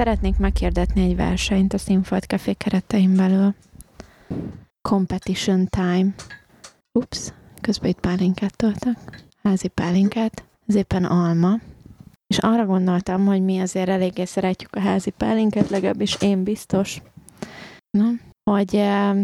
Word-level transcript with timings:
Szeretnék 0.00 0.36
meghirdetni 0.36 1.02
egy 1.02 1.16
versenyt 1.16 1.72
a 1.72 1.78
Színfolt 1.78 2.24
Café 2.24 2.52
keretein 2.52 3.16
belül. 3.16 3.54
Competition 4.88 5.66
time. 5.66 6.14
Ups, 6.92 7.32
közben 7.60 7.90
itt 7.90 8.00
pálinkát 8.00 8.56
toltak. 8.56 9.22
Házi 9.42 9.68
pálinkát. 9.68 10.44
Ez 10.66 10.74
éppen 10.74 11.04
alma. 11.04 11.58
És 12.26 12.38
arra 12.38 12.66
gondoltam, 12.66 13.26
hogy 13.26 13.42
mi 13.42 13.60
azért 13.60 13.88
eléggé 13.88 14.24
szeretjük 14.24 14.76
a 14.76 14.80
házi 14.80 15.10
pálinkát, 15.10 15.68
legalábbis 15.68 16.16
én 16.20 16.42
biztos. 16.42 17.02
Na, 17.90 18.08
hogy 18.50 18.76
eh, 18.76 19.16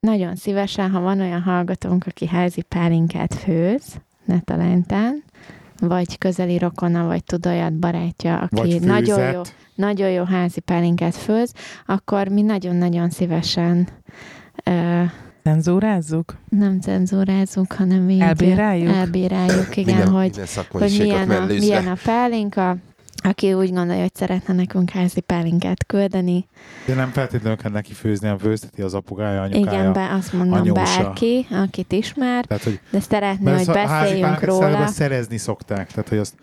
nagyon 0.00 0.36
szívesen, 0.36 0.90
ha 0.90 1.00
van 1.00 1.20
olyan 1.20 1.42
hallgatónk, 1.42 2.06
aki 2.06 2.26
házi 2.26 2.62
pálinkát 2.62 3.34
főz, 3.34 4.00
ne 4.24 4.40
talántán, 4.40 5.24
vagy 5.88 6.18
közeli 6.18 6.58
rokona, 6.58 7.06
vagy 7.06 7.24
tud 7.24 7.46
olyat 7.46 7.72
barátja, 7.72 8.38
aki 8.38 8.78
nagyon 8.78 9.32
jó, 9.32 9.40
nagyon 9.74 10.10
jó 10.10 10.24
házi 10.24 10.60
pálinkát 10.60 11.14
főz, 11.14 11.52
akkor 11.86 12.28
mi 12.28 12.42
nagyon-nagyon 12.42 13.10
szívesen 13.10 13.88
ö, 14.64 15.02
Cenzúrázzuk? 15.42 16.36
nem 16.48 16.80
cenzúrázunk, 16.80 17.72
hanem 17.72 18.08
így 18.10 18.20
Elbíráljuk? 18.20 18.88
elbíráljuk, 18.92 19.76
igen, 19.76 19.94
minden, 19.96 20.12
hogy, 20.12 20.36
minden 20.36 20.64
hogy 20.70 20.96
milyen, 20.98 21.30
a, 21.30 21.44
milyen 21.44 21.86
a 21.86 21.96
pálinka, 22.04 22.76
aki 23.26 23.52
úgy 23.52 23.72
gondolja, 23.72 24.00
hogy 24.02 24.14
szeretne 24.14 24.54
nekünk 24.54 24.90
házi 24.90 25.20
pálinkát 25.20 25.86
küldeni. 25.86 26.46
De 26.86 26.94
nem 26.94 27.10
feltétlenül 27.10 27.58
kell 27.58 27.70
neki 27.70 27.92
főzni, 27.92 28.26
hanem 28.26 28.40
főzteti 28.40 28.82
az 28.82 28.94
apukája, 28.94 29.42
anyukája. 29.42 29.78
Igen, 29.80 29.92
be, 29.92 30.12
azt 30.12 30.32
mondom 30.32 30.60
anyósa. 30.60 31.02
bárki, 31.02 31.46
akit 31.50 31.92
ismer, 31.92 32.44
Tehát, 32.44 32.62
hogy, 32.62 32.80
de 32.90 33.00
szeretné, 33.00 33.52
hogy 33.52 33.68
a 33.68 33.76
házi 33.78 34.02
beszéljünk 34.02 34.40
róla. 34.42 34.86
szerezni 34.86 35.36
szokták. 35.36 35.90
Tehát, 35.90 36.08
hogy 36.08 36.18
azt, 36.18 36.34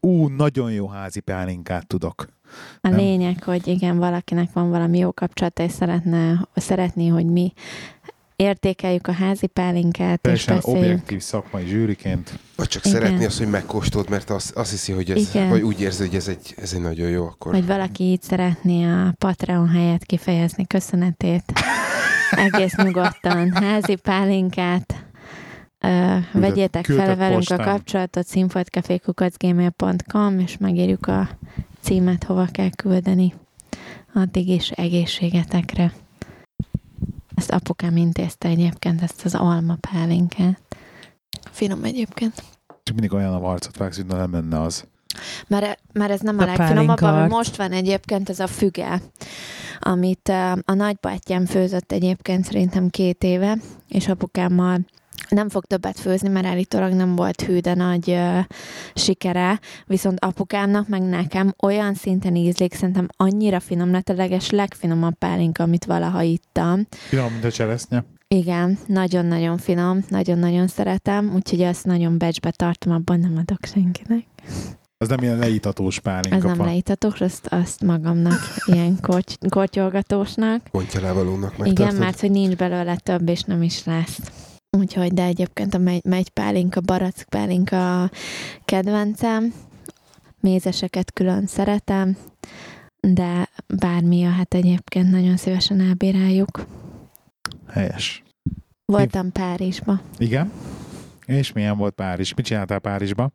ú, 0.00 0.26
nagyon 0.28 0.72
jó 0.72 0.88
házi 0.88 1.20
pálinkát 1.20 1.86
tudok. 1.86 2.28
A 2.80 2.88
Nem. 2.88 2.98
lényeg, 2.98 3.42
hogy 3.42 3.66
igen, 3.66 3.98
valakinek 3.98 4.52
van 4.52 4.70
valami 4.70 4.98
jó 4.98 5.12
kapcsolata, 5.12 5.62
és 5.62 5.72
szeretne, 5.72 6.48
szeretné, 6.54 7.08
hogy 7.08 7.26
mi 7.26 7.52
értékeljük 8.38 9.06
a 9.06 9.12
házi 9.12 9.46
pálinkát, 9.46 10.14
és 10.14 10.20
Teljesen 10.20 10.54
beszéljünk. 10.54 10.84
objektív 10.84 11.20
szakmai 11.20 11.66
zsűriként. 11.66 12.38
Vagy 12.56 12.68
csak 12.68 12.86
Igen. 12.86 13.00
szeretné 13.00 13.24
azt, 13.24 13.38
hogy 13.38 13.48
megkóstolt, 13.48 14.08
mert 14.08 14.30
azt, 14.30 14.56
azt 14.56 14.70
hiszi, 14.70 14.92
hogy 14.92 15.10
ez, 15.10 15.16
Igen. 15.16 15.48
vagy 15.48 15.62
úgy 15.62 15.80
érzi, 15.80 16.06
hogy 16.06 16.14
ez 16.14 16.28
egy, 16.28 16.54
ez 16.56 16.72
egy 16.72 16.80
nagyon 16.80 17.08
jó, 17.08 17.26
akkor 17.26 17.52
Vagy 17.52 17.66
valaki 17.66 18.04
így 18.04 18.22
szeretné 18.22 18.84
a 18.84 19.14
Patreon 19.18 19.68
helyett 19.68 20.04
kifejezni 20.04 20.66
köszönetét. 20.66 21.52
Egész 22.52 22.74
nyugodtan. 22.74 23.52
Házi 23.52 23.94
pálinkát. 23.94 25.04
Ö, 25.80 26.16
vegyétek 26.32 26.84
fel 26.84 26.96
küldtek 26.96 27.16
velünk 27.16 27.50
a 27.50 27.56
postán. 27.56 27.66
kapcsolatot 27.66 28.26
színfoltcafékukacgmail.com 28.26 30.38
és 30.38 30.56
megírjuk 30.58 31.06
a 31.06 31.28
címet, 31.80 32.24
hova 32.24 32.46
kell 32.52 32.70
küldeni. 32.70 33.34
Addig 34.14 34.48
is 34.48 34.70
egészségetekre. 34.70 35.92
Ezt 37.38 37.50
apukám 37.50 37.96
intézte 37.96 38.48
egyébként, 38.48 39.02
ezt 39.02 39.24
az 39.24 39.34
alma 39.34 39.76
pálinkát. 39.92 40.60
Finom 41.50 41.84
egyébként. 41.84 42.42
Csak 42.82 42.94
mindig 42.94 43.12
olyan 43.12 43.34
a 43.34 43.50
arcot 43.50 43.76
vágsz, 43.76 43.96
hogy 43.96 44.06
nem 44.06 44.32
lenne 44.32 44.60
az. 44.60 44.84
Mert, 45.46 45.80
mert 45.92 46.10
ez 46.10 46.20
nem 46.20 46.38
a, 46.38 46.42
A 46.42 46.46
legfinomabb, 46.46 47.00
ami 47.00 47.28
most 47.28 47.56
van 47.56 47.72
egyébként, 47.72 48.28
ez 48.28 48.40
a 48.40 48.46
füge, 48.46 49.02
amit 49.78 50.28
a 50.64 50.74
nagybátyám 50.74 51.46
főzött 51.46 51.92
egyébként 51.92 52.44
szerintem 52.44 52.88
két 52.88 53.24
éve, 53.24 53.58
és 53.88 54.08
apukámmal 54.08 54.80
nem 55.28 55.48
fog 55.48 55.64
többet 55.64 55.98
főzni, 55.98 56.28
mert 56.28 56.46
állítólag 56.46 56.92
nem 56.92 57.16
volt 57.16 57.42
hű, 57.42 57.58
de 57.58 57.74
nagy 57.74 58.08
uh, 58.08 58.38
sikere, 58.94 59.60
viszont 59.86 60.20
apukámnak 60.20 60.88
meg 60.88 61.02
nekem 61.02 61.54
olyan 61.62 61.94
szinten 61.94 62.34
ízlik, 62.36 62.74
szerintem 62.74 63.08
annyira 63.16 63.60
finom 63.60 63.90
lett 63.90 64.08
a 64.08 64.14
leges 64.14 64.50
legfinomabb 64.50 65.14
pálinka, 65.14 65.62
amit 65.62 65.84
valaha 65.84 66.22
ittam. 66.22 66.86
Finom, 66.90 67.32
mint 67.32 67.44
a 67.44 67.50
cseresznye. 67.50 68.04
Igen, 68.28 68.78
nagyon-nagyon 68.86 69.58
finom, 69.58 70.04
nagyon-nagyon 70.08 70.66
szeretem, 70.66 71.34
úgyhogy 71.34 71.62
azt 71.62 71.84
nagyon 71.84 72.18
becsbe 72.18 72.50
tartom, 72.50 72.92
abban 72.92 73.20
nem 73.20 73.36
adok 73.36 73.64
senkinek. 73.72 74.24
Az 75.00 75.08
nem 75.08 75.22
ilyen 75.22 75.38
leítatós 75.38 76.00
pálinka. 76.00 76.36
Ez 76.36 76.42
nem 76.42 76.54
fa. 76.54 76.64
leítatok, 76.64 77.20
azt, 77.20 77.46
azt 77.46 77.82
magamnak, 77.82 78.40
ilyen 78.66 79.00
korty- 79.00 79.48
kortyolgatósnak. 79.48 80.62
pontjalávalónak 80.70 81.54
Igen, 81.64 81.94
mert 81.94 82.20
hogy 82.20 82.30
nincs 82.30 82.56
belőle 82.56 82.96
több, 82.96 83.28
és 83.28 83.42
nem 83.42 83.62
is 83.62 83.84
lesz. 83.84 84.18
Úgyhogy, 84.70 85.12
de 85.12 85.22
egyébként 85.22 85.74
a 85.74 85.78
megy, 85.78 86.04
megy 86.04 86.28
pálinka, 86.28 86.80
barack 86.80 87.24
pálinka 87.28 88.02
a 88.02 88.10
kedvencem. 88.64 89.54
Mézeseket 90.40 91.12
külön 91.12 91.46
szeretem, 91.46 92.16
de 93.00 93.48
bármi 93.66 94.18
jöhet 94.18 94.54
egyébként, 94.54 95.10
nagyon 95.10 95.36
szívesen 95.36 95.80
elbíráljuk. 95.80 96.66
Helyes. 97.68 98.22
Voltam 98.84 99.32
Párizsba. 99.32 100.00
Igen. 100.18 100.52
És 101.26 101.52
milyen 101.52 101.76
volt 101.76 101.94
Párizs? 101.94 102.34
Mit 102.34 102.46
csináltál 102.46 102.78
Párizsba? 102.78 103.30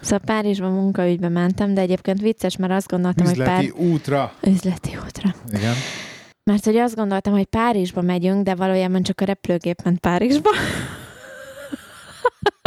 Szóval 0.00 0.18
Párizsba 0.24 0.68
munkaügybe 0.68 1.28
mentem, 1.28 1.74
de 1.74 1.80
egyébként 1.80 2.20
vicces, 2.20 2.56
mert 2.56 2.72
azt 2.72 2.88
gondoltam, 2.88 3.26
hogy 3.26 3.38
Üzleti 3.38 3.70
Pár... 3.70 3.80
útra. 3.86 4.32
Üzleti 4.46 4.96
útra. 5.06 5.34
Igen. 5.52 5.74
Mert 6.44 6.64
hogy 6.64 6.76
azt 6.76 6.94
gondoltam, 6.94 7.32
hogy 7.32 7.44
Párizsba 7.44 8.00
megyünk, 8.00 8.42
de 8.42 8.54
valójában 8.54 9.02
csak 9.02 9.20
a 9.20 9.24
repülőgép 9.24 9.82
ment 9.84 9.98
Párizsba. 9.98 10.50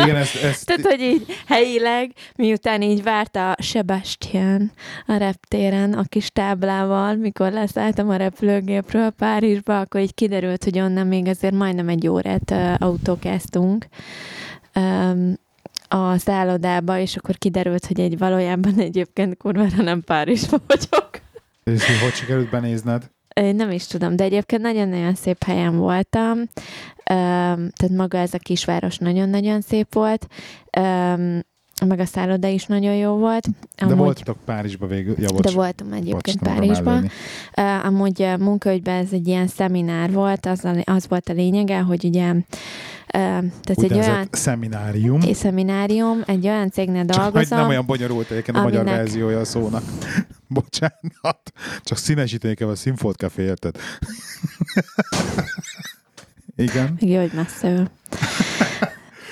Igen, 0.04 0.16
ezt, 0.16 0.44
ezt 0.44 0.66
Tehát, 0.66 0.86
hogy 0.86 1.02
így 1.02 1.26
helyileg, 1.46 2.12
miután 2.36 2.82
így 2.82 3.04
várta 3.04 3.56
Sebastian 3.60 4.72
a 5.08 5.16
reptéren 5.16 5.94
a 5.94 6.04
kis 6.04 6.30
táblával, 6.30 7.16
mikor 7.16 7.52
leszálltam 7.52 8.10
a 8.10 8.16
repülőgépről 8.16 9.10
Párizsba, 9.10 9.80
akkor 9.80 10.02
így 10.02 10.14
kiderült, 10.14 10.64
hogy 10.64 10.80
onnan 10.80 11.08
még 11.08 11.28
azért 11.28 11.54
majdnem 11.54 11.90
egy 11.90 12.08
órát 12.08 12.52
uh, 12.52 12.74
autókáztunk 12.80 13.88
um, 14.76 15.34
a 15.88 16.18
szállodába, 16.18 17.00
és 17.00 17.16
akkor 17.16 17.38
kiderült, 17.38 17.86
hogy 17.86 18.00
egy 18.00 18.18
valójában 18.18 18.80
egyébként 18.80 19.38
kurvára 19.38 19.84
nem 19.84 20.04
Párizsba 20.04 20.58
vagyok. 20.68 21.10
és 21.64 21.86
hogy 21.86 22.00
hogy 22.00 22.14
sikerült 22.14 22.50
benézned? 22.50 23.16
Nem 23.42 23.72
is 23.72 23.88
tudom, 23.88 24.16
de 24.16 24.24
egyébként 24.24 24.62
nagyon-nagyon 24.62 25.16
szép 25.16 25.44
helyen 25.44 25.78
voltam. 25.78 26.38
Tehát 27.04 27.90
maga 27.96 28.18
ez 28.18 28.34
a 28.34 28.38
kisváros 28.38 28.98
nagyon-nagyon 28.98 29.62
szép 29.62 29.94
volt. 29.94 30.28
Meg 31.86 32.00
a 32.00 32.06
szálloda 32.06 32.48
is 32.48 32.66
nagyon 32.66 32.96
jó 32.96 33.16
volt. 33.16 33.48
De 33.88 33.96
voltatok 33.96 34.38
Párizsba 34.46 34.88
végül. 34.88 35.16
Ja, 35.20 35.30
bocs. 35.32 35.42
de 35.42 35.52
voltam 35.52 35.92
egyébként 35.94 36.40
Bocs, 36.40 36.78
ellőni. 36.78 37.10
Uh, 37.58 37.86
amúgy 37.86 38.28
munkaügyben 38.40 38.96
ez 38.96 39.12
egy 39.12 39.28
ilyen 39.28 39.48
szeminár 39.48 40.12
volt, 40.12 40.46
az, 40.46 40.66
a, 40.66 40.74
az 40.84 41.08
volt 41.08 41.30
a 41.30 41.34
lényege, 41.34 41.80
hogy 41.80 42.06
ugye 42.06 42.34
tehát 43.08 43.70
egy 43.70 43.94
olyan 43.94 44.28
szeminárium. 44.32 45.22
egy 45.22 45.36
szeminárium, 45.36 46.24
egy 46.26 46.48
olyan 46.48 46.70
cégnél 46.70 47.06
Csak 47.06 47.22
dolgozom, 47.22 47.58
nem 47.58 47.68
olyan 47.68 47.86
bonyolult 47.86 48.32
egyébként 48.32 48.58
a 48.58 48.62
magyar 48.62 48.86
verziója 48.86 49.40
a 49.40 49.46
szónak. 49.46 49.84
Bocsánat. 50.48 51.52
Csak 51.84 51.98
színesíteni 51.98 52.54
kell 52.54 52.68
a 52.68 52.76
Sinfold 52.76 53.16
Café, 53.16 53.44
érted? 53.44 53.78
Igen. 56.56 56.98
Még 57.00 57.10
jó, 57.10 57.20
hogy 57.20 57.32
messze 57.34 57.92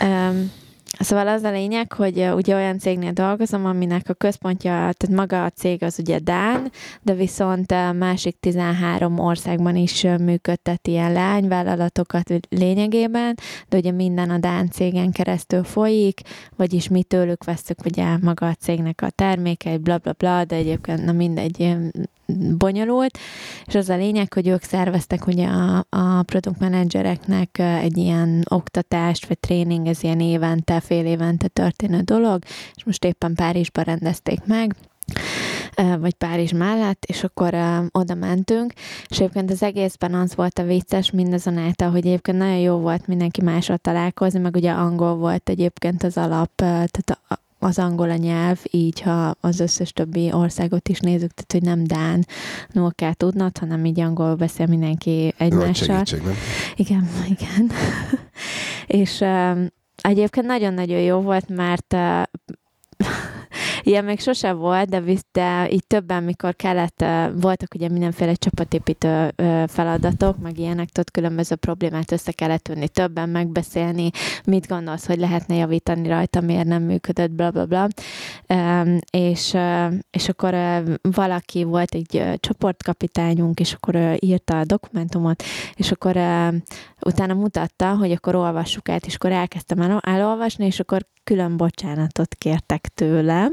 um, 0.02 0.52
Szóval 1.00 1.28
az 1.28 1.44
a 1.44 1.52
lényeg, 1.52 1.92
hogy 1.92 2.30
ugye 2.36 2.56
olyan 2.56 2.80
cégnél 2.80 3.12
dolgozom, 3.12 3.66
aminek 3.66 4.10
a 4.10 4.14
központja, 4.14 4.72
tehát 4.72 5.10
maga 5.10 5.44
a 5.44 5.50
cég 5.50 5.84
az 5.84 6.00
ugye 6.00 6.20
Dán, 6.20 6.72
de 7.02 7.14
viszont 7.14 7.94
másik 7.98 8.40
13 8.40 9.20
országban 9.20 9.76
is 9.76 10.02
működtet 10.02 10.88
ilyen 10.88 11.12
lányvállalatokat 11.12 12.32
lényegében, 12.50 13.38
de 13.70 13.78
ugye 13.78 13.92
minden 13.92 14.30
a 14.30 14.38
Dán 14.38 14.70
cégen 14.70 15.12
keresztül 15.12 15.64
folyik, 15.64 16.22
vagyis 16.56 16.88
mi 16.88 17.04
tőlük 17.04 17.44
veszük 17.44 17.86
ugye 17.86 18.18
maga 18.22 18.48
a 18.48 18.54
cégnek 18.54 19.02
a 19.02 19.10
termékeit, 19.10 19.82
bla 19.82 19.98
bla 19.98 20.14
bla, 20.18 20.46
de 20.46 20.56
egyébként 20.56 21.06
na 21.06 21.12
mindegy, 21.12 21.78
bonyolult, 22.58 23.18
és 23.66 23.76
az 23.76 23.90
a 23.90 23.96
lényeg, 23.96 24.34
hogy 24.34 24.48
ők 24.48 24.64
szerveztek 24.64 25.28
ugye 25.28 25.48
a, 25.48 25.86
a 25.90 26.24
product 26.24 26.60
managereknek 26.60 27.58
egy 27.60 27.98
ilyen 27.98 28.44
oktatást, 28.50 29.28
vagy 29.28 29.40
tréning, 29.40 29.88
ez 29.88 30.04
ilyen 30.04 30.20
évente, 30.20 30.80
fél 30.80 31.06
évente 31.06 31.48
történő 31.48 32.02
dolog, 32.02 32.44
és 32.76 32.84
most 32.84 33.06
éppen 33.06 33.36
Párizsban 33.36 33.84
rendezték 33.84 34.46
meg, 34.46 34.76
vagy 36.00 36.14
Párizs 36.14 36.52
mellett, 36.52 37.06
és 37.06 37.24
akkor 37.24 37.54
uh, 37.54 37.86
oda 37.92 38.14
mentünk, 38.14 38.74
és 39.08 39.20
egyébként 39.20 39.52
az 39.52 39.64
egészben 39.64 40.14
az 40.14 40.36
volt 40.36 40.60
a 40.60 40.64
vicces 40.64 41.12
mindazonáltal, 41.12 41.90
hogy 41.90 42.06
egyébként 42.06 42.38
nagyon 42.38 42.58
jó 42.58 42.78
volt 42.78 43.08
mindenki 43.08 43.42
mással 43.42 43.78
találkozni, 43.78 44.40
meg 44.40 44.56
ugye 44.56 44.72
angol 44.72 45.16
volt 45.16 45.50
egyébként 45.50 46.04
az 46.04 46.18
alap, 46.18 46.52
tehát 46.56 47.20
a, 47.28 47.40
az 47.60 47.80
angol 47.80 48.10
a 48.10 48.16
nyelv, 48.16 48.60
így 48.72 49.02
ha 49.02 49.36
az 49.40 49.60
összes 49.60 49.94
többi 49.94 50.32
országot 50.34 50.90
is 50.90 51.00
nézzük, 51.00 51.32
tehát 51.32 51.52
hogy 51.52 51.62
nem 51.62 51.84
Dán 51.84 52.26
kell 52.96 53.14
tudnod, 53.14 53.58
hanem 53.58 53.86
így 53.86 54.00
angol 54.00 54.36
beszél 54.36 54.66
mindenki 54.66 55.34
Nagy 55.38 55.52
egymással. 55.52 55.88
segítség, 55.88 56.22
nem? 56.22 56.36
Igen, 56.76 57.10
igen. 57.28 57.72
és 59.02 59.20
um, 59.20 59.68
egyébként 60.02 60.46
nagyon-nagyon 60.46 61.00
jó 61.00 61.20
volt, 61.20 61.50
mert 61.50 61.94
uh, 61.94 62.24
Ilyen 63.82 64.06
még 64.06 64.20
sose 64.20 64.52
volt, 64.52 64.90
de, 64.90 65.00
visz, 65.00 65.26
de 65.32 65.70
így 65.70 65.88
többen, 65.88 66.24
mikor 66.24 66.56
kellett, 66.56 67.06
voltak 67.42 67.74
ugye 67.76 67.90
mindenféle 67.90 68.34
csapatépítő 68.34 69.34
feladatok, 69.68 70.38
meg 70.38 70.58
ilyenek, 70.58 70.90
tudod, 70.90 71.12
különböző 71.12 71.56
problémát 71.56 72.12
össze 72.12 72.32
kellett 72.32 72.64
tudni, 72.64 72.88
többen 72.88 73.30
megbeszélni, 73.30 74.10
mit 74.46 74.68
gondolsz, 74.68 75.06
hogy 75.06 75.20
lehetne 75.20 75.56
javítani 75.56 76.08
rajta, 76.08 76.42
miért 76.42 76.68
nem 76.68 76.84
működött, 76.84 77.32
bla 77.32 77.52
bla 77.52 77.66
bla. 77.66 77.88
És, 79.10 79.58
és 80.12 80.30
akkor 80.30 80.56
valaki 81.02 81.64
volt 81.64 81.94
egy 81.94 82.24
csoportkapitányunk, 82.40 83.60
és 83.60 83.74
akkor 83.74 84.18
írta 84.20 84.60
a 84.60 84.66
dokumentumot, 84.66 85.44
és 85.76 85.92
akkor 85.92 86.16
utána 87.06 87.34
mutatta, 87.34 87.96
hogy 87.96 88.12
akkor 88.12 88.36
olvassuk 88.36 88.90
át, 88.90 89.06
és 89.06 89.16
akkor 89.16 89.32
elkezdtem 89.32 89.82
el, 89.82 90.00
elolvasni, 90.02 90.66
és 90.66 90.80
akkor 90.80 91.06
külön 91.24 91.58
bocsánatot 91.58 92.36
kértek 92.36 92.88
tőlem, 92.88 93.45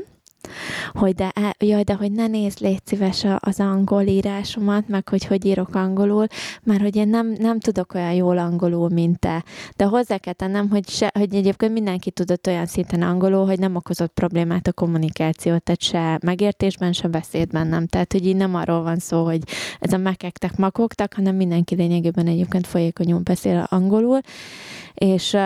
hogy 0.92 1.14
de, 1.14 1.32
jaj, 1.58 1.82
de 1.82 1.94
hogy 1.94 2.12
ne 2.12 2.26
nézd, 2.26 2.60
légy 2.60 2.80
szíves 2.84 3.26
az 3.38 3.60
angol 3.60 4.02
írásomat, 4.02 4.88
meg 4.88 5.08
hogy 5.08 5.24
hogy 5.24 5.44
írok 5.44 5.74
angolul, 5.74 6.26
mert 6.62 6.80
hogy 6.80 6.96
én 6.96 7.08
nem, 7.08 7.34
nem 7.38 7.60
tudok 7.60 7.94
olyan 7.94 8.12
jól 8.12 8.38
angolul, 8.38 8.88
mint 8.88 9.18
te. 9.18 9.44
De 9.76 9.84
hozzá 9.84 10.16
kell 10.16 10.32
tennem, 10.32 10.68
hogy, 10.68 10.88
se, 10.88 11.10
hogy 11.14 11.34
egyébként 11.34 11.72
mindenki 11.72 12.10
tudott 12.10 12.46
olyan 12.46 12.66
szinten 12.66 13.02
angolul, 13.02 13.46
hogy 13.46 13.58
nem 13.58 13.76
okozott 13.76 14.12
problémát 14.12 14.66
a 14.66 14.72
kommunikáció, 14.72 15.58
tehát 15.58 15.82
se 15.82 16.18
megértésben, 16.22 16.92
se 16.92 17.08
beszédben 17.08 17.66
nem. 17.66 17.86
Tehát, 17.86 18.12
hogy 18.12 18.26
így 18.26 18.36
nem 18.36 18.54
arról 18.54 18.82
van 18.82 18.98
szó, 18.98 19.24
hogy 19.24 19.42
ez 19.78 19.92
a 19.92 19.96
mekektek, 19.96 20.56
makogtak, 20.56 21.14
hanem 21.14 21.36
mindenki 21.36 21.74
lényegében 21.74 22.26
egyébként 22.26 22.66
folyékonyul 22.66 23.20
beszél 23.20 23.66
angolul, 23.70 24.20
és, 24.94 25.36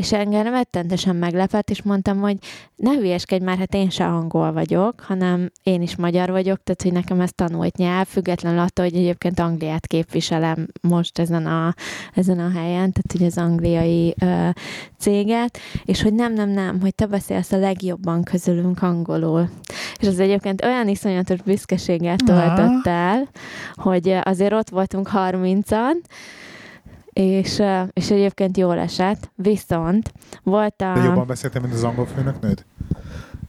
és 0.00 0.12
engem 0.12 0.42
rettentesen 0.42 1.16
meglepett, 1.16 1.70
és 1.70 1.82
mondtam, 1.82 2.20
hogy 2.20 2.36
ne 2.76 2.90
hülyeskedj 2.90 3.44
már, 3.44 3.58
hát 3.58 3.74
én 3.74 3.90
se 3.90 4.04
angol 4.04 4.52
vagyok, 4.52 5.00
hanem 5.00 5.50
én 5.62 5.82
is 5.82 5.96
magyar 5.96 6.30
vagyok, 6.30 6.62
tehát 6.62 6.82
hogy 6.82 6.92
nekem 6.92 7.20
ez 7.20 7.30
tanult 7.34 7.76
nyelv, 7.76 8.06
függetlenül 8.06 8.58
attól, 8.58 8.84
hogy 8.84 8.96
egyébként 8.96 9.38
Angliát 9.38 9.86
képviselem 9.86 10.66
most 10.80 11.18
ezen 11.18 11.46
a, 11.46 11.74
ezen 12.14 12.38
a 12.38 12.50
helyen, 12.50 12.92
tehát 12.92 13.12
hogy 13.12 13.24
az 13.24 13.38
angliai 13.38 14.14
ö, 14.20 14.48
céget, 14.98 15.58
és 15.84 16.02
hogy 16.02 16.14
nem, 16.14 16.32
nem, 16.32 16.48
nem, 16.48 16.80
hogy 16.80 16.94
te 16.94 17.06
beszélsz 17.06 17.52
a 17.52 17.58
legjobban 17.58 18.22
közülünk 18.22 18.82
angolul. 18.82 19.48
És 19.98 20.06
az 20.06 20.18
egyébként 20.18 20.64
olyan 20.64 20.88
iszonyatos 20.88 21.42
büszkeséggel 21.42 22.16
töltött 22.16 22.86
el, 22.86 23.28
hogy 23.74 24.16
azért 24.22 24.52
ott 24.52 24.68
voltunk 24.68 25.10
30-an, 25.12 25.94
és, 27.20 27.62
és 27.92 28.10
egyébként 28.10 28.56
jól 28.56 28.78
esett, 28.78 29.30
viszont 29.34 30.12
volt 30.42 30.80
a... 30.80 30.92
De 30.94 31.02
jobban 31.02 31.26
beszéltem, 31.26 31.62
mint 31.62 31.74
az 31.74 31.84
angol 31.84 32.06
főnöknőd? 32.06 32.64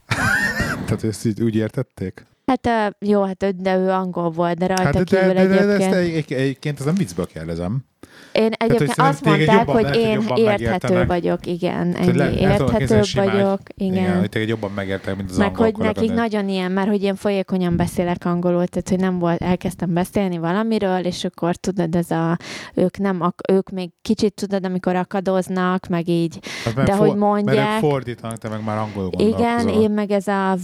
Tehát 0.86 1.04
ezt 1.04 1.26
így 1.26 1.42
úgy 1.42 1.54
értették? 1.54 2.26
Hát 2.62 2.94
jó, 2.98 3.22
hát 3.22 3.42
ő- 3.42 3.54
de 3.58 3.76
ő 3.76 3.88
angol 3.90 4.30
volt, 4.30 4.58
de 4.58 4.66
rajta 4.66 4.82
Hát 4.82 4.92
de, 4.94 5.04
kívül 5.04 5.34
de, 5.34 5.46
de, 5.46 5.48
de, 5.48 5.60
egyébként... 5.74 5.92
ezt 5.92 6.00
egy, 6.00 6.32
egyébként 6.38 6.78
ez 6.80 6.84
nem 6.84 6.94
viccből 6.94 7.26
kérdezem. 7.26 7.84
Én 8.32 8.50
egyébként 8.56 8.92
hogy 8.92 9.04
azt 9.08 9.24
mondták, 9.24 9.56
jobban 9.56 9.74
hogy 9.74 9.82
lehet, 9.82 9.96
hogy 9.96 10.04
én 10.04 10.12
jobban 10.20 10.38
érthető 10.38 11.06
vagyok, 11.06 11.46
igen, 11.46 11.92
Tehát 11.92 12.08
ennyi, 12.08 12.16
le- 12.16 13.02
simán, 13.02 13.26
vagyok, 13.32 13.60
Igen, 13.74 13.94
igen. 13.94 14.18
hogy 14.18 14.28
téged 14.28 14.48
jobban 14.48 14.70
megértek, 14.74 15.16
mint 15.16 15.30
az 15.30 15.36
Meg 15.36 15.56
hogy 15.56 15.74
nekik 15.76 15.94
kolléganőd. 15.94 16.14
nagyon 16.16 16.48
ilyen, 16.48 16.72
mert 16.72 16.88
hogy 16.88 17.02
én 17.02 17.14
folyékonyan 17.14 17.76
beszélek 17.76 18.24
angolul, 18.24 18.66
tehát 18.66 18.88
hogy 18.88 18.98
nem 18.98 19.18
volt, 19.18 19.42
elkezdtem 19.42 19.92
beszélni 19.92 20.38
valamiről, 20.38 20.98
és 21.04 21.24
akkor 21.24 21.56
tudod, 21.56 21.94
ez 21.94 22.10
a, 22.10 22.36
ők 22.74 22.98
nem, 22.98 23.32
ők 23.52 23.70
még 23.70 23.90
kicsit 24.02 24.34
tudod, 24.34 24.64
amikor 24.64 24.96
akadoznak, 24.96 25.86
meg 25.86 26.08
így, 26.08 26.38
Hát 26.64 26.74
de 26.74 26.92
for- 26.92 27.08
hogy 27.08 27.16
mondják- 27.18 27.56
Mert 27.66 27.78
fordítanak, 27.80 28.38
te 28.38 28.48
meg 28.48 28.64
már 28.64 28.78
angolul 28.78 29.10
igen, 29.16 29.68
én 29.68 29.90
meg 29.90 30.10
ez 30.10 30.26
a 30.26 30.56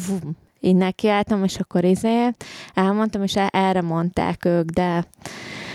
így 0.60 0.76
nekiálltam, 0.76 1.44
és 1.44 1.56
akkor 1.56 1.84
izé, 1.84 2.31
elmondtam, 2.75 3.22
és 3.22 3.37
erre 3.50 3.81
mondták 3.81 4.44
ők, 4.44 4.70
de 4.70 5.05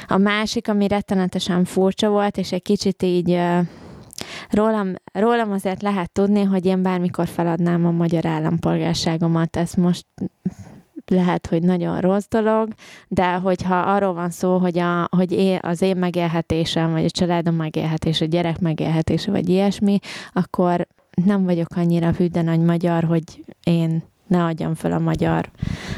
a 0.07 0.17
másik, 0.17 0.67
ami 0.67 0.87
rettenetesen 0.87 1.65
furcsa 1.65 2.09
volt, 2.09 2.37
és 2.37 2.51
egy 2.51 2.61
kicsit 2.61 3.03
így 3.03 3.39
rólam, 4.49 4.93
rólam 5.13 5.51
azért 5.51 5.81
lehet 5.81 6.11
tudni, 6.11 6.43
hogy 6.43 6.65
én 6.65 6.81
bármikor 6.81 7.27
feladnám 7.27 7.85
a 7.85 7.91
magyar 7.91 8.25
állampolgárságomat, 8.25 9.55
ez 9.55 9.73
most 9.73 10.05
lehet, 11.05 11.47
hogy 11.47 11.63
nagyon 11.63 11.99
rossz 11.99 12.25
dolog, 12.29 12.73
de 13.07 13.33
hogyha 13.33 13.75
arról 13.75 14.13
van 14.13 14.29
szó, 14.29 14.57
hogy, 14.57 14.79
a, 14.79 15.07
hogy 15.11 15.31
én, 15.31 15.59
az 15.61 15.81
én 15.81 15.97
megélhetésem, 15.97 16.91
vagy 16.91 17.05
a 17.05 17.09
családom 17.09 17.55
megélhetése, 17.55 18.25
a 18.25 18.27
gyerek 18.27 18.59
megélhetése, 18.59 19.31
vagy 19.31 19.49
ilyesmi, 19.49 19.99
akkor 20.33 20.87
nem 21.25 21.43
vagyok 21.43 21.75
annyira 21.75 22.11
hű, 22.11 22.27
de 22.27 22.41
nagy 22.41 22.59
magyar, 22.59 23.03
hogy 23.03 23.23
én 23.63 24.03
ne 24.33 24.43
adjam 24.43 24.73
fel 24.75 24.91
a 24.91 24.99
magyar 24.99 25.49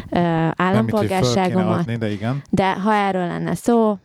ö, 0.09 0.19
Nem, 0.19 0.53
állampolgárságomat. 0.55 1.79
adni, 1.79 1.95
de 1.97 2.11
igen. 2.11 2.41
De 2.49 2.73
ha 2.73 2.93
erről 2.93 3.27
lenne 3.27 3.55
szó, 3.55 3.97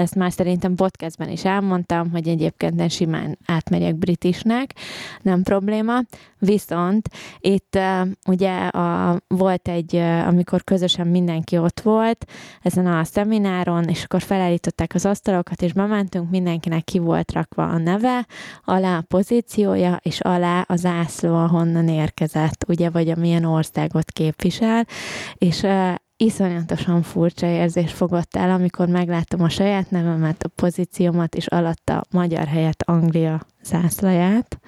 ezt 0.00 0.14
már 0.14 0.32
szerintem 0.32 0.74
podcastben 0.74 1.28
is 1.28 1.44
elmondtam, 1.44 2.10
hogy 2.10 2.28
egyébként 2.28 2.80
én 2.80 2.88
simán 2.88 3.38
átmegyek 3.46 3.94
britisnek, 3.96 4.74
nem 5.22 5.42
probléma. 5.42 6.00
Viszont 6.38 7.08
itt 7.38 7.78
ugye 8.28 8.66
a, 8.66 9.20
volt 9.28 9.68
egy, 9.68 9.96
amikor 9.96 10.64
közösen 10.64 11.06
mindenki 11.06 11.58
ott 11.58 11.80
volt 11.80 12.24
ezen 12.62 12.86
a 12.86 13.04
szemináron, 13.04 13.84
és 13.84 14.04
akkor 14.04 14.22
felállították 14.22 14.94
az 14.94 15.06
asztalokat, 15.06 15.62
és 15.62 15.72
bementünk, 15.72 16.30
mindenkinek 16.30 16.84
ki 16.84 16.98
volt 16.98 17.32
rakva 17.32 17.68
a 17.68 17.78
neve, 17.78 18.26
alá 18.64 18.96
a 18.96 19.04
pozíciója, 19.08 19.98
és 20.02 20.20
alá 20.20 20.64
a 20.68 20.76
zászló, 20.76 21.34
ahonnan 21.34 21.88
érkezett, 21.88 22.64
ugye, 22.68 22.90
vagy 22.90 23.08
amilyen 23.08 23.44
országot 23.44 24.10
képvisel, 24.10 24.86
és 25.34 25.66
iszonyatosan 26.20 27.02
furcsa 27.02 27.46
érzés 27.46 27.92
fogott 27.92 28.36
el, 28.36 28.50
amikor 28.50 28.88
megláttam 28.88 29.42
a 29.42 29.48
saját 29.48 29.90
nevemet, 29.90 30.42
a 30.42 30.48
pozíciómat, 30.48 31.34
és 31.34 31.46
alatta 31.46 32.04
magyar 32.10 32.46
helyett 32.46 32.82
Anglia 32.82 33.40
zászlaját. 33.62 34.60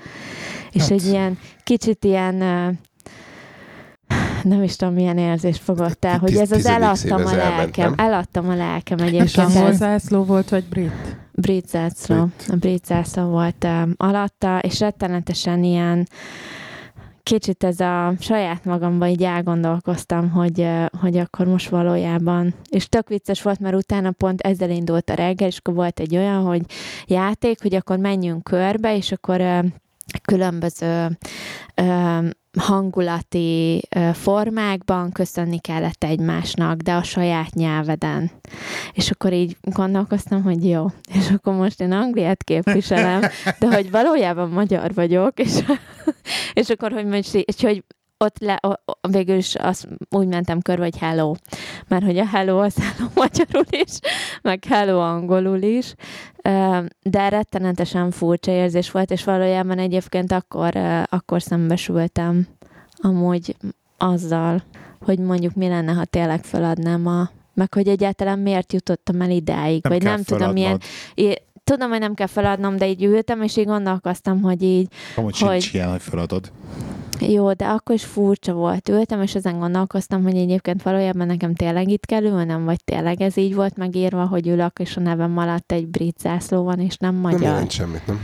És 0.71 0.83
Hát. 0.83 0.91
egy 0.91 1.07
ilyen 1.07 1.39
kicsit 1.65 2.05
ilyen 2.05 2.35
nem 4.43 4.63
is 4.63 4.77
tudom, 4.77 4.95
milyen 4.95 5.19
érzés 5.19 5.59
fogott 5.59 6.05
el, 6.05 6.19
hogy 6.19 6.37
ez 6.37 6.53
az 6.53 6.67
eladtam 6.67 7.27
a 7.27 7.35
lelkem, 7.35 7.95
eladtam 7.97 8.49
a 8.49 8.55
lelkem 8.55 8.99
egyébként. 8.99 9.57
angol 9.57 9.73
zászló 9.73 10.25
volt, 10.25 10.49
vagy 10.49 10.65
brit? 10.65 11.17
brit 11.33 11.69
zászló, 11.69 12.29
a 12.49 12.57
brit 12.57 12.85
zászló 12.85 13.25
volt 13.25 13.65
um, 13.65 13.95
alatta, 13.97 14.59
és 14.59 14.81
rettenetesen 14.81 15.65
ilyen 15.65 16.09
kicsit 17.23 17.65
ez 17.65 17.81
a 17.81 18.15
saját 18.19 18.65
magamban 18.65 19.09
így 19.09 19.23
elgondolkoztam, 19.23 20.31
hogy, 20.31 20.69
hogy 21.01 21.17
akkor 21.17 21.47
most 21.47 21.69
valójában, 21.69 22.55
és 22.71 22.89
tök 22.89 23.09
vicces 23.09 23.43
volt, 23.43 23.59
mert 23.59 23.77
utána 23.77 24.11
pont 24.11 24.41
ezzel 24.41 24.71
indult 24.71 25.11
a 25.11 25.15
reggel, 25.15 25.49
és 25.49 25.59
akkor 25.59 25.75
volt 25.75 26.01
egy 26.01 26.17
olyan, 26.17 26.43
hogy 26.43 26.63
játék, 27.07 27.63
hogy 27.63 27.75
akkor 27.75 27.99
menjünk 27.99 28.43
körbe, 28.43 28.97
és 28.97 29.13
akkor 29.13 29.41
különböző 30.23 31.19
ö, 31.75 32.19
hangulati 32.59 33.83
ö, 33.97 34.11
formákban 34.13 35.13
köszönni 35.13 35.59
kellett 35.59 36.05
egymásnak, 36.05 36.77
de 36.81 36.93
a 36.93 37.03
saját 37.03 37.55
nyelveden. 37.55 38.31
És 38.93 39.11
akkor 39.11 39.33
így 39.33 39.57
gondolkoztam, 39.61 40.43
hogy 40.43 40.69
jó, 40.69 40.87
és 41.15 41.31
akkor 41.31 41.55
most 41.55 41.81
én 41.81 41.93
Angliát 41.93 42.45
képviselem, 42.45 43.21
de 43.59 43.75
hogy 43.75 43.91
valójában 43.91 44.49
magyar 44.49 44.95
vagyok, 44.95 45.39
és, 45.39 45.59
és 46.61 46.69
akkor, 46.69 46.93
hogy 46.93 47.07
most, 47.07 47.35
és 47.35 47.63
hogy 47.63 47.85
ott 48.23 48.39
le, 48.39 48.61
végül 49.11 49.37
is 49.37 49.55
azt 49.55 49.89
úgy 50.11 50.27
mentem 50.27 50.61
körbe, 50.61 50.83
hogy 50.83 50.99
hello. 50.99 51.35
Mert 51.89 52.05
hogy 52.05 52.19
a 52.19 52.27
hello 52.27 52.63
az 52.63 52.75
hello 52.85 53.11
magyarul 53.15 53.65
is, 53.71 53.99
meg 54.43 54.65
hello 54.65 55.01
angolul 55.01 55.63
is. 55.63 55.95
De 57.03 57.29
rettenetesen 57.29 58.11
furcsa 58.11 58.51
érzés 58.51 58.91
volt, 58.91 59.11
és 59.11 59.25
valójában 59.25 59.79
egyébként 59.79 60.33
akkor, 60.33 60.77
akkor 61.05 61.43
szembesültem 61.43 62.47
amúgy 62.97 63.57
azzal, 63.99 64.63
hogy 65.01 65.19
mondjuk 65.19 65.55
mi 65.55 65.69
lenne, 65.69 65.93
ha 65.93 66.05
tényleg 66.05 66.45
feladnám 66.45 67.07
a 67.07 67.31
meg 67.55 67.75
hogy 67.75 67.89
egyáltalán 67.89 68.39
miért 68.39 68.73
jutottam 68.73 69.21
el 69.21 69.31
idáig, 69.31 69.83
Nem 69.83 69.93
vagy 69.93 70.03
nem 70.03 70.23
tudom, 70.23 70.53
milyen... 70.53 70.81
tudom, 71.65 71.91
hogy 71.91 71.99
nem 71.99 72.15
kell 72.15 72.27
feladnom, 72.27 72.77
de 72.77 72.89
így 72.89 73.05
ültem, 73.05 73.43
és 73.43 73.57
így 73.57 73.67
gondolkoztam, 73.67 74.41
hogy 74.43 74.63
így 74.63 74.89
Amúgy 75.17 75.39
hogy- 75.39 75.51
sincs 75.61 75.75
ilyen, 75.75 75.91
hogy 75.91 76.03
feladod. 76.03 76.53
jó, 77.21 77.53
de 77.53 77.65
akkor 77.67 77.95
is 77.95 78.05
furcsa 78.05 78.53
volt. 78.53 78.89
Ültem, 78.89 79.23
és 79.23 79.35
ezen 79.35 79.59
gondolkoztam, 79.59 80.23
hogy 80.23 80.37
egyébként 80.37 80.83
valójában 80.83 81.27
nekem 81.27 81.55
tényleg 81.55 81.89
itt 81.89 82.07
kell 82.07 82.23
ülnem, 82.23 82.65
vagy 82.65 82.85
tényleg 82.85 83.21
ez 83.21 83.37
így 83.37 83.55
volt 83.55 83.77
megírva, 83.77 84.27
hogy 84.27 84.49
ülök, 84.49 84.79
és 84.79 84.97
a 84.97 85.01
nevem 85.01 85.39
alatt 85.39 85.73
egy 85.73 85.87
brit 85.87 86.19
zászló 86.19 86.63
van, 86.63 86.79
és 86.81 86.97
nem 86.97 87.13
Nem 87.13 87.21
magyar. 87.23 87.41
jelent 87.41 87.71
semmit, 87.71 88.07
nem? 88.07 88.21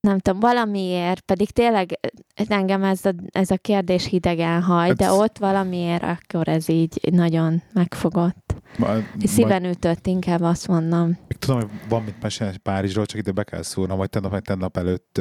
Nem 0.00 0.18
tudom, 0.18 0.40
valamiért, 0.40 1.20
pedig 1.20 1.50
tényleg 1.50 1.98
engem 2.34 2.82
ez 2.84 3.04
a, 3.04 3.14
ez 3.30 3.50
a 3.50 3.56
kérdés 3.56 4.04
hidegen 4.06 4.62
haj, 4.62 4.86
Hát- 4.88 4.96
de 4.96 5.10
ott 5.10 5.38
valamiért 5.38 6.02
akkor 6.02 6.48
ez 6.48 6.68
így 6.68 6.98
nagyon 7.10 7.62
megfogott. 7.72 8.54
Ma- 8.78 8.96
És 9.20 9.30
szíven 9.30 9.64
ütött, 9.64 10.06
inkább 10.06 10.40
azt 10.40 10.68
mondom. 10.68 11.18
Tudom, 11.38 11.60
hogy 11.60 11.70
van 11.88 12.02
mit 12.02 12.22
mesélni 12.22 12.56
Párizsról, 12.56 13.06
csak 13.06 13.18
ide 13.18 13.32
be 13.32 13.44
kell 13.44 13.62
szúrnom, 13.62 13.98
vagy 13.98 14.10
tegnap, 14.10 14.32
meg 14.32 14.42
tegnap 14.42 14.76
előtt, 14.76 15.20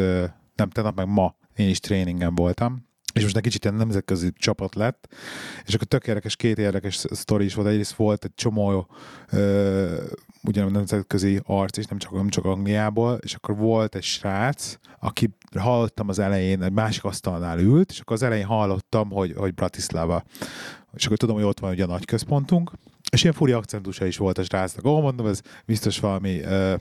nem 0.55 0.69
tegnap, 0.69 0.95
meg 0.95 1.07
ma 1.07 1.35
én 1.55 1.69
is 1.69 1.79
tréningen 1.79 2.35
voltam, 2.35 2.87
és 3.13 3.21
most 3.23 3.35
egy 3.35 3.41
kicsit 3.43 3.63
ilyen 3.63 3.75
nemzetközi 3.75 4.31
csapat 4.33 4.75
lett, 4.75 5.07
és 5.65 5.73
akkor 5.73 5.87
tök 5.87 6.07
érdekes, 6.07 6.35
két 6.35 6.57
érdekes 6.57 6.95
sztori 6.95 7.45
is 7.45 7.53
volt. 7.53 7.67
Egyrészt 7.67 7.93
volt 7.95 8.23
egy 8.23 8.33
csomó 8.35 8.87
ö, 9.31 10.03
ugyanúgy 10.47 10.71
nemzetközi 10.71 11.41
arc, 11.43 11.77
és 11.77 11.85
nem 11.85 11.97
csak, 11.97 12.11
nem 12.11 12.29
csak 12.29 12.45
Angliából, 12.45 13.17
és 13.21 13.33
akkor 13.33 13.55
volt 13.55 13.95
egy 13.95 14.03
srác, 14.03 14.77
aki 14.99 15.29
hallottam 15.57 16.09
az 16.09 16.19
elején, 16.19 16.63
egy 16.63 16.71
másik 16.71 17.03
asztalnál 17.03 17.59
ült, 17.59 17.91
és 17.91 17.99
akkor 17.99 18.15
az 18.15 18.23
elején 18.23 18.45
hallottam, 18.45 19.09
hogy, 19.09 19.33
hogy 19.37 19.53
Bratislava. 19.53 20.23
És 20.93 21.05
akkor 21.05 21.17
tudom, 21.17 21.35
hogy 21.35 21.45
ott 21.45 21.59
van 21.59 21.71
ugye 21.71 21.83
a 21.83 21.87
nagy 21.87 22.05
központunk, 22.05 22.71
és 23.11 23.21
ilyen 23.21 23.35
furi 23.35 23.51
akcentusa 23.51 24.05
is 24.05 24.17
volt 24.17 24.37
a 24.37 24.43
srácnak. 24.43 24.85
Ó, 24.85 25.01
mondom, 25.01 25.27
ez 25.27 25.41
biztos 25.65 25.99
valami 25.99 26.39
ö, 26.39 26.75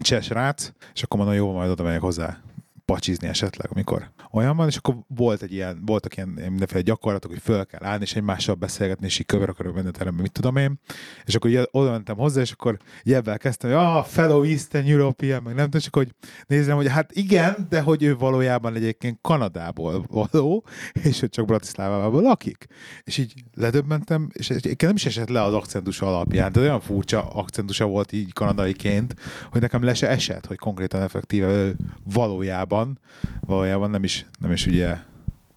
cseh 0.00 0.22
srác, 0.22 0.72
és 0.94 1.02
akkor 1.02 1.18
mondom, 1.18 1.36
jó, 1.36 1.52
majd 1.52 1.70
oda 1.70 1.82
megyek 1.82 2.00
hozzá 2.00 2.38
pacsizni 2.92 3.28
esetleg, 3.28 3.68
amikor 3.70 4.10
olyan 4.30 4.56
van, 4.56 4.68
és 4.68 4.76
akkor 4.76 4.96
volt 5.06 5.42
egy 5.42 5.52
ilyen, 5.52 5.82
voltak 5.86 6.16
ilyen 6.16 6.28
mindenféle 6.28 6.80
gyakorlatok, 6.80 7.30
hogy 7.30 7.40
föl 7.40 7.66
kell 7.66 7.84
állni, 7.84 8.02
és 8.02 8.14
egymással 8.14 8.54
beszélgetni, 8.54 9.06
és 9.06 9.18
így 9.18 9.26
köver 9.26 9.48
akarok 9.48 9.74
menni 9.74 9.88
a 9.88 9.90
teremben, 9.90 10.22
mit 10.22 10.32
tudom 10.32 10.56
én. 10.56 10.80
És 11.24 11.34
akkor 11.34 11.50
így 11.50 11.68
oda 11.70 11.90
mentem 11.90 12.16
hozzá, 12.16 12.40
és 12.40 12.52
akkor 12.52 12.76
ebben 13.04 13.38
kezdtem, 13.38 13.70
hogy 13.70 13.78
ah, 13.78 14.04
fellow 14.04 14.42
Eastern 14.42 14.86
European, 14.86 15.42
meg 15.42 15.54
nem 15.54 15.64
tudom, 15.64 15.80
csak 15.80 15.94
hogy 15.94 16.14
nézem, 16.46 16.76
hogy 16.76 16.88
hát 16.88 17.12
igen, 17.12 17.66
de 17.68 17.80
hogy 17.80 18.02
ő 18.02 18.16
valójában 18.16 18.74
egyébként 18.74 19.18
Kanadából 19.20 20.04
való, 20.10 20.64
és 21.08 21.20
hogy 21.20 21.30
csak 21.30 21.46
Bratislavában 21.46 22.22
lakik. 22.22 22.66
És 23.04 23.18
így 23.18 23.32
ledöbbentem, 23.54 24.28
és 24.32 24.48
nem 24.78 24.94
is 24.94 25.06
esett 25.06 25.28
le 25.28 25.42
az 25.42 25.54
akcentus 25.54 26.00
alapján, 26.00 26.52
de 26.52 26.60
olyan 26.60 26.80
furcsa 26.80 27.28
akcentusa 27.28 27.86
volt 27.86 28.12
így 28.12 28.32
kanadaiként, 28.32 29.14
hogy 29.50 29.60
nekem 29.60 29.82
le 29.82 29.94
se 29.94 30.08
esett, 30.08 30.46
hogy 30.46 30.58
konkrétan 30.58 31.02
effektíve 31.02 31.46
ő 31.46 31.76
valójában, 32.04 32.77
valójában 33.40 33.90
nem 33.90 34.04
is, 34.04 34.26
nem 34.38 34.52
is 34.52 34.66
ugye 34.66 34.96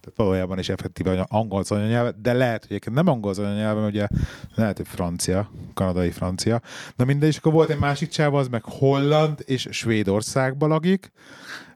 tehát 0.02 0.16
valójában 0.16 0.58
is 0.58 0.68
effektíve 0.68 1.26
angol 1.28 1.58
az 1.58 1.70
anyanyelve, 1.70 2.14
de 2.22 2.32
lehet, 2.32 2.66
hogy 2.66 2.92
nem 2.92 3.06
angol 3.06 3.30
az 3.30 3.38
anyanyelve, 3.38 3.80
mert 3.80 3.92
ugye 3.92 4.06
lehet, 4.54 4.76
hogy 4.76 4.86
francia, 4.88 5.50
kanadai 5.74 6.10
francia. 6.10 6.60
Na 6.96 7.04
mindegy, 7.04 7.28
és 7.28 7.36
akkor 7.36 7.52
volt 7.52 7.70
egy 7.70 7.78
másik 7.78 8.08
csáva, 8.08 8.38
az 8.38 8.48
meg 8.48 8.62
holland 8.64 9.42
és 9.44 9.68
Svédországban 9.70 10.68
lakik, 10.68 11.12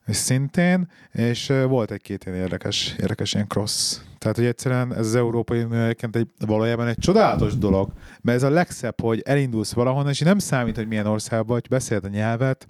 és 0.07 0.17
szintén, 0.17 0.91
és 1.13 1.53
volt 1.69 1.91
egy-két 1.91 2.25
ilyen 2.25 2.39
érdekes, 2.39 2.95
érdekes 3.01 3.35
ilyen 3.35 3.49
cross. 3.49 3.97
Tehát, 4.19 4.37
hogy 4.37 4.47
egyszerűen 4.47 4.95
ez 4.95 5.07
az 5.07 5.15
Európai 5.15 5.63
Unió 5.63 5.81
egy, 5.81 6.29
valójában 6.47 6.87
egy 6.87 6.99
csodálatos 6.99 7.59
dolog, 7.59 7.93
mert 8.21 8.37
ez 8.37 8.43
a 8.43 8.51
legszebb, 8.51 9.01
hogy 9.01 9.23
elindulsz 9.25 9.73
valahonnan, 9.73 10.11
és 10.11 10.21
nem 10.21 10.39
számít, 10.39 10.77
hogy 10.77 10.89
milyen 10.89 11.07
országban, 11.07 11.57
hogy 11.57 11.69
beszéled 11.69 12.05
a 12.05 12.09
nyelvet. 12.09 12.69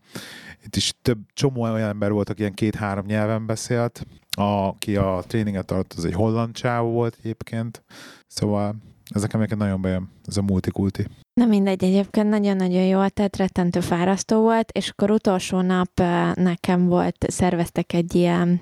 Itt 0.67 0.77
is 0.77 0.95
több 1.03 1.19
csomó 1.33 1.63
olyan 1.63 1.89
ember 1.89 2.13
volt, 2.13 2.29
aki 2.29 2.41
ilyen 2.41 2.55
két-három 2.55 3.07
nyelven 3.07 3.47
beszélt, 3.47 4.07
aki 4.37 4.97
a 4.97 5.23
tréninget 5.27 5.67
tart, 5.67 5.95
az 5.97 6.05
egy 6.05 6.13
holland 6.13 6.55
csávó 6.55 6.91
volt 6.91 7.17
egyébként. 7.19 7.83
Szóval 8.27 8.75
ezek 9.15 9.33
nekem 9.33 9.59
nagyon 9.59 9.81
bejön, 9.81 10.09
ez 10.25 10.37
a 10.37 10.43
multikulti. 10.43 11.07
Na 11.41 11.47
mindegy, 11.47 11.85
egyébként 11.85 12.29
nagyon-nagyon 12.29 12.83
jó, 12.83 13.07
tehát 13.07 13.37
rettentő 13.37 13.81
fárasztó 13.81 14.41
volt, 14.41 14.71
és 14.71 14.89
akkor 14.89 15.11
utolsó 15.11 15.61
nap 15.61 15.91
nekem 16.35 16.87
volt, 16.87 17.17
szerveztek 17.29 17.93
egy 17.93 18.15
ilyen 18.15 18.61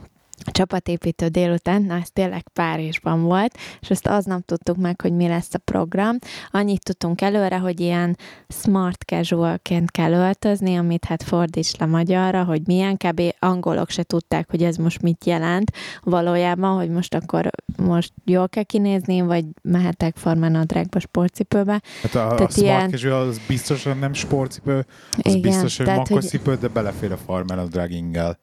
csapatépítő 0.50 1.26
délután, 1.28 1.82
na 1.82 1.94
ez 1.94 2.08
tényleg 2.12 2.48
Párizsban 2.52 3.22
volt, 3.22 3.58
és 3.80 3.90
azt 3.90 4.06
aznap 4.06 4.44
tudtuk 4.44 4.76
meg, 4.76 5.00
hogy 5.00 5.12
mi 5.12 5.28
lesz 5.28 5.54
a 5.54 5.58
program. 5.58 6.16
Annyit 6.50 6.84
tudtunk 6.84 7.20
előre, 7.20 7.58
hogy 7.58 7.80
ilyen 7.80 8.16
smart 8.48 9.02
casualként 9.02 9.90
kell 9.90 10.12
öltözni, 10.12 10.76
amit 10.76 11.04
hát 11.04 11.22
fordíts 11.22 11.76
le 11.76 11.86
magyarra, 11.86 12.44
hogy 12.44 12.62
milyen, 12.66 12.96
kb. 12.96 13.22
angolok 13.38 13.90
se 13.90 14.02
tudták, 14.02 14.50
hogy 14.50 14.62
ez 14.62 14.76
most 14.76 15.02
mit 15.02 15.24
jelent 15.24 15.70
valójában, 16.02 16.76
hogy 16.76 16.90
most 16.90 17.14
akkor 17.14 17.50
most 17.76 18.12
jól 18.24 18.48
kell 18.48 18.62
kinézni, 18.62 19.20
vagy 19.20 19.44
mehetek 19.62 20.16
farmanadrágba 20.16 21.00
sportcipőbe. 21.00 21.82
Hát 22.02 22.14
a, 22.14 22.34
tehát 22.34 22.40
a 22.40 22.48
smart 22.48 22.56
ilyen... 22.56 22.90
casual 22.90 23.28
az 23.28 23.40
biztosan 23.48 23.98
nem 23.98 24.12
sportcipő, 24.12 24.86
az 25.10 25.34
Igen, 25.34 25.40
biztos, 25.40 25.76
hogy 25.76 25.86
makkos 25.86 26.30
hogy... 26.44 26.58
de 26.58 26.68
belefér 26.68 27.12
a 27.12 27.16
farmanadrág 27.16 27.90
ingel. 27.90 28.38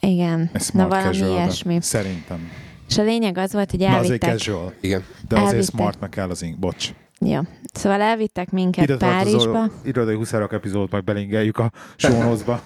Igen, 0.00 0.50
na 0.72 0.88
valami 0.88 1.04
casual, 1.04 1.30
ilyesmi. 1.30 1.78
Szerintem. 1.80 2.50
És 2.88 2.98
a 2.98 3.02
lényeg 3.02 3.38
az 3.38 3.52
volt, 3.52 3.70
hogy 3.70 3.82
elvittek... 3.82 4.20
Na 4.20 4.28
azért 4.28 4.44
casual. 4.44 4.72
Igen. 4.80 5.04
De 5.28 5.36
azért 5.36 5.52
elvittek. 5.52 5.74
smart 5.74 6.00
meg 6.00 6.08
kell 6.08 6.30
az 6.30 6.42
ing. 6.42 6.58
Bocs. 6.58 6.90
Ja. 7.20 7.44
Szóval 7.72 8.00
elvittek 8.00 8.50
minket 8.50 8.84
Ide 8.84 8.96
Párizsba. 8.96 9.70
Irodai 9.84 10.14
huszárok 10.14 10.52
epizódot 10.52 10.90
majd 10.90 11.04
belingeljük 11.04 11.58
a 11.58 11.72
sónozba. 11.96 12.62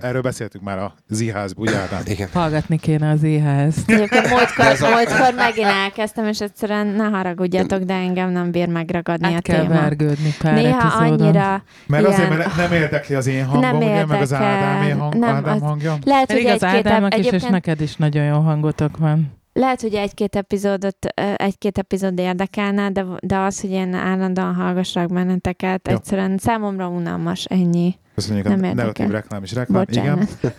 Erről 0.00 0.22
beszéltünk 0.22 0.64
már 0.64 0.78
a 0.78 0.94
zh 1.08 1.34
ugye 1.56 1.76
Ádám? 1.76 2.02
Igen. 2.04 2.28
Hallgatni 2.32 2.78
kéne 2.78 3.10
az. 3.10 3.24
Egyébként 3.24 4.28
múltkor, 4.28 4.66
a... 4.80 4.94
múltkor 4.94 5.34
megint 5.34 5.66
elkezdtem, 5.66 6.26
és 6.26 6.40
egyszerűen 6.40 6.86
ne 6.86 7.04
haragudjatok, 7.04 7.82
de 7.82 7.94
engem 7.94 8.30
nem 8.30 8.50
bír 8.50 8.68
megragadni 8.68 9.26
Át 9.26 9.38
a 9.38 9.40
kell 9.40 9.60
téma. 9.60 9.80
vergődni 9.80 10.34
pár 10.38 10.54
Néha 10.54 10.80
epizódon. 10.80 11.20
annyira 11.20 11.62
Mert 11.86 12.06
ilyen... 12.06 12.12
azért, 12.12 12.28
mert 12.28 12.56
nem 12.56 12.72
érdekli 12.72 13.14
az 13.14 13.26
én 13.26 13.44
hangom, 13.44 13.60
nem 13.60 13.76
ugye, 13.76 14.06
meg 14.06 14.20
az 14.20 14.32
Ádámé 14.32 14.90
hang, 14.90 15.14
nem, 15.14 15.34
Ádám 15.34 15.54
az... 15.54 15.62
hangja. 15.62 15.98
Lehet, 16.04 16.32
hogy 16.32 16.46
az 16.46 16.64
Ádámnak 16.64 17.12
is, 17.12 17.18
egyébként... 17.18 17.42
és 17.42 17.48
neked 17.48 17.80
is 17.80 17.96
nagyon 17.96 18.24
jó 18.24 18.38
hangotok 18.38 18.96
van 18.96 19.38
lehet, 19.52 19.80
hogy 19.80 19.94
egy-két 19.94 20.36
epizódot, 20.36 21.06
egy-két 21.36 21.78
epizód 21.78 22.18
érdekelne, 22.18 22.90
de, 22.90 23.04
de 23.22 23.38
az, 23.38 23.60
hogy 23.60 23.70
én 23.70 23.94
állandóan 23.94 24.54
hallgassak 24.54 25.12
benneteket, 25.12 25.88
ja. 25.88 25.94
egyszerűen 25.94 26.38
számomra 26.38 26.88
unalmas, 26.88 27.44
ennyi. 27.44 27.94
Köszönjük 28.20 28.44
Nem 28.44 28.52
a 28.52 28.56
érdekel. 28.56 28.74
negatív 28.84 29.10
reklám 29.10 29.42
is 29.42 29.52
reklám, 29.52 29.84
Bocsánat. 29.84 30.28
igen. 30.42 30.52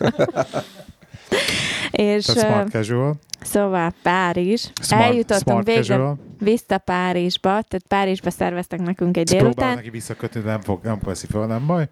és, 2.16 2.24
Tehát 2.24 2.48
smart 2.50 2.70
casual. 2.70 3.14
Szóval 3.42 3.92
Párizs. 4.02 4.66
Smart, 4.82 5.02
Eljutottunk 5.04 5.40
smart 5.42 5.66
végre 5.66 5.82
casual. 5.82 6.18
vissza 6.38 6.78
Párizsba, 6.78 7.48
tehát 7.48 7.84
Párizsba 7.88 8.30
szerveztek 8.30 8.80
nekünk 8.80 9.16
egy 9.16 9.32
Ezt 9.32 9.40
délután. 9.42 9.74
neki 9.74 9.90
visszakötni, 9.90 10.40
de 10.40 10.50
nem, 10.50 10.60
fog, 10.60 10.80
nem 10.82 10.98
veszi 11.02 11.26
fel, 11.26 11.46
nem 11.46 11.66
baj. 11.66 11.88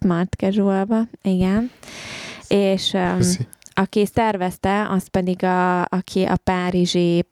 Smart 0.00 0.34
casualba, 0.34 1.00
igen. 1.22 1.70
És 2.48 2.96
Köszi 3.16 3.46
aki 3.82 4.06
szervezte, 4.06 4.88
az 4.88 5.06
pedig 5.08 5.44
a, 5.44 5.80
aki 5.80 6.24
a 6.24 6.36
párizsi 6.44 7.26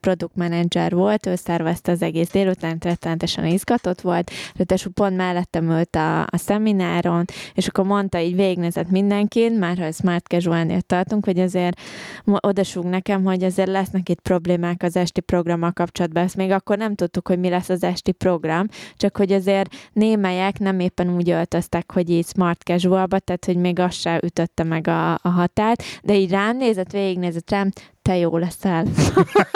product 0.00 0.36
manager 0.36 0.94
volt, 0.94 1.26
ő 1.26 1.34
szervezte 1.34 1.92
az 1.92 2.02
egész 2.02 2.30
délután, 2.30 2.76
rettenetesen 2.80 3.46
izgatott 3.46 4.00
volt, 4.00 4.30
ráadásul 4.54 4.92
pont 4.92 5.16
mellettem 5.16 5.70
ült 5.70 5.96
a, 5.96 6.20
a 6.20 6.36
szemináron, 6.36 7.24
és 7.54 7.66
akkor 7.66 7.84
mondta, 7.84 8.20
így 8.20 8.34
végnézett 8.34 8.90
mindenkin, 8.90 9.52
már 9.52 9.78
ha 9.78 9.92
Smart 9.92 10.26
Casual-nél 10.26 10.80
tartunk, 10.80 11.24
hogy 11.24 11.38
azért 11.38 11.80
odasúg 12.24 12.84
nekem, 12.84 13.24
hogy 13.24 13.44
azért 13.44 13.68
lesznek 13.68 14.08
itt 14.08 14.20
problémák 14.20 14.82
az 14.82 14.96
esti 14.96 15.20
programmal 15.20 15.72
kapcsolatban. 15.72 16.22
Ezt 16.22 16.36
még 16.36 16.50
akkor 16.50 16.78
nem 16.78 16.94
tudtuk, 16.94 17.28
hogy 17.28 17.38
mi 17.38 17.48
lesz 17.48 17.68
az 17.68 17.82
esti 17.82 18.12
program, 18.12 18.66
csak 18.96 19.16
hogy 19.16 19.32
azért 19.32 19.74
némelyek 19.92 20.58
nem 20.58 20.80
éppen 20.80 21.14
úgy 21.14 21.30
öltöztek, 21.30 21.92
hogy 21.92 22.10
így 22.10 22.26
Smart 22.26 22.62
Casual-ba, 22.62 23.18
tehát 23.18 23.44
hogy 23.44 23.56
még 23.56 23.78
az 23.78 23.94
se 23.94 24.20
ütötte 24.22 24.62
meg 24.62 24.88
a, 24.88 25.12
a 25.12 25.28
határ, 25.28 25.74
volt, 25.74 25.82
de 26.02 26.14
így 26.14 26.30
rám 26.30 26.56
nézett, 26.56 26.90
végignézett 26.90 27.50
rám, 27.50 27.70
te 28.04 28.16
jó 28.16 28.36
leszel. 28.36 28.84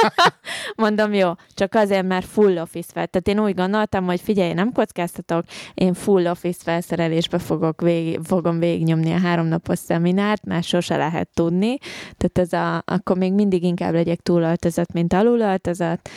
Mondom, 0.77 1.13
jó, 1.13 1.31
csak 1.55 1.75
azért, 1.75 2.07
mert 2.07 2.27
full 2.27 2.59
office 2.59 2.89
fel. 2.93 3.07
Tehát 3.07 3.29
én 3.29 3.45
úgy 3.45 3.55
gondoltam, 3.55 4.05
hogy 4.05 4.21
figyelj, 4.21 4.53
nem 4.53 4.73
kockáztatok, 4.73 5.45
én 5.75 5.95
full 5.95 6.27
office 6.27 6.59
felszerelésbe 6.63 7.39
fogok 7.39 7.81
végig, 7.81 8.21
fogom 8.25 8.59
végignyomni 8.59 9.13
a 9.13 9.19
háromnapos 9.19 9.79
szeminárt, 9.79 10.45
mert 10.45 10.65
sose 10.65 10.97
lehet 10.97 11.29
tudni. 11.35 11.79
Tehát 12.17 12.39
ez 12.39 12.53
a, 12.53 12.83
akkor 12.87 13.17
még 13.17 13.33
mindig 13.33 13.63
inkább 13.63 13.93
legyek 13.93 14.21
túlöltözött, 14.21 14.93
mint 14.93 15.13
alulöltözött. 15.13 16.09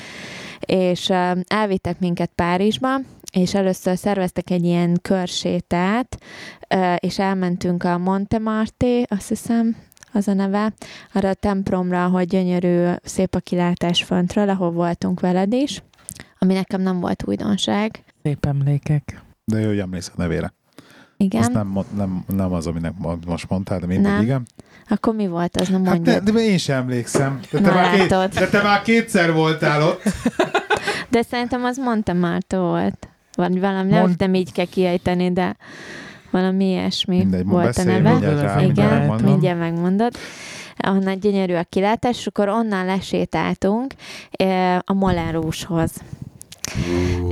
És 0.59 1.09
elvittek 1.45 1.99
minket 1.99 2.31
Párizsba, 2.35 2.99
és 3.31 3.53
először 3.53 3.97
szerveztek 3.97 4.49
egy 4.49 4.65
ilyen 4.65 4.99
körsétát, 5.01 6.17
és 6.97 7.19
elmentünk 7.19 7.83
a 7.83 7.97
Montemarté, 7.97 9.03
azt 9.07 9.27
hiszem, 9.27 9.75
az 10.13 10.27
a 10.27 10.33
neve, 10.33 10.73
arra 11.13 11.29
a 11.29 11.33
templomra, 11.33 12.07
hogy 12.07 12.27
gyönyörű, 12.27 12.91
szép 13.03 13.35
a 13.35 13.39
kilátás 13.39 14.03
föntről, 14.03 14.49
ahol 14.49 14.71
voltunk 14.71 15.19
veled 15.19 15.53
is, 15.53 15.83
ami 16.39 16.53
nekem 16.53 16.81
nem 16.81 16.99
volt 16.99 17.23
újdonság. 17.27 18.03
Szép 18.23 18.45
emlékek. 18.45 19.21
De 19.45 19.59
jó, 19.59 19.67
hogy 19.67 19.79
emlékszel 19.79 20.13
a 20.15 20.21
nevére. 20.21 20.53
Igen. 21.17 21.41
Azt 21.41 21.53
nem, 21.53 21.79
nem, 21.95 22.23
nem 22.27 22.53
az, 22.53 22.67
aminek 22.67 22.93
most 23.25 23.49
mondtál, 23.49 23.79
de 23.79 23.85
mindig 23.85 24.11
nem. 24.11 24.21
igen. 24.21 24.47
Akkor 24.87 25.15
mi 25.15 25.27
volt 25.27 25.57
az, 25.57 25.67
nem 25.67 25.81
mondjad. 25.81 26.15
Hát 26.15 26.23
de, 26.23 26.31
de 26.31 26.39
én 26.39 26.57
sem 26.57 26.77
emlékszem. 26.77 27.39
De 27.51 27.61
te, 27.61 27.71
már 27.73 27.95
két, 27.95 28.09
de 28.39 28.47
te 28.47 28.61
már 28.61 28.81
kétszer 28.81 29.33
voltál 29.33 29.83
ott. 29.83 30.01
De 31.09 31.21
szerintem 31.21 31.63
az 31.63 31.77
Montemártó 31.77 32.57
volt. 32.57 33.07
Vagy 33.35 33.59
valami, 33.59 33.91
Mont... 33.91 34.05
nem 34.05 34.15
tudom, 34.15 34.33
így 34.33 34.51
kell 34.51 34.65
kiejteni, 34.65 35.31
de 35.31 35.55
valami 36.31 36.65
ilyesmi 36.65 37.17
Mindegy, 37.17 37.45
volt 37.45 37.77
a 37.77 37.83
neve. 37.83 38.11
Mindjárt 38.11 38.41
Igen, 38.41 38.65
mindjárt 38.65 39.21
mindjárt 39.21 39.59
megmondod 39.59 40.15
ahonnan 40.83 41.19
gyönyörű 41.19 41.53
a 41.53 41.63
kilátás, 41.63 42.17
és 42.17 42.27
akkor 42.27 42.49
onnan 42.49 42.85
lesétáltunk 42.85 43.93
a 44.79 44.93
Moulin 44.93 45.31
Rouge-hoz. 45.31 45.91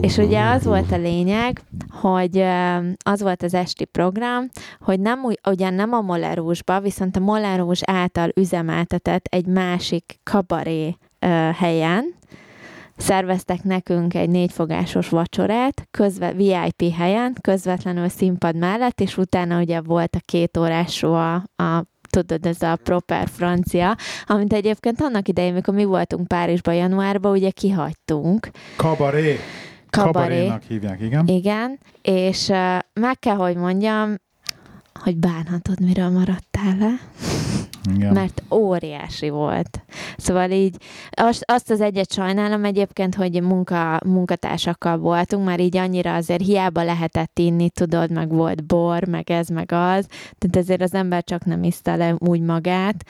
És 0.02 0.18
ugye 0.18 0.44
az 0.44 0.64
volt 0.64 0.92
a 0.92 0.98
lényeg, 0.98 1.62
hogy 1.90 2.38
ö, 2.38 2.78
az 3.04 3.22
volt 3.22 3.44
az 3.44 3.54
esti 3.54 3.86
program, 3.86 4.50
hogy 4.80 5.00
nem 5.00 5.20
ugyan 5.50 5.74
nem 5.74 5.94
a 5.94 6.02
Molerúsba, 6.02 6.80
viszont 6.80 7.16
a 7.16 7.20
Molerús 7.20 7.80
által 7.84 8.30
üzemeltetett 8.36 9.26
egy 9.26 9.46
másik 9.46 10.20
kabaré 10.24 10.98
ö, 11.20 11.28
helyen, 11.56 12.16
szerveztek 13.00 13.64
nekünk 13.64 14.14
egy 14.14 14.30
négyfogásos 14.30 15.10
vacsorát, 15.10 15.88
közve, 15.92 16.34
VIP 16.34 16.94
helyen, 16.94 17.36
közvetlenül 17.42 18.08
színpad 18.08 18.56
mellett, 18.56 19.02
és 19.02 19.18
utána 19.18 19.60
ugye 19.60 19.82
volt 19.82 20.16
a 20.16 20.20
két 20.26 20.58
órás 20.58 21.04
a, 21.04 21.34
a 21.36 21.84
tudod, 22.10 22.46
ez 22.46 22.62
a 22.62 22.76
proper 22.84 23.28
francia, 23.28 23.96
amit 24.26 24.54
egyébként 24.54 25.02
annak 25.02 25.28
idején, 25.28 25.54
mikor 25.54 25.74
mi 25.74 25.84
voltunk 25.84 26.28
Párizsban 26.28 26.74
januárban, 26.74 27.32
ugye 27.32 27.50
kihagytunk. 27.50 28.50
Kabaré. 28.76 29.40
Kabaré. 29.90 30.12
Kabarénak 30.12 30.64
hívják, 30.64 31.02
igen. 31.02 31.28
Igen, 31.28 31.80
és 32.02 32.48
uh, 32.48 32.80
meg 32.94 33.20
kell, 33.20 33.36
hogy 33.36 33.56
mondjam, 33.56 34.16
hogy 34.94 35.18
bánhatod, 35.18 35.80
miről 35.80 36.10
maradtál 36.10 36.78
le. 36.80 37.00
Igen. 37.96 38.14
mert 38.14 38.44
óriási 38.52 39.30
volt. 39.30 39.82
Szóval 40.18 40.52
így 40.52 40.76
azt, 41.46 41.72
az 41.72 41.82
egyet 41.82 42.14
sajnálom 42.14 42.66
egyébként, 42.66 43.16
hogy 43.16 43.42
munka, 43.42 44.00
munkatársakkal 44.06 44.98
voltunk, 44.98 45.46
már 45.46 45.60
így 45.60 45.78
annyira 45.78 46.16
azért 46.16 46.46
hiába 46.46 46.84
lehetett 46.84 47.40
inni, 47.40 47.70
tudod, 47.70 48.12
meg 48.12 48.30
volt 48.30 48.66
bor, 48.66 49.04
meg 49.04 49.30
ez, 49.30 49.48
meg 49.48 49.72
az, 49.72 50.06
tehát 50.38 50.58
ezért 50.58 50.82
az 50.82 50.94
ember 50.94 51.24
csak 51.24 51.46
nem 51.46 51.64
iszta 51.64 51.96
le 51.96 52.16
úgy 52.18 52.42
magát. 52.42 53.06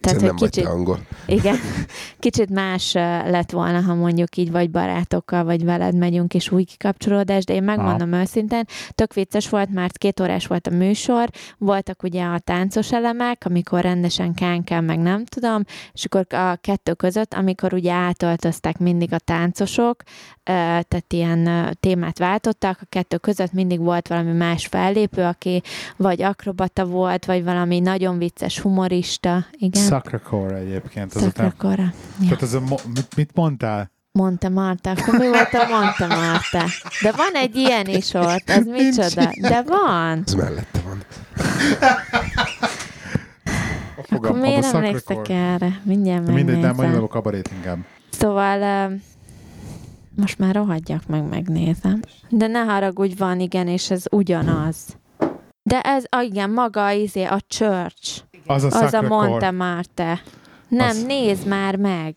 Tehát, 0.00 0.20
nem 0.20 0.36
hogy 0.36 0.50
kicsit, 0.50 0.66
angol. 0.66 0.98
igen, 1.26 1.56
kicsit 2.18 2.50
más 2.50 2.92
lett 2.92 3.50
volna, 3.50 3.80
ha 3.80 3.94
mondjuk 3.94 4.36
így 4.36 4.50
vagy 4.50 4.70
barátokkal, 4.70 5.44
vagy 5.44 5.64
veled 5.64 5.96
megyünk, 5.96 6.34
és 6.34 6.50
új 6.50 6.64
kikapcsolódás, 6.64 7.44
de 7.44 7.54
én 7.54 7.62
megmondom 7.62 8.12
őszintén, 8.12 8.64
tök 8.90 9.14
vicces 9.14 9.48
volt, 9.48 9.70
mert 9.70 9.98
két 9.98 10.20
órás 10.20 10.46
volt 10.46 10.66
a 10.66 10.70
műsor, 10.70 11.28
voltak 11.58 12.02
ugye 12.02 12.24
a 12.24 12.38
táncos 12.38 12.92
elemek, 12.92 13.42
amikor 13.46 13.80
rendesen 13.80 14.34
kánkel, 14.34 14.80
meg 14.80 14.98
nem 14.98 15.24
tudom, 15.24 15.62
és 15.92 16.04
akkor 16.04 16.26
a 16.28 16.56
kettő 16.60 16.92
között, 16.92 17.34
amikor 17.34 17.74
ugye 17.74 17.92
átöltöztek 17.92 18.78
mindig 18.78 19.12
a 19.12 19.18
táncosok, 19.18 20.02
tehát 20.42 21.12
ilyen 21.12 21.76
témát 21.80 22.18
váltottak, 22.18 22.78
a 22.80 22.86
kettő 22.88 23.16
között 23.16 23.52
mindig 23.52 23.80
volt 23.80 24.08
valami 24.08 24.32
más 24.32 24.66
fellépő, 24.66 25.22
aki 25.22 25.62
vagy 25.96 26.22
akrobata 26.22 26.84
volt, 26.84 27.24
vagy 27.24 27.44
valami 27.44 27.80
nagyon 27.80 28.18
vicces 28.18 28.60
humorista, 28.60 29.46
igen. 29.64 29.82
Sacrakor 29.82 30.52
egyébként. 30.52 31.14
Azután. 31.14 31.54
Ja. 31.60 31.92
tehát 32.22 32.42
az 32.42 32.54
a, 32.54 32.60
mit, 32.94 33.16
mit 33.16 33.30
mondtál? 33.34 33.92
Mondta 34.12 34.48
Marta, 34.48 34.90
akkor 34.90 35.18
mi 35.18 35.26
volt 35.28 35.52
a 35.52 35.66
mondta 35.68 36.06
Marta? 36.06 36.64
De 37.02 37.12
van 37.12 37.32
egy 37.34 37.56
ilyen 37.56 37.86
is 37.86 38.14
ott, 38.14 38.48
az 38.48 38.64
micsoda? 38.66 39.30
De 39.40 39.62
van. 39.62 40.22
Az 40.26 40.34
mellette 40.34 40.80
van. 40.84 41.02
Akkor 44.10 44.40
miért 44.40 44.64
Sacrakor. 44.64 45.30
erre? 45.30 45.80
Mindjárt 45.82 46.24
De 46.24 46.32
Mindegy, 46.32 46.54
nem 46.54 46.62
megnézem. 46.64 46.84
mondom 46.86 47.04
a 47.04 47.08
kabarét 47.08 47.50
inkább. 47.56 47.78
Szóval 48.10 48.90
most 50.16 50.38
már 50.38 50.54
rohadjak 50.54 51.06
meg, 51.06 51.28
megnézem. 51.28 52.00
De 52.28 52.46
ne 52.46 52.58
haragudj, 52.58 53.14
van, 53.18 53.40
igen, 53.40 53.68
és 53.68 53.90
ez 53.90 54.04
ugyanaz. 54.10 54.76
De 55.62 55.80
ez, 55.80 56.04
ah, 56.08 56.24
igen, 56.24 56.50
maga 56.50 56.90
izé, 56.90 57.24
a 57.24 57.40
church. 57.48 58.22
Az 58.46 58.64
a 58.64 58.80
Az 58.82 58.94
a. 58.94 59.02
Montemarte. 59.02 60.20
Nem, 60.68 60.88
Az- 60.88 61.04
nézd 61.04 61.46
már 61.46 61.76
meg. 61.76 62.14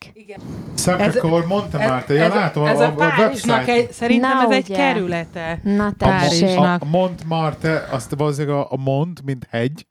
Sacrakor, 0.77 1.45
mondta 1.45 1.77
már, 1.77 2.03
te, 2.03 2.13
ja, 2.13 2.23
ez, 2.23 2.33
látom, 2.33 2.65
ez 2.65 2.79
a, 2.79 2.83
a, 2.83 2.85
a, 2.85 2.91
a 2.91 2.95
Párizsnak 2.95 3.55
website. 3.57 3.73
egy, 3.77 3.91
szerintem 3.91 4.37
Na, 4.37 4.43
ez 4.43 4.49
egy 4.51 4.65
ugye. 4.69 4.75
kerülete. 4.77 5.59
Na 5.63 5.85
A. 5.85 5.91
Párizsnak. 5.97 6.81
a, 6.81 6.85
a 6.85 6.89
Montmartre, 6.89 7.87
azt 7.91 8.13
valószínűleg 8.17 8.55
a, 8.57 8.67
a 8.71 8.77
Mont, 8.77 9.21
mint 9.25 9.47
hegy, 9.49 9.85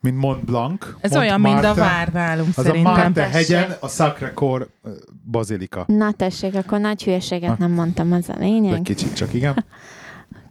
mint 0.00 0.16
Mont 0.16 0.44
Blanc. 0.44 0.86
Ez 1.00 1.10
Mont 1.10 1.22
olyan, 1.24 1.40
mint 1.40 1.64
a 1.64 1.74
vár 1.74 2.08
nálunk 2.08 2.48
Az 2.48 2.58
a 2.58 2.62
szerintem. 2.62 2.92
Marte 2.92 3.12
Tessék. 3.12 3.32
hegyen, 3.32 3.76
a 3.80 3.88
Sacrakor 3.88 4.68
ö, 4.82 4.90
bazilika. 5.30 5.84
Na 5.86 6.12
tessék, 6.12 6.54
akkor 6.54 6.78
nagy 6.80 7.02
hülyeséget 7.04 7.58
Na. 7.58 7.66
nem 7.66 7.70
mondtam, 7.70 8.12
az 8.12 8.28
a 8.28 8.32
De 8.32 8.38
lényeg. 8.44 8.82
kicsit 8.82 9.14
csak, 9.14 9.34
igen. 9.34 9.64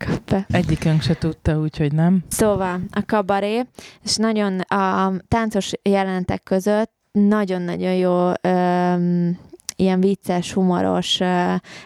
Kap 0.06 0.30
be. 0.30 0.46
Egyikünk 0.50 1.02
se 1.02 1.14
tudta, 1.18 1.60
úgyhogy 1.60 1.94
nem. 1.94 2.24
Szóval 2.28 2.80
a 2.92 3.04
kabaré, 3.06 3.62
és 4.04 4.16
nagyon 4.16 4.60
a 4.60 5.14
táncos 5.28 5.72
jelentek 5.82 6.44
között 6.44 6.92
nagyon-nagyon 7.12 7.94
jó 7.94 8.32
öm, 8.42 9.38
ilyen 9.82 10.00
vicces, 10.00 10.54
humoros 10.54 11.20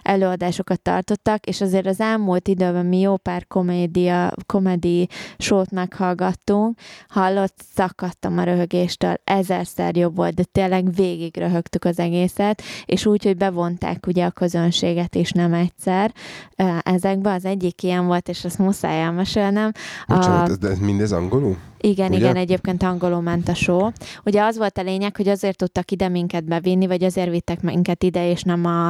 előadásokat 0.02 0.82
tartottak, 0.82 1.46
és 1.46 1.62
azért 1.62 1.86
az 1.86 2.00
elmúlt 2.00 2.48
időben 2.48 2.86
mi 2.86 3.00
jó 3.00 3.18
pár 3.18 3.48
komédia, 3.48 4.32
komedi 4.46 5.10
sót 5.38 5.72
meghallgattunk, 5.72 6.78
hallott, 7.08 7.56
szakadtam 7.76 8.38
a 8.38 8.44
röhögéstől, 8.44 9.14
ezerszer 9.24 9.96
jobb 9.96 10.16
volt, 10.16 10.34
de 10.34 10.44
tényleg 10.44 10.94
végig 10.94 11.38
röhögtük 11.38 11.86
az 11.86 12.00
egészet, 12.00 12.62
és 12.86 13.06
úgy, 13.06 13.24
hogy 13.24 13.38
bevonták 13.38 14.08
ugye 14.08 14.26
a 14.26 14.32
közönséget 14.32 15.16
is 15.16 15.32
nem 15.32 15.54
egyszer. 15.54 16.14
Ö, 16.56 16.64
ezekbe, 16.84 17.34
az 17.34 17.46
egyik 17.46 17.84
ilyen 17.84 18.06
volt, 18.06 18.30
és 18.30 18.46
azt 18.46 18.58
muszáj 18.58 19.02
elmesélnem, 19.02 19.72
Bocsánat, 20.08 20.50
A- 20.50 20.56
de 20.56 20.70
ez 20.70 20.80
mindez 20.80 21.12
angolul? 21.12 21.58
Igen, 21.86 22.10
Ugye? 22.10 22.18
igen, 22.18 22.36
egyébként 22.36 22.84
angolul 22.84 23.22
ment 23.22 23.50
a 23.50 23.54
show. 23.54 23.90
Ugye 24.26 24.44
az 24.44 24.58
volt 24.58 24.78
a 24.78 24.82
lényeg, 24.82 25.16
hogy 25.16 25.28
azért 25.28 25.58
tudtak 25.58 25.92
ide 25.92 26.10
minket 26.10 26.44
bevinni, 26.44 26.88
vagy 26.88 27.04
azért 27.04 27.30
vittek 27.30 27.62
minket 27.62 28.04
ide, 28.04 28.30
és 28.30 28.42
nem 28.42 28.66
a, 28.66 28.88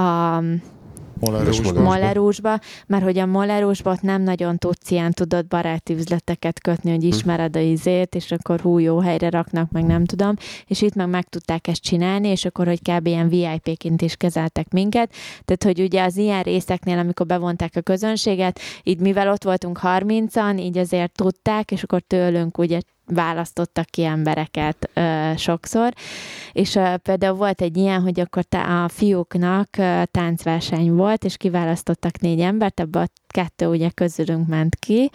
a 0.00 0.42
Molerusban. 1.20 1.82
Molerusba. 1.82 1.82
Molerusba, 1.82 2.58
mert 2.86 3.04
hogy 3.04 3.18
a 3.18 3.26
Molerusba 3.26 3.90
ott 3.90 4.00
nem 4.00 4.22
nagyon 4.22 4.56
tudsz 4.56 4.90
ilyen, 4.90 5.12
tudod, 5.12 5.46
baráti 5.46 5.94
üzleteket 5.94 6.60
kötni, 6.60 6.90
hogy 6.90 7.04
ismered 7.04 7.56
a 7.56 7.58
izét, 7.58 8.14
és 8.14 8.32
akkor 8.32 8.60
hú, 8.60 8.78
jó 8.78 8.98
helyre 8.98 9.30
raknak, 9.30 9.70
meg 9.70 9.84
nem 9.84 10.04
tudom, 10.04 10.34
és 10.66 10.82
itt 10.82 10.94
meg 10.94 11.08
meg 11.08 11.28
tudták 11.28 11.68
ezt 11.68 11.82
csinálni, 11.82 12.28
és 12.28 12.44
akkor, 12.44 12.66
hogy 12.66 12.80
kb. 12.82 13.06
ilyen 13.06 13.28
VIP-ként 13.28 14.02
is 14.02 14.16
kezeltek 14.16 14.72
minket, 14.72 15.12
tehát, 15.44 15.64
hogy 15.64 15.80
ugye 15.80 16.04
az 16.04 16.16
ilyen 16.16 16.42
részeknél, 16.42 16.98
amikor 16.98 17.26
bevonták 17.26 17.72
a 17.76 17.80
közönséget, 17.80 18.60
így 18.82 18.98
mivel 18.98 19.30
ott 19.30 19.44
voltunk 19.44 19.80
30-an, 19.82 20.58
így 20.58 20.78
azért 20.78 21.12
tudták, 21.12 21.70
és 21.70 21.82
akkor 21.82 22.00
tőlünk 22.00 22.58
ugye 22.58 22.80
választottak 23.06 23.86
ki 23.86 24.04
embereket 24.04 24.90
ö, 24.94 25.30
sokszor, 25.36 25.92
és 26.52 26.74
ö, 26.74 26.96
például 26.96 27.36
volt 27.36 27.60
egy 27.60 27.76
ilyen, 27.76 28.00
hogy 28.02 28.20
akkor 28.20 28.42
tá- 28.42 28.68
a 28.68 28.88
fiúknak 28.88 29.68
ö, 29.78 30.02
táncverseny 30.10 30.92
volt, 30.92 31.24
és 31.24 31.36
kiválasztottak 31.36 32.20
négy 32.20 32.40
embert, 32.40 32.80
ebből 32.80 33.02
a 33.02 33.08
kettő 33.28 33.66
ugye 33.66 33.90
közülünk 33.90 34.48
ment 34.48 34.74
ki 34.74 35.10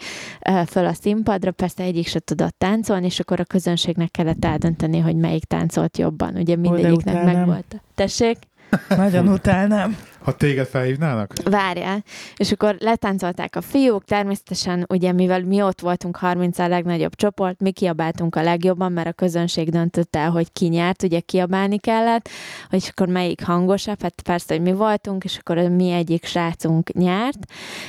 ö, 0.48 0.60
föl 0.66 0.86
a 0.86 0.92
színpadra, 0.92 1.50
persze 1.50 1.82
egyik 1.82 2.06
se 2.06 2.18
tudott 2.18 2.54
táncolni, 2.58 3.06
és 3.06 3.20
akkor 3.20 3.40
a 3.40 3.44
közönségnek 3.44 4.10
kellett 4.10 4.44
eldönteni, 4.44 4.98
hogy 4.98 5.16
melyik 5.16 5.44
táncolt 5.44 5.98
jobban. 5.98 6.36
Ugye 6.36 6.56
mindegyiknek 6.56 7.14
utálnám. 7.14 7.36
meg 7.36 7.46
volt. 7.46 7.82
Tessék? 7.94 8.38
Nagyon 8.88 9.28
utálnám. 9.28 9.96
Ha 10.24 10.32
téged 10.32 10.66
felhívnának? 10.66 11.32
Várjál. 11.44 12.04
És 12.36 12.52
akkor 12.52 12.76
letáncolták 12.78 13.56
a 13.56 13.60
fiúk, 13.60 14.04
természetesen 14.04 14.86
ugye 14.88 15.12
mivel 15.12 15.42
mi 15.42 15.62
ott 15.62 15.80
voltunk 15.80 16.16
30 16.16 16.58
a 16.58 16.68
legnagyobb 16.68 17.14
csoport, 17.14 17.60
mi 17.60 17.70
kiabáltunk 17.70 18.36
a 18.36 18.42
legjobban, 18.42 18.92
mert 18.92 19.08
a 19.08 19.12
közönség 19.12 19.70
döntött 19.70 20.16
el, 20.16 20.30
hogy 20.30 20.52
ki 20.52 20.66
nyert, 20.66 21.02
ugye 21.02 21.20
kiabálni 21.20 21.78
kellett, 21.78 22.28
hogy 22.70 22.88
akkor 22.90 23.08
melyik 23.08 23.44
hangosabb, 23.44 24.02
hát 24.02 24.22
persze, 24.22 24.54
hogy 24.54 24.62
mi 24.62 24.72
voltunk, 24.72 25.24
és 25.24 25.38
akkor 25.38 25.56
mi 25.56 25.90
egyik 25.90 26.24
srácunk 26.24 26.92
nyert, 26.92 27.38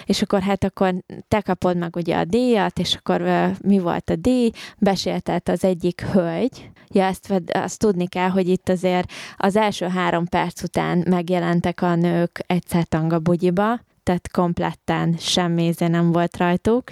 és 0.06 0.22
akkor 0.22 0.42
hát 0.42 0.64
akkor 0.64 0.94
te 1.28 1.42
kapod 1.42 1.78
meg 1.78 1.96
ugye 1.96 2.18
a 2.18 2.24
díjat, 2.24 2.80
és 2.80 2.96
akkor 2.96 3.22
mi 3.62 3.80
volt 3.80 4.10
a 4.10 4.16
díj, 4.16 4.52
beséltett 4.78 5.50
az 5.50 5.64
egyik 5.64 6.02
hölgy, 6.02 6.72
ja, 6.94 7.04
ezt, 7.04 7.28
ved- 7.28 7.56
azt 7.56 7.80
tudni 7.80 8.08
kell, 8.08 8.30
hogy 8.30 8.48
itt 8.48 8.70
azért 8.70 9.12
az 9.38 9.56
első 9.56 9.88
három 9.88 10.28
perc 10.28 10.64
után 10.64 11.06
megjelentek 11.10 11.82
a 11.82 11.96
nők 11.96 12.44
egyszer 12.48 12.84
tanga 12.84 13.20
bugyiba, 13.20 13.80
tehát 14.04 14.32
kompletten 14.32 15.16
semmi 15.20 15.74
nem 15.78 16.12
volt 16.12 16.38
rajtuk. 16.38 16.84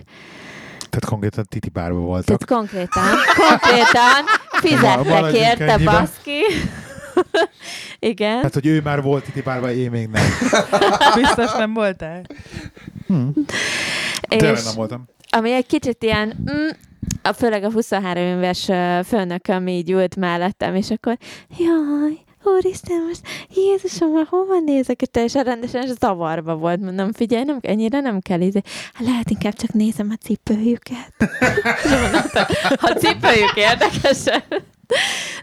Tehát 0.89 1.05
konkrétan 1.05 1.45
titi 1.49 1.69
bárba 1.69 1.99
voltak. 1.99 2.25
Tehát 2.25 2.45
konkrétan, 2.45 3.15
konkrétan 3.47 4.23
fizettek 4.51 5.33
érte, 5.33 5.77
baszki. 5.77 6.41
Igen. 7.99 8.41
Hát, 8.41 8.53
hogy 8.53 8.65
ő 8.65 8.81
már 8.81 9.01
volt 9.01 9.23
titi 9.23 9.41
bárba, 9.41 9.71
én 9.71 9.91
még 9.91 10.07
nem. 10.07 10.23
Biztos 11.21 11.51
nem 11.53 11.73
voltál? 11.73 12.25
Tényleg 14.27 14.55
és 14.55 14.63
nem 14.63 14.75
voltam. 14.75 15.05
ami 15.29 15.51
egy 15.51 15.65
kicsit 15.65 16.03
ilyen, 16.03 16.45
mm, 16.51 16.69
a, 17.21 17.33
főleg 17.33 17.63
a 17.63 17.71
23 17.71 18.23
éves 18.23 18.65
főnököm 19.07 19.67
így 19.67 19.91
ült 19.91 20.15
mellettem, 20.15 20.75
és 20.75 20.89
akkor, 20.89 21.17
jaj, 21.57 22.17
úristen, 22.43 23.01
most 23.07 23.21
Jézusom, 23.55 24.11
már 24.11 24.25
hova 24.29 24.59
nézek? 24.59 25.01
És 25.01 25.07
teljesen 25.11 25.43
rendesen 25.43 25.81
és 25.81 25.89
zavarba 25.99 26.55
volt. 26.55 26.79
Mondom, 26.79 27.11
figyelj, 27.11 27.43
nem, 27.43 27.57
ennyire 27.61 27.99
nem 27.99 28.19
kell 28.19 28.41
ízni. 28.41 28.61
Hát 28.93 29.07
lehet 29.07 29.29
inkább 29.29 29.53
csak 29.53 29.71
nézem 29.73 30.09
a 30.11 30.25
cipőjüket. 30.25 31.13
Mondom, 31.89 32.21
a 32.89 32.93
cipőjük 32.97 33.55
érdekesebb. 33.55 34.63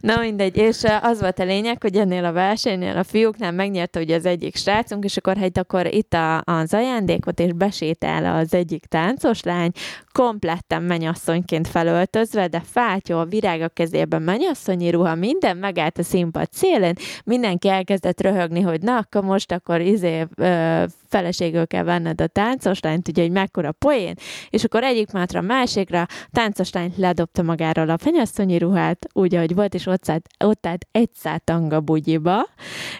Na 0.00 0.20
mindegy, 0.20 0.56
és 0.56 0.82
az 1.02 1.20
volt 1.20 1.38
a 1.38 1.44
lényeg, 1.44 1.82
hogy 1.82 1.96
ennél 1.96 2.24
a 2.24 2.32
versenynél 2.32 2.96
a 2.96 3.04
fiúknál 3.04 3.52
megnyerte 3.52 4.00
ugye 4.00 4.16
az 4.16 4.26
egyik 4.26 4.56
srácunk, 4.56 5.04
és 5.04 5.16
akkor 5.16 5.36
hát 5.36 5.58
akkor 5.58 5.86
itt 5.86 6.14
a, 6.14 6.42
az 6.44 6.74
ajándékot, 6.74 7.40
és 7.40 7.52
besétál 7.52 8.36
az 8.36 8.54
egyik 8.54 8.84
táncos 8.86 9.42
lány, 9.42 9.70
kompletten 10.18 10.82
mennyasszonyként 10.82 11.68
felöltözve, 11.68 12.46
de 12.46 12.62
fátyol, 12.64 13.24
virág 13.24 13.60
a 13.60 13.68
kezében, 13.68 14.22
mennyasszonyi 14.22 14.90
ruha, 14.90 15.14
minden 15.14 15.56
megállt 15.56 15.98
a 15.98 16.02
színpad 16.02 16.48
szélén, 16.52 16.94
mindenki 17.24 17.68
elkezdett 17.68 18.20
röhögni, 18.20 18.60
hogy 18.60 18.82
na, 18.82 18.96
akkor 18.96 19.22
most 19.22 19.52
akkor 19.52 19.80
izé 19.80 20.26
ö, 20.36 20.84
feleségül 21.08 21.66
kell 21.66 21.82
venned 21.82 22.20
a 22.20 22.26
táncos 22.26 22.80
lányt, 22.80 23.08
ugye, 23.08 23.22
hogy 23.22 23.30
mekkora 23.30 23.72
poén, 23.72 24.14
és 24.50 24.64
akkor 24.64 24.84
egyik 24.84 25.12
mátra 25.12 25.40
másikra, 25.40 26.06
táncos 26.30 26.72
lány 26.72 26.92
ledobta 26.96 27.42
magáról 27.42 27.90
a 27.90 27.98
fenyasszonyi 27.98 28.58
ruhát, 28.58 29.06
úgy, 29.12 29.34
ahogy 29.34 29.54
volt, 29.54 29.74
és 29.74 29.86
ott 29.86 30.08
állt, 30.10 30.28
ott 30.44 30.66
állt 30.66 30.86
egy 30.90 31.10
tanga 31.44 31.80
bugyiba, 31.80 32.48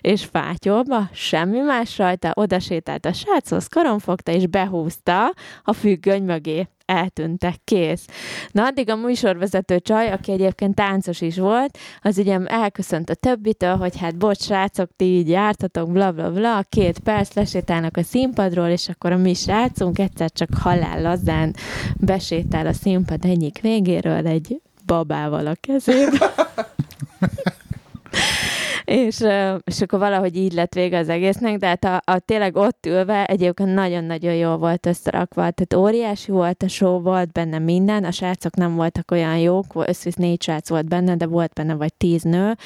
és 0.01 0.25
fátyolba, 0.25 1.09
semmi 1.13 1.61
más 1.61 1.99
rajta, 1.99 2.33
oda 2.35 2.59
sétált 2.59 3.07
a 3.07 3.13
sráchoz, 3.13 3.67
karon 3.67 3.99
fogta, 3.99 4.33
és 4.33 4.47
behúzta 4.47 5.33
a 5.63 5.73
függöny 5.73 6.23
mögé 6.23 6.69
eltűntek, 6.89 7.55
kész. 7.65 8.05
Na, 8.51 8.65
addig 8.65 8.91
a 8.91 8.97
műsorvezető 8.97 9.79
csaj, 9.79 10.11
aki 10.11 10.33
egyébként 10.33 10.75
táncos 10.75 11.21
is 11.21 11.39
volt, 11.39 11.79
az 12.03 12.19
ugye 12.19 12.39
elköszönt 12.45 13.11
a 13.11 13.15
többitől, 13.15 13.77
hogy 13.77 13.99
hát 13.99 14.17
bocs, 14.17 14.41
srácok, 14.41 14.91
ti 14.97 15.05
így 15.05 15.29
jártatok, 15.29 15.93
bla 15.93 16.13
bla 16.13 16.31
bla, 16.31 16.63
két 16.69 16.99
perc 16.99 17.35
lesétálnak 17.35 17.97
a 17.97 18.03
színpadról, 18.03 18.69
és 18.69 18.89
akkor 18.89 19.13
a 19.13 19.17
mi 19.17 19.35
srácunk 19.35 19.99
egyszer 19.99 20.31
csak 20.31 20.49
halál 20.61 21.03
lazán 21.03 21.55
besétál 21.97 22.67
a 22.67 22.73
színpad 22.73 23.25
egyik 23.25 23.61
végéről 23.61 24.27
egy 24.27 24.61
babával 24.87 25.47
a 25.47 25.55
kezében. 25.61 26.21
és, 28.89 29.21
és 29.65 29.81
akkor 29.81 29.99
valahogy 29.99 30.37
így 30.37 30.53
lett 30.53 30.75
vége 30.75 30.99
az 30.99 31.09
egésznek, 31.09 31.57
de 31.57 31.67
hát 31.67 31.85
a, 31.85 32.13
a 32.13 32.19
tényleg 32.19 32.57
ott 32.57 32.87
ülve 32.87 33.25
egyébként 33.25 33.75
nagyon-nagyon 33.75 34.35
jól 34.35 34.57
volt 34.57 34.87
összerakva, 34.87 35.51
tehát 35.51 35.75
óriási 35.75 36.31
volt 36.31 36.63
a 36.63 36.69
show, 36.69 37.01
volt 37.01 37.33
benne 37.33 37.59
minden, 37.59 38.05
a 38.05 38.11
srácok 38.11 38.57
nem 38.57 38.75
voltak 38.75 39.11
olyan 39.11 39.39
jók, 39.39 39.67
összvisz 39.75 40.15
négy 40.15 40.43
srác 40.43 40.69
volt 40.69 40.89
benne, 40.89 41.17
de 41.17 41.27
volt 41.27 41.53
benne 41.53 41.75
vagy 41.75 41.95
tíz 41.95 42.23
nő, 42.23 42.57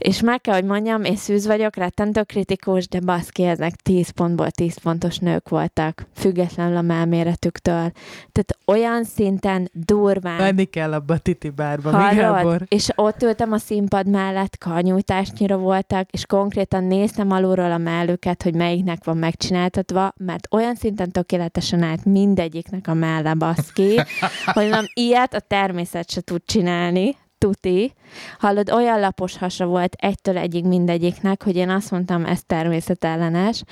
és 0.00 0.20
meg 0.20 0.40
kell, 0.40 0.54
hogy 0.54 0.64
mondjam, 0.64 1.04
én 1.04 1.16
szűz 1.16 1.46
vagyok, 1.46 1.76
rettentő 1.76 2.22
kritikus, 2.22 2.88
de 2.88 3.00
baszki, 3.00 3.44
ezek 3.44 3.74
10 3.74 4.10
pontból 4.10 4.50
10 4.50 4.78
pontos 4.78 5.18
nők 5.18 5.48
voltak, 5.48 6.06
függetlenül 6.14 6.76
a 6.76 6.82
melméretüktől. 6.82 7.92
Tehát 8.32 8.56
olyan 8.66 9.04
szinten 9.04 9.70
durván 9.72 10.36
Menni 10.36 10.64
kell 10.64 10.92
abba 10.92 11.14
a 11.14 11.18
titi 11.18 11.50
bárba, 11.50 11.90
Gábor? 11.90 12.62
És 12.68 12.88
ott 12.94 13.22
ültem 13.22 13.52
a 13.52 13.58
színpad 13.58 14.06
mellett, 14.06 14.58
karnyújtásnyira 14.58 15.56
voltak, 15.56 16.10
és 16.10 16.26
konkrétan 16.26 16.84
néztem 16.84 17.30
alulról 17.30 17.72
a 17.72 17.78
mellüket, 17.78 18.42
hogy 18.42 18.54
melyiknek 18.54 19.04
van 19.04 19.16
megcsináltatva, 19.16 20.12
mert 20.16 20.46
olyan 20.50 20.74
szinten 20.74 21.10
tökéletesen 21.10 21.82
állt 21.82 22.04
mindegyiknek 22.04 22.88
a 22.88 22.94
melle 22.94 23.34
baszki, 23.34 24.00
hogy 24.54 24.68
nem 24.68 24.84
ilyet 24.94 25.34
a 25.34 25.40
természet 25.40 26.10
se 26.10 26.20
tud 26.20 26.42
csinálni, 26.44 27.16
tuti. 27.40 27.92
Hallod, 28.38 28.70
olyan 28.70 29.00
lapos 29.00 29.36
hasa 29.36 29.66
volt 29.66 29.94
egytől 29.98 30.38
egyig 30.38 30.64
mindegyiknek, 30.64 31.42
hogy 31.42 31.56
én 31.56 31.70
azt 31.70 31.90
mondtam, 31.90 32.24
ez 32.24 32.42
természetellenes, 32.46 33.62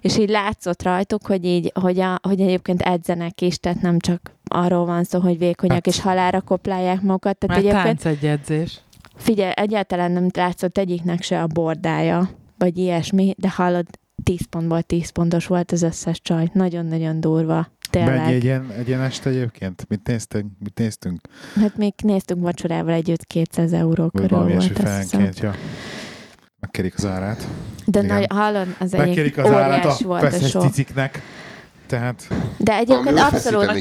és 0.00 0.18
így 0.18 0.28
látszott 0.28 0.82
rajtuk, 0.82 1.26
hogy 1.26 1.44
így, 1.44 1.72
hogy, 1.80 2.00
a, 2.00 2.18
hogy 2.22 2.40
egyébként 2.40 2.82
edzenek 2.82 3.40
is, 3.40 3.58
tehát 3.58 3.80
nem 3.80 3.98
csak 3.98 4.34
arról 4.44 4.84
van 4.84 5.04
szó, 5.04 5.20
hogy 5.20 5.38
vékonyak 5.38 5.74
Hát- 5.74 5.86
és 5.86 6.00
halára 6.00 6.40
koplálják 6.40 7.00
magukat. 7.02 7.38
Tehát 7.38 7.62
Már 7.62 7.72
egyébként, 7.72 8.02
tánc 8.02 8.04
egy 8.04 8.28
edzés. 8.28 8.80
figyelj, 9.16 9.52
egyáltalán 9.54 10.10
nem 10.12 10.28
látszott 10.34 10.78
egyiknek 10.78 11.22
se 11.22 11.42
a 11.42 11.46
bordája, 11.46 12.30
vagy 12.58 12.78
ilyesmi, 12.78 13.34
de 13.38 13.50
hallod, 13.50 13.86
10 14.22 14.46
pontból 14.50 14.82
10 14.82 15.10
pontos 15.10 15.46
volt 15.46 15.72
az 15.72 15.82
összes 15.82 16.20
csaj. 16.20 16.50
Nagyon-nagyon 16.52 17.20
durva. 17.20 17.68
Mennyi 18.04 18.16
Tényleg. 18.16 18.34
egy 18.34 18.44
ilyen, 18.44 18.70
egy 18.78 18.88
ilyen 18.88 19.00
este 19.00 19.30
egyébként? 19.30 19.84
Mit 19.88 20.06
néztünk? 20.06 20.46
Mit 20.58 20.78
néztünk? 20.78 21.20
Hát 21.54 21.76
még 21.76 21.94
néztünk 22.02 22.42
vacsorával 22.42 22.94
együtt 22.94 23.24
200 23.24 23.72
euró 23.72 24.08
körül 24.08 24.28
valami 24.28 24.52
volt, 24.52 24.78
fejenként, 24.78 25.38
ja. 25.38 25.54
Megkérik 26.60 26.94
az 26.96 27.06
árát. 27.06 27.46
De 27.84 28.02
Igen. 28.02 28.16
nagy, 28.16 28.26
hallod, 28.28 28.66
az 28.78 28.94
egyik 28.94 29.06
Megkérik 29.06 29.38
az 29.38 29.50
árát 29.50 29.84
a 29.84 29.96
volt 30.04 30.22
a 30.22 30.58
ciciknek. 30.58 31.22
Tehát 31.86 32.28
De 32.56 32.72
egyébként 32.72 33.04
Valami 33.04 33.34
abszolút, 33.34 33.68
a 33.68 33.72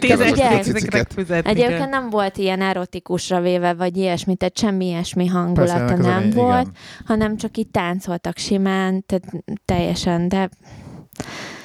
egyébként 1.44 1.90
nem 1.90 2.10
volt 2.10 2.38
ilyen 2.38 2.62
erotikusra 2.62 3.42
véve, 3.42 3.74
vagy 3.74 3.98
ilyesmi, 3.98 4.36
tehát 4.36 4.58
semmi 4.58 4.86
ilyesmi 4.86 5.28
hangulata 5.28 5.86
persze, 5.86 6.10
nem 6.10 6.30
volt, 6.30 6.62
igen. 6.62 6.74
hanem 7.06 7.38
csak 7.38 7.58
így 7.58 7.68
táncoltak 7.68 8.38
simán, 8.38 9.06
tehát 9.06 9.44
teljesen, 9.66 10.28
de, 10.28 10.50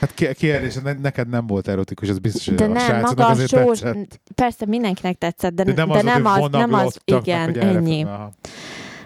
Hát 0.01 0.15
kérdés, 0.35 0.75
ne- 0.75 0.93
neked 0.93 1.29
nem 1.29 1.47
volt 1.47 1.69
erotikus, 1.69 2.09
az 2.09 2.19
biztos, 2.19 2.47
hogy 2.47 2.55
de 2.55 2.65
a 2.65 2.69
nem, 2.69 3.01
maga 3.01 3.27
a 3.27 3.37
tetszett. 3.37 4.21
persze 4.35 4.67
mindenkinek 4.67 5.19
tetszett, 5.19 5.55
de, 5.55 5.65
De 5.65 5.73
nem 5.73 5.89
de 5.89 5.95
az, 5.99 6.03
nem, 6.05 6.27
az, 6.27 6.49
nem 6.51 6.75
az, 6.75 6.99
igen, 7.05 7.59
ennyi. 7.59 8.03
Aha. 8.03 8.33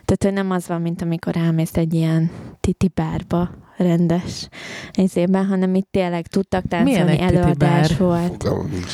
Tehát, 0.04 0.22
hogy 0.22 0.33
nem 0.33 0.50
az 0.50 0.68
van, 0.68 0.80
mint 0.80 1.02
amikor 1.02 1.37
elmész 1.37 1.76
egy 1.76 1.94
ilyen 1.94 2.30
titi 2.61 2.90
bárba 2.94 3.50
rendes 3.76 4.48
izében, 4.92 5.46
hanem 5.46 5.74
itt 5.74 5.88
tényleg 5.90 6.26
tudtak 6.26 6.64
táncolni, 6.68 7.20
előadás 7.20 7.96
volt. 7.96 8.42
Fogalmam 8.42 8.70
nincs. 8.70 8.92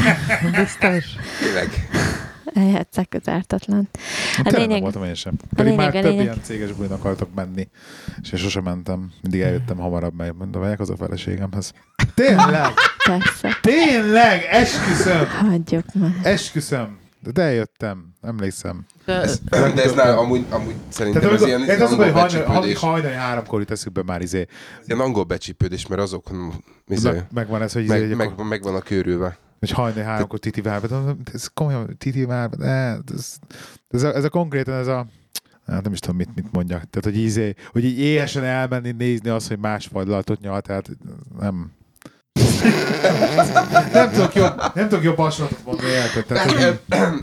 Biztos. 0.56 1.04
Tényleg. 1.40 1.88
Eljátszák 2.54 3.16
az 3.20 3.28
ártatlan. 3.28 3.88
Tényleg 4.34 4.54
lényeg- 4.54 4.70
nem 4.70 4.80
voltam 4.80 5.04
én 5.04 5.14
sem. 5.14 5.34
Pedig 5.56 5.72
lényeg- 5.72 5.76
már 5.76 5.88
a 5.88 6.00
több 6.00 6.10
lényeg- 6.10 6.24
ilyen 6.24 6.42
céges 6.42 6.72
bulin 6.72 6.90
akartak 6.92 7.28
menni, 7.34 7.68
és 8.22 8.32
én 8.32 8.38
sosem 8.38 8.62
mentem. 8.62 9.12
Mindig 9.22 9.40
eljöttem 9.40 9.76
hamarabb, 9.78 10.14
mert 10.14 10.34
mondom, 10.38 10.62
megyek 10.62 10.80
az 10.80 10.90
a 10.90 10.96
feleségemhez. 10.96 11.72
Tényleg! 12.14 12.66
Persze, 13.04 13.58
Tényleg! 13.60 14.42
Esküszöm! 14.50 15.26
hagyjuk 15.26 15.84
már. 15.94 16.10
Esküszöm! 16.22 17.00
De 17.32 17.42
eljöttem, 17.42 18.12
emlékszem. 18.22 18.84
Ez, 19.04 19.40
de 19.50 19.82
ez 19.82 19.92
nál 19.92 20.18
amúgy, 20.18 20.44
amúgy 20.50 20.74
szerintem 20.88 21.22
Tehát 21.22 21.36
ez 21.36 21.42
amikor, 21.42 21.66
ilyen 21.66 21.80
ez 21.80 21.90
az, 21.90 21.96
hogy 21.96 22.10
hajnali, 22.10 22.74
hajnali 22.74 23.14
háromkor 23.14 23.60
itt 23.60 23.70
eszük 23.70 23.92
be 23.92 24.02
már 24.02 24.22
izé. 24.22 24.40
Ez 24.80 24.86
ilyen 24.86 25.00
angol 25.00 25.24
becsípődés, 25.24 25.86
mert 25.86 26.00
azok 26.00 26.30
izé, 26.88 27.10
Meg, 27.10 27.26
megvan 27.32 27.62
ez, 27.62 27.72
hogy 27.72 27.82
izé, 27.82 27.98
meg, 27.98 28.16
meg, 28.16 28.32
meg, 28.36 28.46
meg 28.48 28.62
van 28.62 28.74
a 28.74 28.80
körülve. 28.80 29.38
Hogy 29.62 29.70
hajnali 29.70 30.04
háromkor 30.04 30.38
Titi 30.38 30.60
várva. 30.60 31.16
Ez 31.32 31.46
komolyan 31.54 31.96
Titi 31.98 32.24
várva. 32.24 32.64
Ez, 32.64 33.38
ez, 33.88 34.02
a, 34.02 34.14
ez 34.14 34.24
a 34.24 34.28
konkrétan 34.28 34.74
ez 34.74 34.86
a 34.86 35.06
Hát 35.66 35.82
nem 35.82 35.92
is 35.92 35.98
tudom, 35.98 36.16
mit, 36.16 36.34
mit 36.34 36.52
mondjak. 36.52 36.84
Tehát, 36.90 37.04
hogy, 37.04 37.16
izé, 37.16 37.54
hogy 37.70 37.84
így 37.84 37.98
éhesen 37.98 38.44
elmenni 38.44 38.90
nézni 38.90 39.28
azt, 39.28 39.48
hogy 39.48 39.58
más 39.58 39.86
fajlatot 39.86 40.40
nyal, 40.40 40.60
tehát 40.60 40.90
nem. 41.38 41.72
Nem 43.92 44.10
tudok 44.10 44.34
jobb, 44.34 44.60
nem 44.74 44.88
tudok 44.88 45.04
jobb 45.04 45.16
hasonlatot 45.16 45.64
mondani, 45.64 45.88
hogy, 46.62 46.80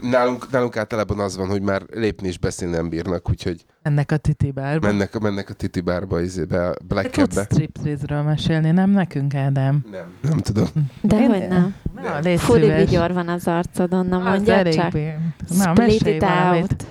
nálunk, 0.10 0.52
nálunk 0.52 0.78
általában 0.78 1.20
az 1.20 1.38
van, 1.38 1.48
hogy 1.48 1.62
már 1.62 1.82
lépni 1.94 2.28
és 2.28 2.38
beszélni 2.38 2.76
nem 2.76 2.90
bírnak, 2.90 3.30
úgyhogy 3.30 3.66
Ennek 3.82 4.12
a 4.12 4.18
titi 4.18 4.52
bárba. 4.52 4.88
mennek, 4.88 5.20
mennek 5.20 5.50
a 5.50 5.54
titi 5.54 5.82
bárba, 5.82 6.22
izébe, 6.22 6.68
a 6.68 6.72
Te 6.74 6.84
Black 6.88 7.10
tudsz 7.10 7.44
striptease-ről 7.44 8.22
mesélni, 8.22 8.72
nem 8.72 8.90
nekünk, 8.90 9.34
Ádám? 9.36 9.86
Nem, 9.92 10.06
nem 10.22 10.38
tudom. 10.38 10.68
De 11.02 11.16
Én- 11.20 11.30
hogy 11.30 11.48
nem. 11.48 11.76
Na, 12.24 12.38
Furi 12.38 12.62
szíves. 12.62 12.84
vigyor 12.90 13.14
van 13.14 13.28
az 13.28 13.48
arcodon, 13.48 14.06
na 14.06 14.20
mondja 14.20 14.64
csak. 14.74 14.94
Na, 15.58 15.74
Split 15.76 16.08
it 16.08 16.24
out. 16.24 16.86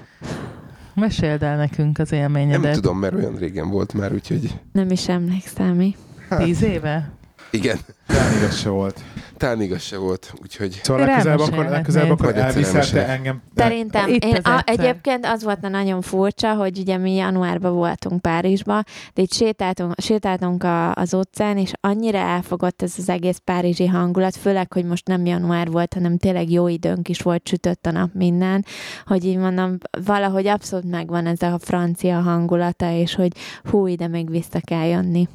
Meséld 0.94 1.42
el 1.42 1.57
nekünk 1.57 1.98
az 1.98 2.11
Nem 2.11 2.20
élményedet. 2.20 2.74
tudom, 2.74 2.98
mert 2.98 3.14
olyan 3.14 3.37
régen 3.37 3.68
volt 3.70 3.92
már, 3.92 4.12
úgyhogy 4.12 4.61
Nem 4.72 4.90
is 4.90 5.09
emlékszem 5.09 5.66
mi. 5.76 5.96
Tíz 6.38 6.62
éve? 6.62 7.11
Igen, 7.51 7.79
talán 8.07 8.37
igaz 8.37 8.59
se 8.59 8.69
volt. 8.69 9.01
talán 9.37 9.61
igaz 9.61 9.83
se 9.83 9.97
volt, 9.97 10.33
úgyhogy 10.43 10.81
Szóval 10.83 11.07
legközelebb 11.07 11.39
akkor, 11.41 11.65
legközelebb 11.65 12.11
akkor 12.11 12.37
elviszel 12.37 12.89
te 12.91 13.09
engem. 13.09 13.43
Szerintem, 13.55 14.09
Itt 14.09 14.25
én, 14.25 14.35
a, 14.35 14.63
egyébként 14.65 15.27
az 15.27 15.43
volt 15.43 15.65
a 15.65 15.69
nagyon 15.69 16.03
furcsa, 16.03 16.55
hogy 16.55 16.79
ugye 16.79 16.97
mi 16.97 17.15
januárban 17.15 17.75
voltunk 17.75 18.21
Párizsba, 18.21 18.83
de 19.15 19.23
itt 19.23 19.33
sétáltunk, 19.33 19.95
sétáltunk 20.01 20.65
a, 20.65 20.95
az 20.95 21.15
utcán, 21.15 21.59
és 21.59 21.73
annyira 21.81 22.19
elfogott 22.19 22.83
ez 22.83 22.95
az 22.99 23.09
egész 23.09 23.41
párizsi 23.45 23.87
hangulat, 23.87 24.37
főleg, 24.37 24.73
hogy 24.73 24.85
most 24.85 25.07
nem 25.07 25.27
január 25.27 25.71
volt, 25.71 25.95
hanem 25.95 26.19
tényleg 26.19 26.51
jó 26.51 26.69
időnk 26.69 27.09
is 27.09 27.21
volt, 27.21 27.49
sütött 27.49 27.87
a 27.87 27.91
nap 27.91 28.11
minden, 28.15 28.65
hogy 29.07 29.25
így 29.25 29.37
mondom, 29.37 29.79
valahogy 30.05 30.47
abszolút 30.47 30.91
megvan 30.91 31.27
ez 31.27 31.43
a 31.43 31.59
francia 31.59 32.21
hangulata, 32.21 32.91
és 32.91 33.15
hogy 33.15 33.33
hú, 33.71 33.87
ide 33.87 34.09
még 34.09 34.31
vissza 34.31 34.61
kell 34.65 34.87
jönni. 34.87 35.29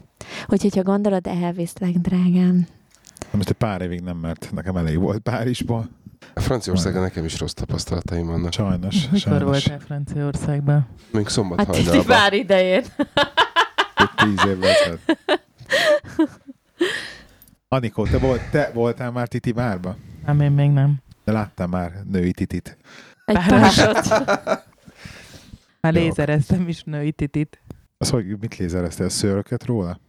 Úgyhogy, 0.47 0.75
ha 0.75 0.81
gondolod, 0.83 1.27
elviszlek, 1.27 1.91
drágám. 1.93 2.67
Most 3.31 3.49
egy 3.49 3.55
pár 3.55 3.81
évig 3.81 4.01
nem, 4.01 4.17
mert 4.17 4.49
nekem 4.51 4.77
elég 4.77 4.99
volt 4.99 5.19
Párizsból. 5.19 5.89
a 6.33 6.39
Franciaországon 6.39 7.01
nekem 7.01 7.25
is 7.25 7.39
rossz 7.39 7.51
tapasztalataim 7.53 8.25
vannak. 8.25 8.51
Sajnos, 8.53 8.95
Mikor 9.03 9.17
sajnos. 9.19 9.43
voltál 9.43 9.79
Franciaországban? 9.79 10.87
Még 11.11 11.27
szombat 11.27 11.57
Hát 11.57 11.67
hajnalban. 11.67 12.05
vár 12.05 12.33
idején. 12.33 12.83
Tíz 14.15 14.45
évvel 14.47 14.69
ezelőtt. 14.69 15.17
Anikó, 17.67 18.05
te, 18.07 18.17
volt, 18.17 18.49
te 18.51 18.71
voltál 18.73 19.11
már 19.11 19.27
Titi 19.27 19.51
bárba? 19.51 19.95
Nem, 20.25 20.39
én 20.41 20.51
még 20.51 20.69
nem. 20.69 20.95
De 21.23 21.31
láttam 21.31 21.69
már 21.69 21.91
női 22.11 22.31
titit. 22.31 22.77
Egy 23.25 23.35
Páros. 23.47 23.75
párot. 23.75 24.07
Már 25.81 25.93
lézereztem 25.93 26.67
is 26.67 26.83
női 26.83 27.11
titit. 27.11 27.61
Az, 27.97 28.09
hogy 28.09 28.37
mit 28.39 28.57
lézereztél, 28.57 29.09
szőröket 29.09 29.65
róla? 29.65 29.99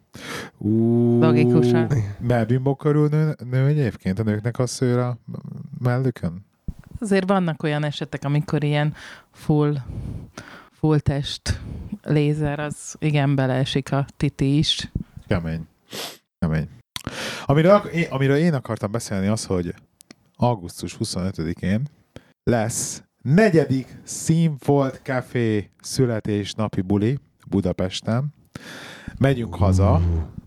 Ú, 0.59 1.19
Logikusan. 1.21 1.89
Melbimbok 2.21 2.79
körül 2.79 3.09
nő, 3.09 3.35
nő 3.51 3.67
egyébként 3.67 4.19
a 4.19 4.23
nőknek 4.23 4.59
a 4.59 4.67
szőr 4.67 4.99
a 4.99 5.19
mellükön? 5.79 6.47
Azért 7.01 7.29
vannak 7.29 7.63
olyan 7.63 7.85
esetek, 7.85 8.25
amikor 8.25 8.65
ilyen 8.65 8.95
full, 9.33 9.77
full 10.73 10.99
test 10.99 11.61
lézer, 12.03 12.59
az 12.59 12.95
igen 12.99 13.35
beleesik 13.35 13.93
a 13.93 14.07
titi 14.17 14.59
is. 14.59 14.91
Kemény. 15.27 15.67
Kemény. 16.39 16.69
Amiről, 17.45 17.83
amiről 18.11 18.37
én 18.37 18.55
akartam 18.55 18.91
beszélni 18.91 19.27
az, 19.27 19.45
hogy 19.45 19.75
augusztus 20.37 20.97
25-én 21.01 21.83
lesz 22.43 23.03
negyedik 23.23 23.99
Színfolt 24.03 25.01
Café 25.03 25.71
születésnapi 25.81 26.81
buli 26.81 27.19
Budapesten. 27.47 28.35
Megyünk 29.19 29.55
haza, 29.55 30.01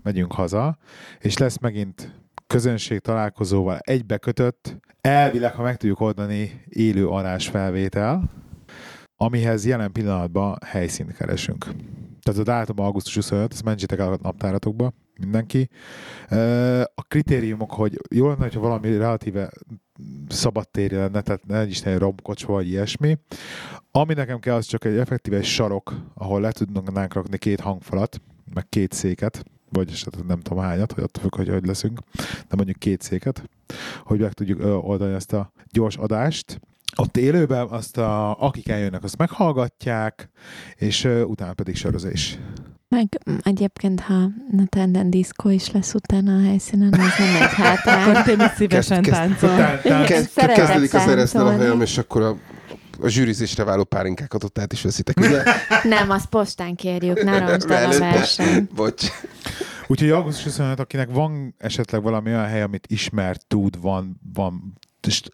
megyünk 0.04 0.34
haza, 0.34 0.78
és 1.20 1.38
lesz 1.38 1.60
megint 1.60 2.22
közönség 2.48 3.00
találkozóval 3.00 3.78
egybekötött, 3.78 4.78
elvileg, 5.02 5.54
ha 5.54 5.64
meg 5.64 5.78
tudjuk 5.78 6.00
oldani, 6.00 6.64
élő 6.70 7.08
arás 7.08 7.48
felvétel, 7.48 8.32
amihez 9.16 9.66
jelen 9.66 9.92
pillanatban 9.92 10.58
helyszínt 10.66 11.14
keresünk. 11.14 11.66
Tehát 12.22 12.40
a 12.40 12.44
dátum 12.44 12.80
augusztus 12.80 13.16
25, 13.16 13.54
ezt 13.54 13.64
mentsétek 13.64 14.00
el 14.00 14.12
a 14.12 14.18
naptáratokba, 14.22 14.94
mindenki. 15.20 15.70
A 16.96 17.04
kritériumok, 17.08 17.72
hogy 17.72 18.02
jó 18.10 18.28
lenne, 18.28 18.42
hogyha 18.42 18.60
valami 18.60 18.98
relatíve 18.98 19.50
szabadtéri 20.28 20.96
lenne, 20.96 21.22
tehát 21.22 21.46
ne 21.46 21.68
is 21.68 21.82
egy 21.82 21.98
romkocsva 21.98 22.54
vagy 22.54 22.68
ilyesmi. 22.68 23.18
Ami 23.92 24.14
nekem 24.14 24.40
kell, 24.40 24.56
az 24.56 24.66
csak 24.66 24.86
egy 24.86 24.98
effektíve 24.98 25.38
egy 25.38 25.46
sarok, 25.46 25.94
ahol 26.14 26.42
le 26.42 26.52
tudnánk 26.52 27.14
rakni 27.14 27.38
két 27.38 27.60
hangfalat, 27.60 28.22
meg 28.54 28.70
két 28.70 28.94
széket, 28.94 29.44
vagy 29.70 29.90
esetleg 29.92 30.26
nem 30.26 30.40
tudom 30.40 30.64
hányat, 30.64 30.92
hogy 30.92 31.04
attól 31.04 31.22
függ, 31.22 31.36
hogy 31.36 31.50
hogy 31.50 31.66
leszünk, 31.66 32.00
de 32.50 32.56
mondjuk 32.56 32.80
két 32.80 33.02
széket, 33.02 33.50
hogy 34.04 34.20
meg 34.20 34.34
tudjuk 34.34 34.60
oldani 34.84 35.14
ezt 35.14 35.34
a 35.34 35.52
gyors 35.72 35.96
adást. 35.96 36.60
Ott 36.96 37.18
élőben 37.18 37.68
azt, 37.68 37.98
a, 37.98 38.42
akik 38.42 38.70
eljönnek, 38.70 39.04
azt 39.04 39.18
meghallgatják, 39.18 40.30
és 40.76 41.04
ö, 41.04 41.22
utána 41.22 41.54
pedig 41.54 41.76
sörözés. 41.76 42.38
Meg 42.90 43.08
egyébként, 43.42 44.00
ha 44.00 44.30
Natanden 44.52 45.10
diszkó 45.10 45.50
is 45.50 45.72
lesz 45.72 45.94
utána 45.94 46.36
a 46.36 46.42
helyszínen, 46.42 46.94
az 46.94 47.00
nem 47.18 47.42
egy 47.42 47.54
hátrány. 47.64 48.10
Akkor 48.10 48.24
Témi 48.24 48.44
szívesen 48.56 49.02
Kezd- 49.02 49.40
táncol. 49.40 49.82
Kezdődik 50.48 50.94
az 50.94 51.08
eresztel 51.08 51.48
a 51.48 51.56
hajam, 51.56 51.82
és 51.82 51.98
akkor 51.98 52.22
a, 52.22 52.38
a 53.02 53.08
zsűrizésre 53.08 53.64
váló 53.64 53.84
párinkákat 53.84 54.44
ott 54.44 54.60
át 54.60 54.74
is 54.74 54.82
veszitek, 54.82 55.20
ugye? 55.20 55.44
Nem, 55.96 56.10
azt 56.10 56.26
postán 56.26 56.76
kérjük, 56.76 57.24
ne 57.24 57.40
roncsd 57.40 57.72
el 57.72 57.92
a 57.92 57.98
versenyt. 57.98 58.74
Bocs. 58.74 59.06
Úgyhogy 59.88 60.10
augusztus 60.10 60.44
25, 60.44 60.80
akinek 60.80 61.10
van 61.12 61.56
esetleg 61.58 62.02
valami 62.02 62.30
olyan 62.30 62.48
hely, 62.48 62.62
amit 62.62 62.88
ismer, 62.90 63.38
tud, 63.48 63.82
van, 63.82 64.20
van 64.34 64.78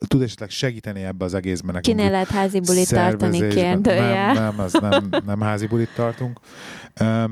tud 0.07 0.21
esetleg 0.21 0.49
segíteni 0.49 1.03
ebbe 1.03 1.25
az 1.25 1.33
egészben 1.33 1.73
nekünk. 1.73 1.97
Kinél 1.97 2.11
lehet 2.11 2.27
házi 2.27 2.59
bulit 2.59 2.89
tartani 2.89 3.47
kérdője. 3.47 4.33
Nem, 4.33 4.33
nem, 4.33 4.59
az 4.59 4.73
nem, 4.73 5.09
nem 5.25 5.41
házi 5.41 5.67
bulit 5.67 5.89
tartunk. 5.95 6.39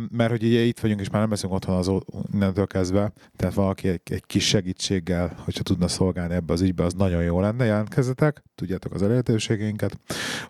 Mert 0.10 0.30
hogy 0.30 0.44
ugye 0.44 0.60
itt 0.60 0.80
vagyunk, 0.80 1.00
és 1.00 1.10
már 1.10 1.22
nem 1.22 1.30
leszünk 1.30 1.54
otthon 1.54 1.76
az 1.76 1.92
innentől 2.34 2.68
kezdve, 2.68 3.12
tehát 3.36 3.54
valaki 3.54 3.88
egy, 3.88 4.02
egy 4.04 4.26
kis 4.26 4.48
segítséggel, 4.48 5.36
hogyha 5.44 5.64
tudna 5.64 5.88
szolgálni 5.88 6.34
ebbe 6.34 6.54
az 6.54 6.62
ügybe, 6.62 6.84
az 6.84 6.94
nagyon 6.94 7.24
jó 7.24 7.40
lenne, 7.40 7.66
jelentkezzetek, 7.66 8.44
tudjátok 8.56 8.94
az 8.94 9.02
elérhetőségeinket, 9.02 10.00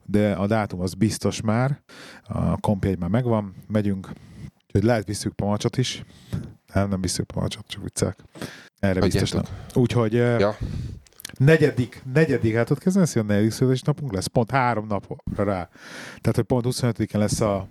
de 0.05 0.31
a 0.31 0.47
dátum 0.47 0.79
az 0.81 0.93
biztos 0.93 1.41
már, 1.41 1.81
a 2.23 2.59
kompjegy 2.59 2.99
már 2.99 3.09
megvan, 3.09 3.53
megyünk, 3.67 4.09
úgyhogy 4.65 4.83
lehet 4.83 5.05
visszük 5.05 5.33
pamacsot 5.33 5.77
is, 5.77 6.03
nem, 6.73 6.89
nem 6.89 7.01
visszük 7.01 7.25
pamacsot, 7.25 7.67
csak 7.67 7.83
viccek. 7.83 8.17
Erre 8.79 8.99
biztos 8.99 9.31
nem. 9.31 9.43
Úgyhogy 9.73 10.13
ja. 10.13 10.57
Negyedik, 11.37 12.03
negyedik, 12.13 12.55
hát 12.55 12.69
ott 12.69 12.79
kezdeni, 12.79 13.07
a 13.13 13.21
negyedik 13.23 13.51
születésnapunk 13.51 14.13
lesz, 14.13 14.27
pont 14.27 14.51
három 14.51 14.87
napra 14.87 15.15
rá. 15.35 15.69
Tehát, 16.21 16.35
hogy 16.35 16.43
pont 16.43 16.65
25-én 16.69 17.19
lesz 17.19 17.41
a, 17.41 17.67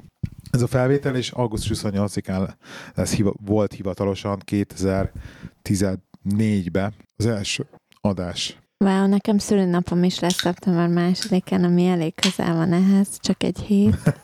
ez 0.50 0.62
a 0.62 0.66
felvétel, 0.66 1.16
és 1.16 1.30
augusztus 1.30 1.80
28-án 1.82 2.50
lesz, 2.94 3.14
hiva, 3.14 3.34
volt 3.44 3.72
hivatalosan 3.72 4.42
2014-ben 4.50 6.94
az 7.16 7.26
első 7.26 7.66
adás. 8.00 8.58
Wow, 8.84 9.06
nekem 9.06 9.38
szülőnapom 9.38 10.04
is 10.04 10.18
lesz 10.18 10.34
szeptember 10.34 10.88
másodikán, 10.88 11.64
ami 11.64 11.86
elég 11.86 12.14
közel 12.14 12.54
van 12.54 12.72
ehhez, 12.72 13.08
csak 13.18 13.42
egy 13.42 13.60
hét. 13.60 13.96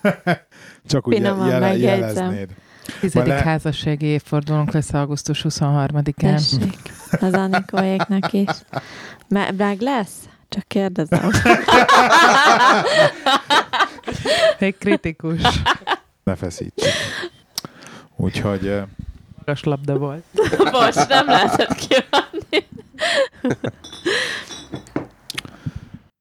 Csak 0.86 1.08
úgy 1.08 1.14
Finoman 1.14 1.48
jele, 1.48 1.68
megjegyzem. 1.68 1.98
jeleznéd. 1.98 2.54
Tizedik 3.00 3.28
le- 3.32 3.42
házassági 3.42 4.06
évfordulónk 4.06 4.72
lesz 4.72 4.92
augusztus 4.92 5.44
23-án. 5.48 6.14
Tessék, 6.16 6.78
az 7.20 7.32
Anikóéknak 7.32 8.32
is. 8.32 8.48
Meg 9.28 9.80
lesz? 9.80 10.28
Csak 10.48 10.64
kérdezem. 10.68 11.30
Még 14.58 14.78
kritikus. 14.78 15.40
Ne 16.24 16.34
feszíts. 16.36 16.82
Úgyhogy 18.16 18.82
Magas 19.38 19.62
labda 19.64 19.98
volt. 19.98 20.24
Bocs, 20.72 21.06
nem 21.08 21.26
lehetett 21.26 21.74
kívánni. 21.74 22.66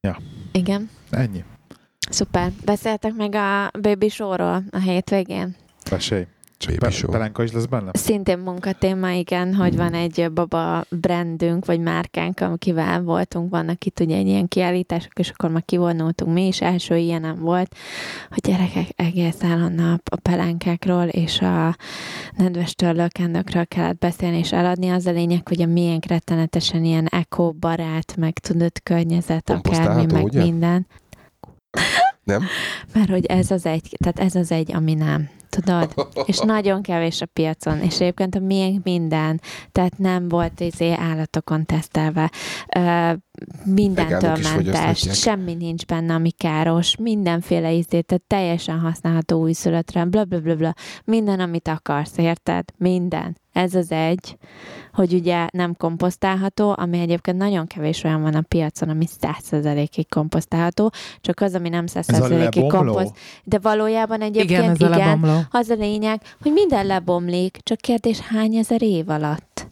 Ja. 0.02 0.18
Igen, 0.52 0.90
ennyi. 1.10 1.44
szuper. 2.10 2.52
Beszéltek 2.66 3.14
meg 3.14 3.36
a 3.36 3.72
Baby 3.82 4.10
Show-ról 4.10 4.64
a 4.72 4.78
hétvégén? 4.80 5.56
Mesélj. 5.92 6.26
Baby 6.66 6.94
show. 6.94 7.12
Pelenka 7.12 7.44
is 7.44 7.52
lesz 7.52 7.66
benne? 7.66 7.92
Szintén 7.94 8.38
munkatéma, 8.38 9.10
igen, 9.10 9.54
hogy 9.54 9.76
van 9.76 9.94
egy 9.94 10.32
baba 10.34 10.86
brandünk, 10.90 11.66
vagy 11.66 11.80
márkánk, 11.80 12.40
akivel 12.40 13.02
voltunk, 13.02 13.50
vannak 13.50 13.86
itt 13.86 14.00
ugye 14.00 14.16
egy 14.18 14.28
ilyen 14.28 14.48
kiállítások, 14.48 15.20
és 15.20 15.30
akkor 15.30 15.50
már 15.50 15.66
kivonultunk 15.66 16.34
mi 16.34 16.48
is, 16.48 16.62
első 16.62 16.96
ilyenem 16.96 17.40
volt, 17.40 17.76
hogy 18.30 18.42
gyerekek 18.42 18.88
egész 18.96 19.44
állandó 19.44 19.84
nap 19.84 20.02
a 20.12 20.16
pelánkákról 20.16 21.04
és 21.04 21.42
a 21.42 21.76
nedves 22.38 22.76
törlőkendőkről 22.76 23.66
kellett 23.66 23.98
beszélni 23.98 24.38
és 24.38 24.52
eladni. 24.52 24.90
Az 24.90 25.06
a 25.06 25.12
lényeg, 25.12 25.48
hogy 25.48 25.62
a 25.62 25.66
miénk 25.66 26.06
rettenetesen 26.06 26.84
ilyen 26.84 27.06
eko-barát, 27.06 28.16
meg 28.18 28.40
tudott 28.40 28.84
környezet, 28.84 29.50
akármi, 29.50 30.06
meg 30.12 30.24
ugye? 30.24 30.42
minden. 30.42 30.88
Nem? 32.24 32.44
Mert 32.94 33.10
hogy 33.10 33.26
ez 33.26 33.52
az 33.52 33.66
egy, 33.66 33.98
tehát 33.98 34.20
ez 34.20 34.36
az 34.36 34.52
egy, 34.52 34.74
ami 34.74 34.94
nem. 34.94 35.30
Tudod? 35.56 36.08
És 36.26 36.38
nagyon 36.56 36.82
kevés 36.82 37.22
a 37.22 37.26
piacon, 37.26 37.80
és 37.82 38.00
egyébként 38.00 38.36
a 38.36 38.40
miénk 38.40 38.84
minden, 38.84 39.42
tehát 39.72 39.98
nem 39.98 40.28
volt 40.28 40.60
izé 40.60 40.92
állatokon 40.92 41.66
tesztelve, 41.66 42.32
ö, 42.76 43.12
mindentől 43.64 44.38
mentes, 44.44 45.00
semmi 45.12 45.54
nincs 45.54 45.86
benne, 45.86 46.14
ami 46.14 46.32
káros, 46.32 46.96
mindenféle 46.96 47.72
izé, 47.72 48.02
tehát 48.02 48.24
teljesen 48.28 48.80
használható 48.80 49.42
újszülöttre, 49.42 50.06
bla, 50.06 50.24
bla, 50.24 50.40
bla, 50.40 50.56
bla, 50.56 50.74
minden, 51.04 51.40
amit 51.40 51.68
akarsz, 51.68 52.18
érted? 52.18 52.66
Minden. 52.78 53.38
Ez 53.52 53.76
az 53.76 53.92
egy, 53.92 54.38
hogy 54.96 55.14
ugye 55.14 55.48
nem 55.52 55.76
komposztálható, 55.78 56.74
ami 56.78 57.00
egyébként 57.00 57.38
nagyon 57.38 57.68
kevés 57.68 58.04
olyan 58.04 58.22
van 58.22 58.34
a 58.34 58.42
piacon, 58.42 58.90
ami 58.90 59.06
100%-ig 59.22 60.10
komposztálható, 60.10 60.92
csak 61.22 61.40
az, 61.40 61.54
ami 61.54 61.70
nem 61.70 61.84
Ez 61.94 62.10
a 62.10 62.14
100%-ig 62.14 62.30
lebomló? 62.62 62.68
komposzt. 62.68 63.18
De 63.44 63.60
valójában 63.60 64.22
egyébként 64.22 64.50
Igen, 64.50 64.76
igen, 64.76 64.90
lebomló. 64.90 65.40
az 65.50 65.70
a 65.70 65.76
lényeg, 65.76 66.22
hogy 66.42 66.52
minden 66.52 66.86
lebomlik, 66.86 67.58
csak 67.64 67.78
kérdés 67.78 68.20
hány 68.20 68.56
ezer 68.56 68.82
év 68.82 69.10
alatt. 69.10 69.68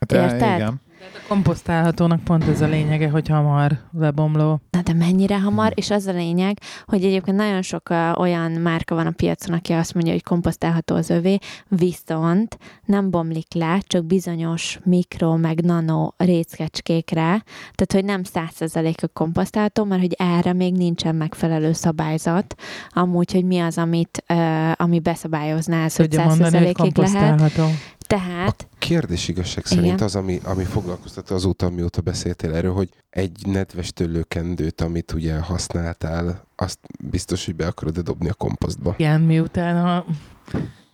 Hát, 0.00 0.12
Érted? 0.12 0.56
Igen. 0.56 0.80
A 1.14 1.28
komposztálhatónak 1.28 2.24
pont 2.24 2.48
ez 2.48 2.60
a 2.60 2.66
lényege, 2.66 3.08
hogy 3.08 3.28
hamar 3.28 3.78
lebomló. 3.98 4.60
Na 4.70 4.82
de 4.82 4.92
mennyire 4.92 5.40
hamar, 5.40 5.72
és 5.74 5.90
az 5.90 6.06
a 6.06 6.12
lényeg, 6.12 6.58
hogy 6.86 7.04
egyébként 7.04 7.36
nagyon 7.36 7.62
sok 7.62 7.90
olyan 8.14 8.50
márka 8.50 8.94
van 8.94 9.06
a 9.06 9.10
piacon, 9.10 9.56
aki 9.56 9.72
azt 9.72 9.94
mondja, 9.94 10.12
hogy 10.12 10.22
komposztálható 10.22 10.94
az 10.94 11.10
övé, 11.10 11.38
viszont 11.68 12.58
nem 12.84 13.10
bomlik 13.10 13.54
le, 13.54 13.78
csak 13.86 14.04
bizonyos 14.04 14.78
mikro, 14.84 15.36
meg 15.36 15.60
nano 15.60 16.10
részkecskékre, 16.16 17.42
tehát 17.74 17.92
hogy 17.92 18.04
nem 18.04 18.22
100%-a 18.34 19.06
komposztálható, 19.12 19.84
mert 19.84 20.00
hogy 20.00 20.14
erre 20.18 20.52
még 20.52 20.74
nincsen 20.74 21.14
megfelelő 21.14 21.72
szabályzat, 21.72 22.54
amúgy, 22.90 23.32
hogy 23.32 23.44
mi 23.44 23.58
az, 23.58 23.78
amit, 23.78 24.24
uh, 24.28 24.72
ami 24.76 25.00
beszabályozná 25.00 25.84
ezt, 25.84 25.96
hogy 25.96 26.08
Tudja 26.08 26.26
mondani, 26.26 26.56
hogy 26.56 26.74
100%-ig 26.74 27.12
lehet. 27.12 27.60
Tehát 28.06 28.68
Kérdés 28.78 29.28
igazság 29.28 29.64
Igen. 29.70 29.78
szerint 29.78 30.00
az, 30.00 30.16
ami, 30.16 30.40
ami 30.44 30.64
foglalkoztat 30.64 31.30
azóta, 31.30 31.66
amióta 31.66 32.00
beszéltél 32.00 32.54
erről, 32.54 32.72
hogy 32.72 32.88
egy 33.10 33.46
nedves 33.46 33.92
tőlőkendőt, 33.92 34.80
amit 34.80 35.12
ugye 35.12 35.38
használtál, 35.38 36.44
azt 36.56 36.78
biztos, 37.10 37.44
hogy 37.44 37.56
be 37.56 37.66
akarod 37.66 37.98
dobni 37.98 38.28
a 38.28 38.34
komposztba. 38.34 38.94
Igen, 38.96 39.20
miután 39.20 39.86
a 39.86 40.04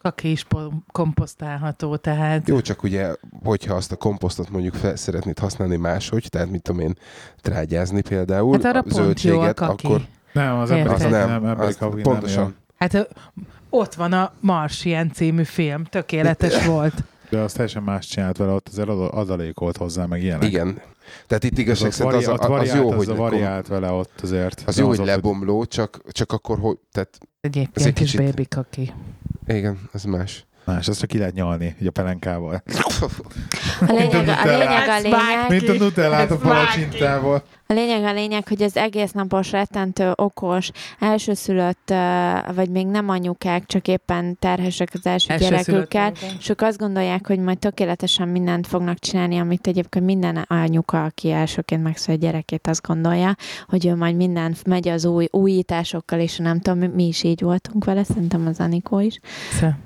kaki 0.03 0.31
is 0.31 0.44
po- 0.44 0.72
komposztálható, 0.92 1.96
tehát 1.96 2.48
Jó, 2.48 2.61
csak 2.61 2.83
ugye, 2.83 3.14
hogyha 3.42 3.75
azt 3.75 3.92
a 3.92 3.96
komposztot 3.96 4.51
mondjuk 4.51 4.75
fel 4.75 4.96
szeretnéd 4.96 5.38
használni 5.38 5.77
máshogy, 5.77 6.27
tehát 6.31 6.51
mit 6.51 6.62
tudom 6.62 6.81
én, 6.81 6.94
trágyázni 7.40 8.01
például, 8.03 8.53
hát 8.53 8.64
arra 8.64 8.79
a 8.79 8.83
pont 8.83 8.94
jó 8.96 9.01
a 9.01 9.05
zöldséget, 9.05 9.55
kaki. 9.55 9.87
akkor 9.87 10.01
Nem, 10.33 10.57
az 10.59 10.70
emberi 10.70 10.94
az 11.05 11.11
nem, 11.11 11.42
nem, 11.42 11.61
az 11.61 11.77
nem 11.77 11.90
pontosan. 11.90 12.44
jó. 12.44 12.51
Hát 12.77 13.09
ott 13.74 13.94
van 13.94 14.12
a 14.12 14.32
Marsian 14.40 15.12
című 15.12 15.42
film, 15.44 15.85
tökéletes 15.85 16.64
volt. 16.66 16.94
De 17.30 17.38
azt 17.38 17.54
teljesen 17.54 17.82
más 17.82 18.06
csinált 18.06 18.37
vele, 18.37 18.52
ott 18.52 18.68
azért 18.68 18.88
ad- 18.88 19.11
adalékolt 19.14 19.76
hozzá, 19.76 20.06
meg 20.06 20.22
ilyenek. 20.22 20.48
Igen. 20.48 20.80
Tehát 21.26 21.44
itt 21.44 21.58
igazság 21.58 21.92
szerint 21.92 22.14
az, 22.14 22.28
az, 22.28 22.38
az 22.40 22.46
variált, 22.48 22.78
jó, 22.78 22.90
az 22.90 22.96
hogy 22.96 23.08
a 23.08 23.14
variált 23.14 23.66
vele 23.68 23.90
ott 23.90 24.20
azért. 24.22 24.62
az 24.66 24.78
jó, 24.78 24.87
hogy 24.87 24.98
lebomló, 24.98 25.64
csak, 25.64 26.00
csak 26.11 26.32
akkor, 26.32 26.58
hogy, 26.58 26.76
tehát 26.92 27.18
Egyébként 27.40 27.87
is 28.00 28.11
kicsit- 28.11 28.20
baby 28.26 28.46
kaki. 28.48 28.92
igen, 29.46 29.78
az 29.92 30.04
más. 30.04 30.44
Más, 30.64 30.88
azt 30.88 30.98
csak 31.01 31.09
ki 31.09 31.18
lehet 31.18 31.35
nyalni, 31.35 31.75
ugye 31.81 31.88
a 31.88 31.92
pelenkával. 31.92 32.62
A 33.81 33.92
lényeg, 33.92 34.29
a 34.29 34.44
lényeg, 34.44 34.88
a 34.88 34.92
Ezt 34.92 35.03
lényeg, 35.03 35.48
Mint 35.48 35.68
a 35.68 35.72
nutellát 35.72 36.31
a 36.31 36.37
palacsintával. 36.37 37.42
A 37.66 37.72
lényeg 37.72 38.05
a 38.05 38.12
lényeg, 38.12 38.48
hogy 38.48 38.62
az 38.62 38.77
egész 38.77 39.11
napos, 39.11 39.51
rettentő, 39.51 40.12
okos, 40.14 40.70
elsőszülött, 40.98 41.92
vagy 42.55 42.70
még 42.70 42.87
nem 42.87 43.09
anyukák, 43.09 43.66
csak 43.66 43.88
éppen 43.88 44.38
terhesek 44.38 44.88
az 44.92 45.07
első, 45.07 45.37
gyerekükkel, 45.37 46.03
Elsőszülött 46.03 46.40
és 46.40 46.48
ők 46.48 46.61
azt 46.61 46.79
gondolják, 46.79 47.27
hogy 47.27 47.38
majd 47.38 47.59
tökéletesen 47.59 48.29
mindent 48.29 48.66
fognak 48.66 48.98
csinálni, 48.98 49.38
amit 49.38 49.66
egyébként 49.66 50.05
minden 50.05 50.37
anyuka, 50.37 51.05
aki 51.05 51.31
elsőként 51.31 51.83
megszül 51.83 52.14
a 52.14 52.18
gyerekét, 52.18 52.66
azt 52.66 52.87
gondolja, 52.87 53.37
hogy 53.66 53.87
ő 53.87 53.94
majd 53.96 54.16
minden 54.16 54.55
megy 54.66 54.88
az 54.88 55.05
új 55.05 55.27
újításokkal, 55.31 56.20
és 56.20 56.37
nem 56.37 56.61
tudom, 56.61 56.79
mi- 56.79 57.07
is 57.07 57.22
így 57.22 57.40
voltunk 57.40 57.85
vele, 57.85 58.05
szerintem 58.05 58.46
az 58.46 58.61
Anikó 58.61 59.01
is. 59.01 59.18
Persze. 59.51 59.79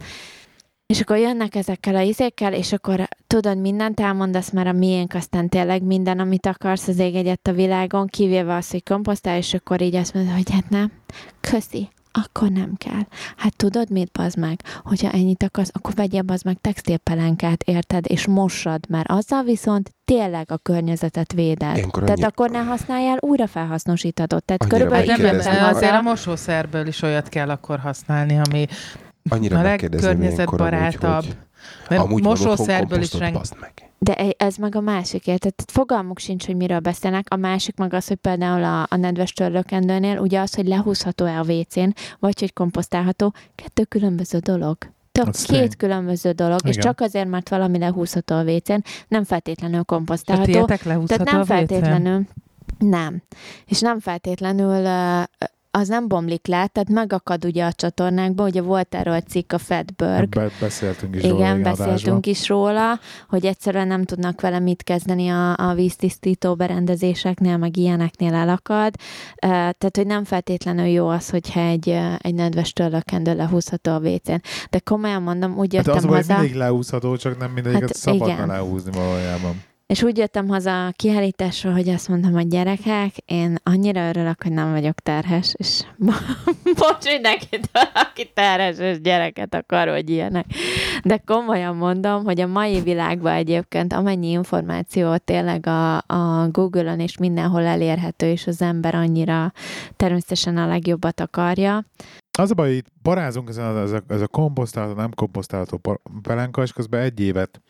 És 0.87 1.01
akkor 1.01 1.16
jönnek 1.16 1.55
ezekkel 1.55 1.96
a 1.96 2.01
izékkel, 2.01 2.53
és 2.53 2.72
akkor 2.72 3.09
tudod, 3.27 3.59
mindent 3.59 4.01
elmondasz, 4.01 4.51
mert 4.51 4.68
a 4.68 4.72
miénk 4.72 5.14
aztán 5.14 5.49
tényleg 5.49 5.83
minden, 5.83 6.18
amit 6.18 6.46
akarsz 6.46 6.88
az 6.88 6.99
ég 6.99 7.14
egyet 7.14 7.46
a 7.46 7.53
világon, 7.53 8.07
kivéve 8.07 8.55
az, 8.55 8.70
hogy 8.70 8.83
komposztál, 8.83 9.37
és 9.37 9.55
akkor 9.55 9.81
így 9.81 9.94
azt 9.94 10.14
mondod, 10.14 10.35
hogy 10.35 10.51
hát 10.51 10.68
nem, 10.68 10.92
köszi, 11.40 11.88
akkor 12.12 12.49
nem 12.49 12.75
kell. 12.77 13.03
Hát 13.37 13.57
tudod 13.57 13.90
mit, 13.90 14.11
bazd 14.12 14.38
meg? 14.38 14.61
Hogyha 14.85 15.11
ennyit 15.11 15.42
akarsz, 15.42 15.70
akkor 15.72 15.94
vegyél 15.94 16.22
bazd 16.22 16.44
meg 16.44 16.57
textilpelenkát, 16.61 17.62
érted? 17.62 18.05
És 18.09 18.27
mossad, 18.27 18.81
mert 18.88 19.09
azzal 19.11 19.42
viszont 19.42 19.90
tényleg 20.05 20.51
a 20.51 20.57
környezetet 20.57 21.33
véded. 21.33 21.77
Ilyenkor 21.77 22.03
Tehát 22.03 22.18
annyi- 22.18 22.27
akkor 22.27 22.51
ne 22.51 22.59
használjál, 22.59 23.18
újra 23.20 23.46
felhasznosítod. 23.46 24.29
Tehát 24.44 24.62
Annyira 24.62 24.88
körülbelül 24.88 25.40
nem, 25.40 25.75
azért 25.75 25.92
a 25.92 26.01
mosószerből 26.01 26.87
is 26.87 27.03
olyat 27.03 27.29
kell 27.29 27.51
akkor 27.51 27.79
használni, 27.79 28.38
ami 28.46 28.66
Annyira 29.29 29.59
a 29.59 29.62
legkörnyezetbarátabb. 29.62 31.25
hogy 31.25 31.37
Mert 31.89 32.03
amúgy 32.03 32.23
mosószerből 32.23 33.01
is 33.01 33.12
rengeteg. 33.12 33.59
meg. 33.61 33.73
De 33.99 34.15
ez 34.37 34.57
meg 34.57 34.75
a 34.75 34.81
másik, 34.81 35.27
érted? 35.27 35.55
Tehát 35.55 35.71
fogalmuk 35.71 36.19
sincs, 36.19 36.47
hogy 36.47 36.57
miről 36.57 36.79
beszélnek. 36.79 37.27
A 37.29 37.37
másik 37.37 37.77
meg 37.77 37.95
az, 37.95 38.07
hogy 38.09 38.17
például 38.17 38.65
a, 38.65 38.87
a 38.91 38.97
nedves 38.97 39.33
törlőkendőnél, 39.33 40.19
ugye 40.19 40.41
az, 40.41 40.55
hogy 40.55 40.67
lehúzható-e 40.67 41.39
a 41.39 41.45
WC-n, 41.45 41.89
vagy 42.19 42.41
hogy 42.41 42.53
komposztálható, 42.53 43.33
kettő 43.55 43.85
különböző 43.85 44.39
dolog. 44.39 44.77
Tök, 45.12 45.31
két 45.31 45.47
tény. 45.47 45.69
különböző 45.79 46.33
dolog, 46.33 46.59
és 46.65 46.77
Igen. 46.77 46.81
csak 46.81 47.01
azért, 47.01 47.29
mert 47.29 47.49
valami 47.49 47.79
lehúzható 47.79 48.35
a 48.35 48.43
WC-n, 48.43 48.83
nem 49.09 49.25
feltétlenül 49.25 49.81
A 49.81 49.85
komposztálható. 49.85 50.65
Tehát 50.65 51.31
nem 51.31 51.41
a 51.41 51.45
feltétlenül. 51.45 52.23
Nem. 52.79 53.23
És 53.67 53.81
nem 53.81 54.01
feltétlenül 54.01 54.85
ö, 54.85 55.23
az 55.77 55.89
nem 55.89 56.09
bomlik 56.09 56.47
le, 56.47 56.67
tehát 56.67 56.89
megakad 56.89 57.45
ugye 57.45 57.65
a 57.65 57.73
csatornákban, 57.73 58.47
ugye 58.47 58.62
volt 58.62 58.95
erről 58.95 59.21
cikk 59.21 59.53
a 59.53 59.59
Fatberg, 59.59 60.29
Be, 60.29 60.51
beszéltünk 60.61 61.15
is 61.15 61.23
róla 61.23 61.35
igen, 61.35 61.57
egy 61.57 61.62
beszéltünk 61.62 61.89
adásban. 61.97 62.21
is 62.23 62.49
róla, 62.49 62.99
hogy 63.29 63.47
egyszerűen 63.47 63.87
nem 63.87 64.05
tudnak 64.05 64.41
vele 64.41 64.59
mit 64.59 64.83
kezdeni 64.83 65.29
a, 65.29 65.57
a 65.57 65.75
víztisztító 65.75 66.55
berendezéseknél, 66.55 67.57
meg 67.57 67.77
ilyeneknél 67.77 68.35
elakad. 68.35 68.95
Tehát, 69.39 69.97
hogy 69.97 70.07
nem 70.07 70.25
feltétlenül 70.25 70.87
jó 70.87 71.09
az, 71.09 71.31
hogyha 71.31 71.61
egy, 71.61 71.89
egy 72.19 72.35
nedves 72.35 72.73
törlőkendő 72.73 73.35
lehúzható 73.35 73.93
a 73.93 73.99
WC-n. 73.99 74.41
De 74.71 74.79
komolyan 74.79 75.23
mondom, 75.23 75.59
úgy 75.59 75.75
Hát 75.75 75.87
jöttem 75.87 75.97
az 75.97 76.05
a 76.05 76.09
baj, 76.09 76.17
haza, 76.17 76.39
mindig 76.39 76.57
leúszható, 76.57 77.17
csak 77.17 77.39
nem 77.39 77.51
mindegyiket 77.51 77.81
Hát 77.81 77.89
hát 77.89 77.99
szabadna 77.99 78.35
igen. 78.35 78.47
lehúzni 78.47 78.91
valójában. 78.93 79.62
És 79.87 80.03
úgy 80.03 80.18
jöttem 80.18 80.49
haza 80.49 80.87
a 80.87 80.90
kiállításról, 80.90 81.72
hogy 81.72 81.88
azt 81.88 82.09
mondtam, 82.09 82.33
hogy 82.33 82.49
gyerekek, 82.49 83.14
én 83.25 83.57
annyira 83.62 84.09
örülök, 84.09 84.42
hogy 84.42 84.53
nem 84.53 84.70
vagyok 84.70 84.94
terhes, 84.94 85.55
és 85.57 85.83
bocs 86.79 87.05
mindenkit, 87.05 87.70
aki 87.94 88.31
terhes 88.35 88.79
és 88.79 89.01
gyereket 89.01 89.55
akar, 89.55 89.88
hogy 89.88 90.11
ilyenek. 90.11 90.46
De 91.03 91.22
komolyan 91.27 91.77
mondom, 91.77 92.25
hogy 92.25 92.40
a 92.40 92.46
mai 92.46 92.81
világban 92.81 93.33
egyébként 93.33 93.92
amennyi 93.92 94.31
információ 94.31 95.16
tényleg 95.16 95.66
a, 95.66 95.96
a 95.96 96.49
Google-on 96.51 97.01
és 97.01 97.18
mindenhol 97.18 97.64
elérhető, 97.64 98.27
és 98.27 98.46
az 98.46 98.62
ember 98.62 98.94
annyira 98.94 99.53
természetesen 99.96 100.57
a 100.57 100.66
legjobbat 100.66 101.20
akarja. 101.20 101.85
Az 102.38 102.51
a 102.51 102.55
baj, 102.55 102.68
hogy 102.68 102.77
itt 102.77 102.87
parázunk 103.03 103.49
ezen, 103.49 103.64
a- 103.77 103.81
ez 103.81 103.90
a, 103.92 104.03
ez 104.09 104.20
a 104.20 104.27
komposztálható, 104.27 105.01
nem 105.01 105.11
komposztálható 105.14 105.81
pelenka, 106.22 106.62
és 106.62 106.72
közben 106.72 107.01
egy 107.01 107.20
évet 107.20 107.61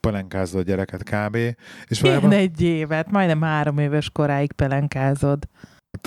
pelenkázol 0.00 0.60
a 0.60 0.64
gyereket 0.64 1.02
kb. 1.02 1.34
És 1.34 1.56
Én 1.90 2.00
valójában, 2.00 2.32
egy 2.32 2.62
évet, 2.62 3.10
majdnem 3.10 3.42
három 3.42 3.78
éves 3.78 4.10
koráig 4.10 4.52
pelenkázod. 4.52 5.48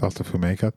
attól 0.02 0.26
függ 0.26 0.39
melyiket. 0.41 0.76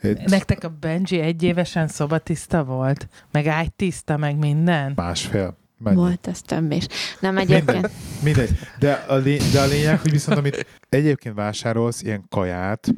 Egy 0.00 0.22
Nektek 0.26 0.64
a 0.64 0.68
Benji 0.80 1.20
egy 1.20 1.42
évesen 1.42 1.88
szobatiszta 1.88 2.64
volt? 2.64 3.08
Meg 3.30 3.46
ágytiszta, 3.46 4.16
meg 4.16 4.36
minden? 4.36 4.92
másfél. 4.96 5.56
Mennyi? 5.78 5.96
Volt 5.96 6.26
ez 6.26 6.40
több 6.42 6.70
is. 6.72 6.86
Nem 7.20 7.38
egyébként. 7.38 7.90
Mindegy. 8.22 8.50
De 8.78 8.92
a, 9.08 9.14
lény- 9.14 9.50
de 9.52 9.60
a 9.60 9.66
lényeg, 9.66 10.00
hogy 10.00 10.10
viszont 10.10 10.38
amit 10.38 10.66
egyébként 10.88 11.34
vásárolsz, 11.34 12.02
ilyen 12.02 12.24
kaját, 12.28 12.88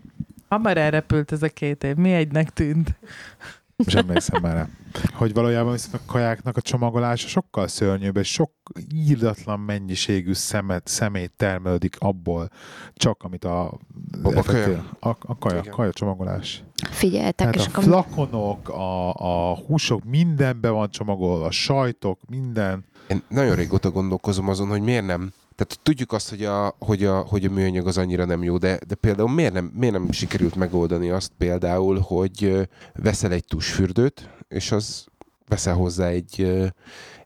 Hamar 0.49 0.77
elrepült 0.77 1.33
ez 1.33 1.43
a 1.43 1.49
két 1.49 1.85
év. 1.85 1.95
Mi 1.95 2.13
egynek 2.13 2.51
tűnt? 2.51 2.95
Most 3.85 3.97
emlékszem 3.97 4.43
már 4.43 4.55
rá, 4.55 4.69
hogy 5.13 5.33
valójában 5.33 5.73
viszont 5.73 5.95
a 5.95 6.01
kajáknak 6.07 6.57
a 6.57 6.61
csomagolása 6.61 7.29
sokkal 7.29 7.69
szörnyűbb, 7.69 8.17
és 8.17 8.33
sok 8.33 8.53
írdatlan 8.95 9.61
mennyiségű 9.61 10.33
szemet, 10.33 10.87
szemét 10.87 11.33
termelődik 11.37 11.97
abból, 11.99 12.51
csak 12.95 13.23
amit 13.23 13.45
a, 13.45 13.79
Baba 14.23 14.43
kaja? 14.43 14.97
a, 15.01 15.09
a 15.09 15.39
kaja, 15.39 15.59
Igen. 15.59 15.73
kaja 15.73 15.93
csomagolás. 15.93 16.65
Figyeljetek, 16.91 17.35
Tehát 17.37 17.55
és 17.55 17.67
a 17.67 17.69
akkor 17.71 17.83
flakonok, 17.83 18.69
a, 18.69 19.15
a 19.15 19.55
húsok, 19.55 20.05
mindenbe 20.05 20.69
van 20.69 20.91
csomagolva, 20.91 21.45
a 21.45 21.51
sajtok, 21.51 22.21
minden. 22.29 22.85
Én 23.09 23.23
nagyon 23.29 23.55
régóta 23.55 23.91
gondolkozom 23.91 24.49
azon, 24.49 24.69
hogy 24.69 24.83
miért 24.83 25.07
nem. 25.07 25.33
Tehát 25.57 25.79
tudjuk 25.83 26.13
azt, 26.13 26.29
hogy 26.29 26.45
a, 26.45 26.77
hogy 26.79 27.05
a, 27.05 27.21
hogy 27.21 27.45
a 27.45 27.51
műanyag 27.51 27.87
az 27.87 27.99
annyira 27.99 28.25
nem 28.25 28.43
jó, 28.43 28.59
de, 28.59 28.79
de 28.87 28.95
például 28.95 29.31
miért 29.31 29.53
nem, 29.53 29.73
miért 29.75 29.95
nem 29.95 30.11
sikerült 30.11 30.55
megoldani 30.55 31.11
azt 31.11 31.33
például, 31.39 31.99
hogy 31.99 32.69
veszel 32.95 33.33
egy 33.33 33.45
tusfürdőt, 33.45 34.29
és 34.49 34.73
az 34.73 35.07
veszel 35.49 35.75
hozzá 35.75 36.09
egy, 36.09 36.71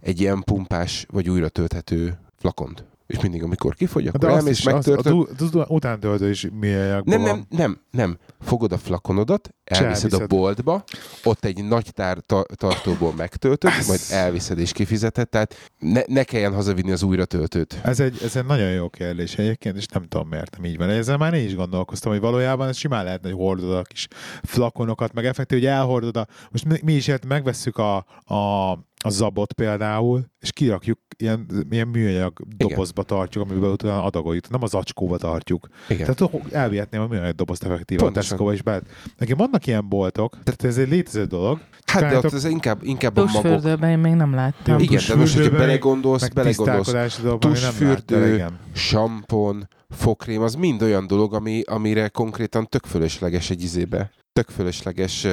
egy 0.00 0.20
ilyen 0.20 0.42
pumpás, 0.42 1.06
vagy 1.10 1.28
újra 1.30 1.48
tölthető 1.48 2.18
flakont. 2.36 2.89
És 3.10 3.20
mindig, 3.20 3.42
amikor 3.42 3.74
kifogy, 3.74 4.06
akkor 4.06 4.20
De 4.20 4.28
elmész, 4.28 4.58
is, 4.58 4.66
az, 4.66 4.88
a 4.88 5.02
du, 5.02 5.26
du, 5.50 5.62
utántöltő 5.68 6.30
is 6.30 6.48
műanyagban 6.60 7.20
Nem, 7.20 7.22
nem, 7.22 7.46
nem, 7.48 7.80
nem. 7.90 8.18
Fogod 8.40 8.72
a 8.72 8.78
flakonodat, 8.78 9.54
elviszed 9.64 10.12
a 10.12 10.16
elviszed. 10.16 10.28
boltba, 10.28 10.84
ott 11.24 11.44
egy 11.44 11.64
nagy 11.64 11.92
tár 11.94 12.18
ta- 12.26 12.56
tartóból 12.56 13.12
megtöltöd, 13.16 13.70
majd 13.86 14.00
elviszed 14.10 14.58
és 14.58 14.72
kifizeted, 14.72 15.28
tehát 15.28 15.70
ne, 15.78 16.00
ne 16.06 16.24
kelljen 16.24 16.54
hazavinni 16.54 16.90
az 16.90 17.02
újratöltőt. 17.02 17.80
Ez 17.82 18.00
egy, 18.00 18.18
ez 18.22 18.36
egy 18.36 18.46
nagyon 18.46 18.70
jó 18.70 18.88
kérdés 18.88 19.38
egyébként, 19.38 19.76
és 19.76 19.86
nem 19.86 20.02
tudom 20.02 20.28
miért 20.28 20.56
nem 20.56 20.64
így 20.70 20.76
van. 20.76 20.88
Ezzel 20.88 21.16
már 21.16 21.34
én 21.34 21.44
is 21.44 21.54
gondolkoztam, 21.54 22.12
hogy 22.12 22.20
valójában 22.20 22.68
ez 22.68 22.76
simán 22.76 23.04
lehetne, 23.04 23.28
hogy 23.28 23.38
hordod 23.38 23.72
a 23.72 23.82
kis 23.82 24.08
flakonokat, 24.42 25.12
meg 25.12 25.26
effektív, 25.26 25.58
hogy 25.58 25.66
elhordod 25.66 26.16
a... 26.16 26.26
Most 26.50 26.64
mi, 26.64 26.78
mi 26.82 26.92
is 26.92 27.06
ilyet 27.06 27.26
megvesszük 27.26 27.76
a, 27.78 27.96
a, 28.34 28.70
a 29.04 29.10
zabot 29.10 29.52
például, 29.52 30.24
és 30.40 30.52
kirakjuk, 30.52 30.98
ilyen, 31.16 31.46
ilyen 31.70 31.88
műanyag 31.88 32.32
dobozba 32.56 33.02
tartjuk, 33.02 33.50
amiben 33.50 33.70
utána 33.70 34.02
adagoljuk. 34.02 34.50
Nem 34.50 34.62
az 34.62 34.74
acskóba 34.74 35.18
tartjuk. 35.18 35.68
Igen. 35.88 36.14
Tehát 36.14 36.52
elvihetném 36.52 37.00
a 37.00 37.06
műanyag 37.06 37.34
dobozt 37.34 37.64
effektíven 37.64 38.02
a 38.02 38.06
Pontosan. 38.06 38.30
Tesco-ba 38.30 38.52
is 38.52 38.62
be. 38.62 38.82
Nekem 39.18 39.36
vannak 39.36 39.66
ilyen 39.66 39.88
boltok, 39.88 40.38
tehát 40.42 40.64
ez 40.64 40.78
egy 40.78 40.88
létező 40.88 41.24
dolog. 41.24 41.60
Hát 41.84 42.10
de 42.10 42.16
ott 42.16 42.32
ez 42.32 42.44
inkább, 42.44 42.82
inkább 42.82 43.16
a 43.16 43.24
magok. 43.24 43.42
Tusfürdőben 43.42 43.90
én 43.90 43.98
még 43.98 44.14
nem 44.14 44.34
láttam. 44.34 44.78
Igen, 44.78 45.02
de 45.08 45.14
most, 45.14 45.36
hogyha 45.36 45.56
belegondolsz, 45.56 46.28
belegondolsz, 46.28 47.20
tusfürdő, 47.38 48.34
igen. 48.34 48.58
sampon, 48.72 49.68
fokrém, 49.88 50.42
az 50.42 50.54
mind 50.54 50.82
olyan 50.82 51.06
dolog, 51.06 51.34
ami, 51.34 51.62
amire 51.62 52.08
konkrétan 52.08 52.66
tök 52.68 52.86
fölösleges 52.86 53.50
egy 53.50 53.62
izébe. 53.62 54.10
Tök 54.32 54.48
fölösleges 54.48 55.26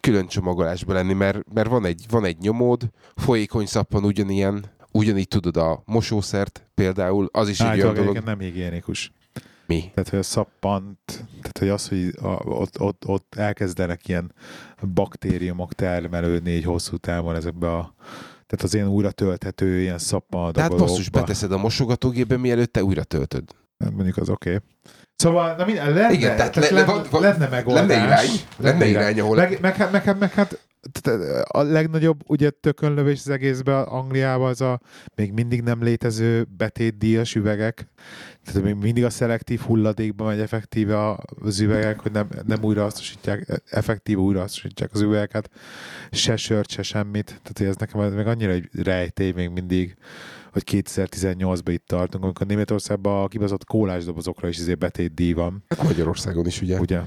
külön 0.00 0.26
csomagolásba 0.26 0.92
lenni, 0.92 1.12
mert, 1.12 1.52
mert 1.52 1.68
van, 1.68 1.84
egy, 1.84 2.04
van 2.10 2.24
egy 2.24 2.38
nyomód, 2.38 2.90
folyékony 3.14 3.66
szappan 3.66 4.04
ugyanilyen, 4.04 4.64
ugyanígy 4.92 5.28
tudod 5.28 5.56
a 5.56 5.82
mosószert 5.84 6.66
például, 6.74 7.28
az 7.32 7.48
is 7.48 7.60
egy 7.60 7.80
olyan 7.80 7.94
dolog. 7.94 8.18
nem 8.24 8.38
higiénikus. 8.38 9.12
Mi? 9.66 9.90
Tehát, 9.94 10.08
hogy 10.08 10.18
a 10.18 10.22
szappant, 10.22 10.98
tehát, 11.40 11.58
hogy 11.58 11.68
az, 11.68 11.88
hogy 11.88 12.12
a, 12.22 12.44
ott, 12.44 12.80
ott, 12.80 13.06
ott 13.06 13.34
elkezdenek 13.36 14.08
ilyen 14.08 14.32
baktériumok 14.94 15.72
termelődni 15.72 16.52
egy 16.52 16.64
hosszú 16.64 16.96
távon 16.96 17.34
ezekbe 17.34 17.72
a 17.72 17.94
tehát 18.46 18.64
az 18.64 18.74
ilyen 18.74 18.88
újra 18.88 19.10
tölthető, 19.10 19.80
ilyen 19.80 19.98
szappan 19.98 20.52
Tehát 20.52 20.76
basszus, 20.76 21.10
beteszed 21.10 21.52
a 21.52 21.56
mosogatógépbe, 21.56 22.36
mielőtt 22.36 22.72
te 22.72 22.84
újra 22.84 23.04
töltöd. 23.04 23.44
Mondjuk 23.94 24.16
az 24.16 24.28
oké. 24.28 24.54
Okay. 24.54 24.68
Szóval, 25.16 25.56
na 25.56 25.64
minden, 25.64 25.92
lenne, 25.92 26.12
Igen, 26.12 26.36
tehát 26.36 26.56
le- 26.56 26.68
lenne, 26.70 26.84
van- 26.84 27.06
van- 27.10 27.20
lenne 27.22 27.48
megoldás. 27.48 27.86
lenne 27.86 28.04
irány, 28.04 28.28
lenne 28.58 28.86
irány, 28.86 29.20
ahol- 29.20 29.36
Meg, 29.36 29.58
meg, 29.60 29.78
meg, 29.78 30.04
meg, 30.06 30.18
meg, 30.18 30.32
hát 30.32 30.58
tehát 31.00 31.42
a 31.48 31.62
legnagyobb 31.62 32.20
ugye 32.26 32.50
tökönlövés 32.50 33.18
az 33.18 33.28
egészben 33.28 33.82
Angliában 33.82 34.48
az 34.48 34.60
a 34.60 34.80
még 35.14 35.32
mindig 35.32 35.62
nem 35.62 35.82
létező 35.82 36.46
betétdíjas 36.56 37.34
üvegek. 37.34 37.86
Tehát 38.44 38.62
még 38.62 38.74
mindig 38.74 39.04
a 39.04 39.10
szelektív 39.10 39.60
hulladékba 39.60 40.24
megy 40.24 40.40
effektíve 40.40 41.16
az 41.42 41.60
üvegek, 41.60 42.00
hogy 42.00 42.12
nem, 42.12 42.28
nem 42.46 42.62
újrahasznosítják, 42.62 43.62
effektív 43.70 44.18
újrahasznosítják 44.18 44.90
az 44.92 45.00
üvegeket, 45.00 45.50
se 46.10 46.36
sört, 46.36 46.70
se 46.70 46.82
semmit. 46.82 47.40
Tehát 47.42 47.70
ez 47.72 47.76
nekem 47.76 48.00
ez 48.00 48.12
még 48.12 48.26
annyira 48.26 48.50
egy 48.52 48.68
rejtély 48.82 49.30
még 49.32 49.48
mindig, 49.48 49.96
hogy 50.64 50.82
2018-ban 50.84 51.70
itt 51.72 51.86
tartunk, 51.86 52.24
amikor 52.24 52.46
Németországban 52.46 53.22
a 53.24 53.28
kibaszott 53.28 53.64
kólás 53.64 54.04
dobozokra 54.04 54.48
is 54.48 54.58
izé 54.58 54.74
betétdíj 54.74 55.32
van. 55.32 55.64
Hát 55.68 55.82
Magyarországon 55.82 56.46
is, 56.46 56.62
ugye? 56.62 56.78
Ugye? 56.80 57.00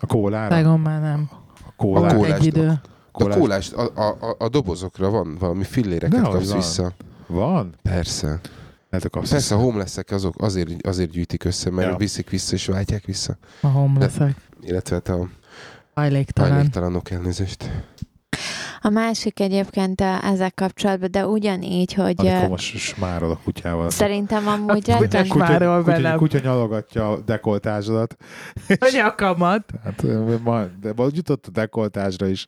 A 0.00 0.06
kólára? 0.06 0.48
Vágom 0.54 0.80
már 0.80 1.00
nem. 1.00 1.30
A 1.66 1.72
kólár. 1.76 2.14
A 2.14 2.16
kólás 2.16 2.38
egy 2.38 2.46
idő. 2.46 2.68
A 2.68 2.80
kólás. 3.12 3.36
kólás, 3.36 3.72
a, 3.72 3.82
a, 3.96 4.34
a, 4.38 4.48
dobozokra 4.48 5.10
van 5.10 5.36
valami 5.38 5.64
filléreket 5.64 6.10
Dehogy 6.20 6.32
kapsz 6.32 6.48
van. 6.48 6.56
vissza. 6.58 6.92
Van? 7.26 7.74
Persze. 7.82 8.40
Kapsz 9.10 9.30
Persze 9.30 9.54
a 9.54 9.58
homelessek 9.58 10.10
azok 10.10 10.34
azért, 10.42 10.86
azért 10.86 11.10
gyűjtik 11.10 11.44
össze, 11.44 11.70
mert 11.70 11.90
Ja. 11.90 11.96
viszik 11.96 12.30
vissza 12.30 12.54
és 12.54 12.66
váltják 12.66 13.04
vissza. 13.04 13.36
A 13.60 13.66
homelessek. 13.66 14.36
Illetve 14.60 14.94
hát 14.94 15.08
a 15.08 15.28
Hajléktalan. 15.94 16.50
hajléktalanok 16.50 17.10
elnézést. 17.10 17.70
A 18.84 18.88
másik 18.88 19.40
egyébként 19.40 20.00
eh, 20.00 20.30
ezzel 20.30 20.52
kapcsolatban, 20.52 21.10
de 21.10 21.26
ugyanígy, 21.26 21.92
hogy 21.94 22.14
Amikor 22.18 22.34
eh, 22.42 22.48
most 22.48 22.76
smárod 22.76 23.30
a 23.30 23.38
kutyával. 23.44 23.90
szerintem 23.90 24.46
amúgy 24.48 24.88
Hát, 24.90 25.00
retten... 25.00 25.28
kutya- 25.28 25.46
Smárol 25.46 25.76
kutya, 25.82 25.90
velem. 25.92 26.16
kutya 26.18 26.38
nyalogatja 26.38 27.10
a 27.10 27.20
dekoltásodat. 27.20 28.16
Hogy 28.66 28.96
a 28.96 29.14
kamat? 29.14 29.64
Hát, 29.84 30.04
ma, 30.42 30.64
de 30.80 30.92
jutott 31.12 31.46
a 31.46 31.50
dekoltásra 31.50 32.26
is. 32.26 32.46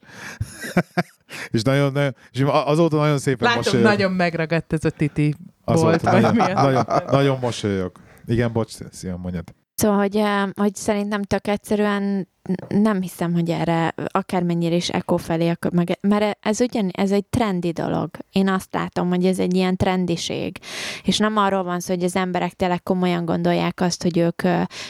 és 1.51 1.63
nagyon, 1.63 1.93
nagyon, 1.93 2.15
és 2.31 2.43
azóta 2.47 2.97
nagyon 2.97 3.19
szépen 3.19 3.47
Látom, 3.49 3.63
mosolyog. 3.65 3.87
nagyon 3.87 4.13
megragadt 4.13 4.73
ez 4.73 4.85
a 4.85 4.91
titi. 4.91 5.35
volt, 5.65 6.01
vagy 6.03 6.23
nagyon, 6.23 6.53
nagyon, 6.55 6.85
nagyon 7.11 7.39
mosolyog. 7.41 7.93
Igen, 8.27 8.53
bocs, 8.53 8.73
szia, 8.91 9.17
mondjad. 9.17 9.45
Szóval, 9.75 9.99
hogy, 9.99 10.17
eh, 10.17 10.49
hogy 10.55 10.75
szerintem 10.75 11.23
tök 11.23 11.47
egyszerűen 11.47 12.29
nem 12.69 13.01
hiszem, 13.01 13.33
hogy 13.33 13.51
erre 13.51 13.95
akármennyire 14.07 14.75
is 14.75 14.89
eko 14.89 15.17
felé, 15.17 15.53
meg, 15.73 15.99
mert 16.01 16.39
ez 16.41 16.61
ugyan, 16.61 16.91
ez 16.93 17.11
egy 17.11 17.25
trendi 17.25 17.71
dolog. 17.71 18.11
Én 18.33 18.49
azt 18.49 18.69
látom, 18.73 19.09
hogy 19.09 19.25
ez 19.27 19.39
egy 19.39 19.55
ilyen 19.55 19.77
trendiség. 19.77 20.59
És 21.05 21.19
nem 21.19 21.37
arról 21.37 21.63
van 21.63 21.81
szó, 21.81 21.95
hogy 21.95 22.05
az 22.05 22.17
emberek 22.17 22.53
tényleg 22.53 22.83
komolyan 22.83 23.25
gondolják 23.25 23.81
azt, 23.81 24.03
hogy 24.03 24.19
ők, 24.19 24.43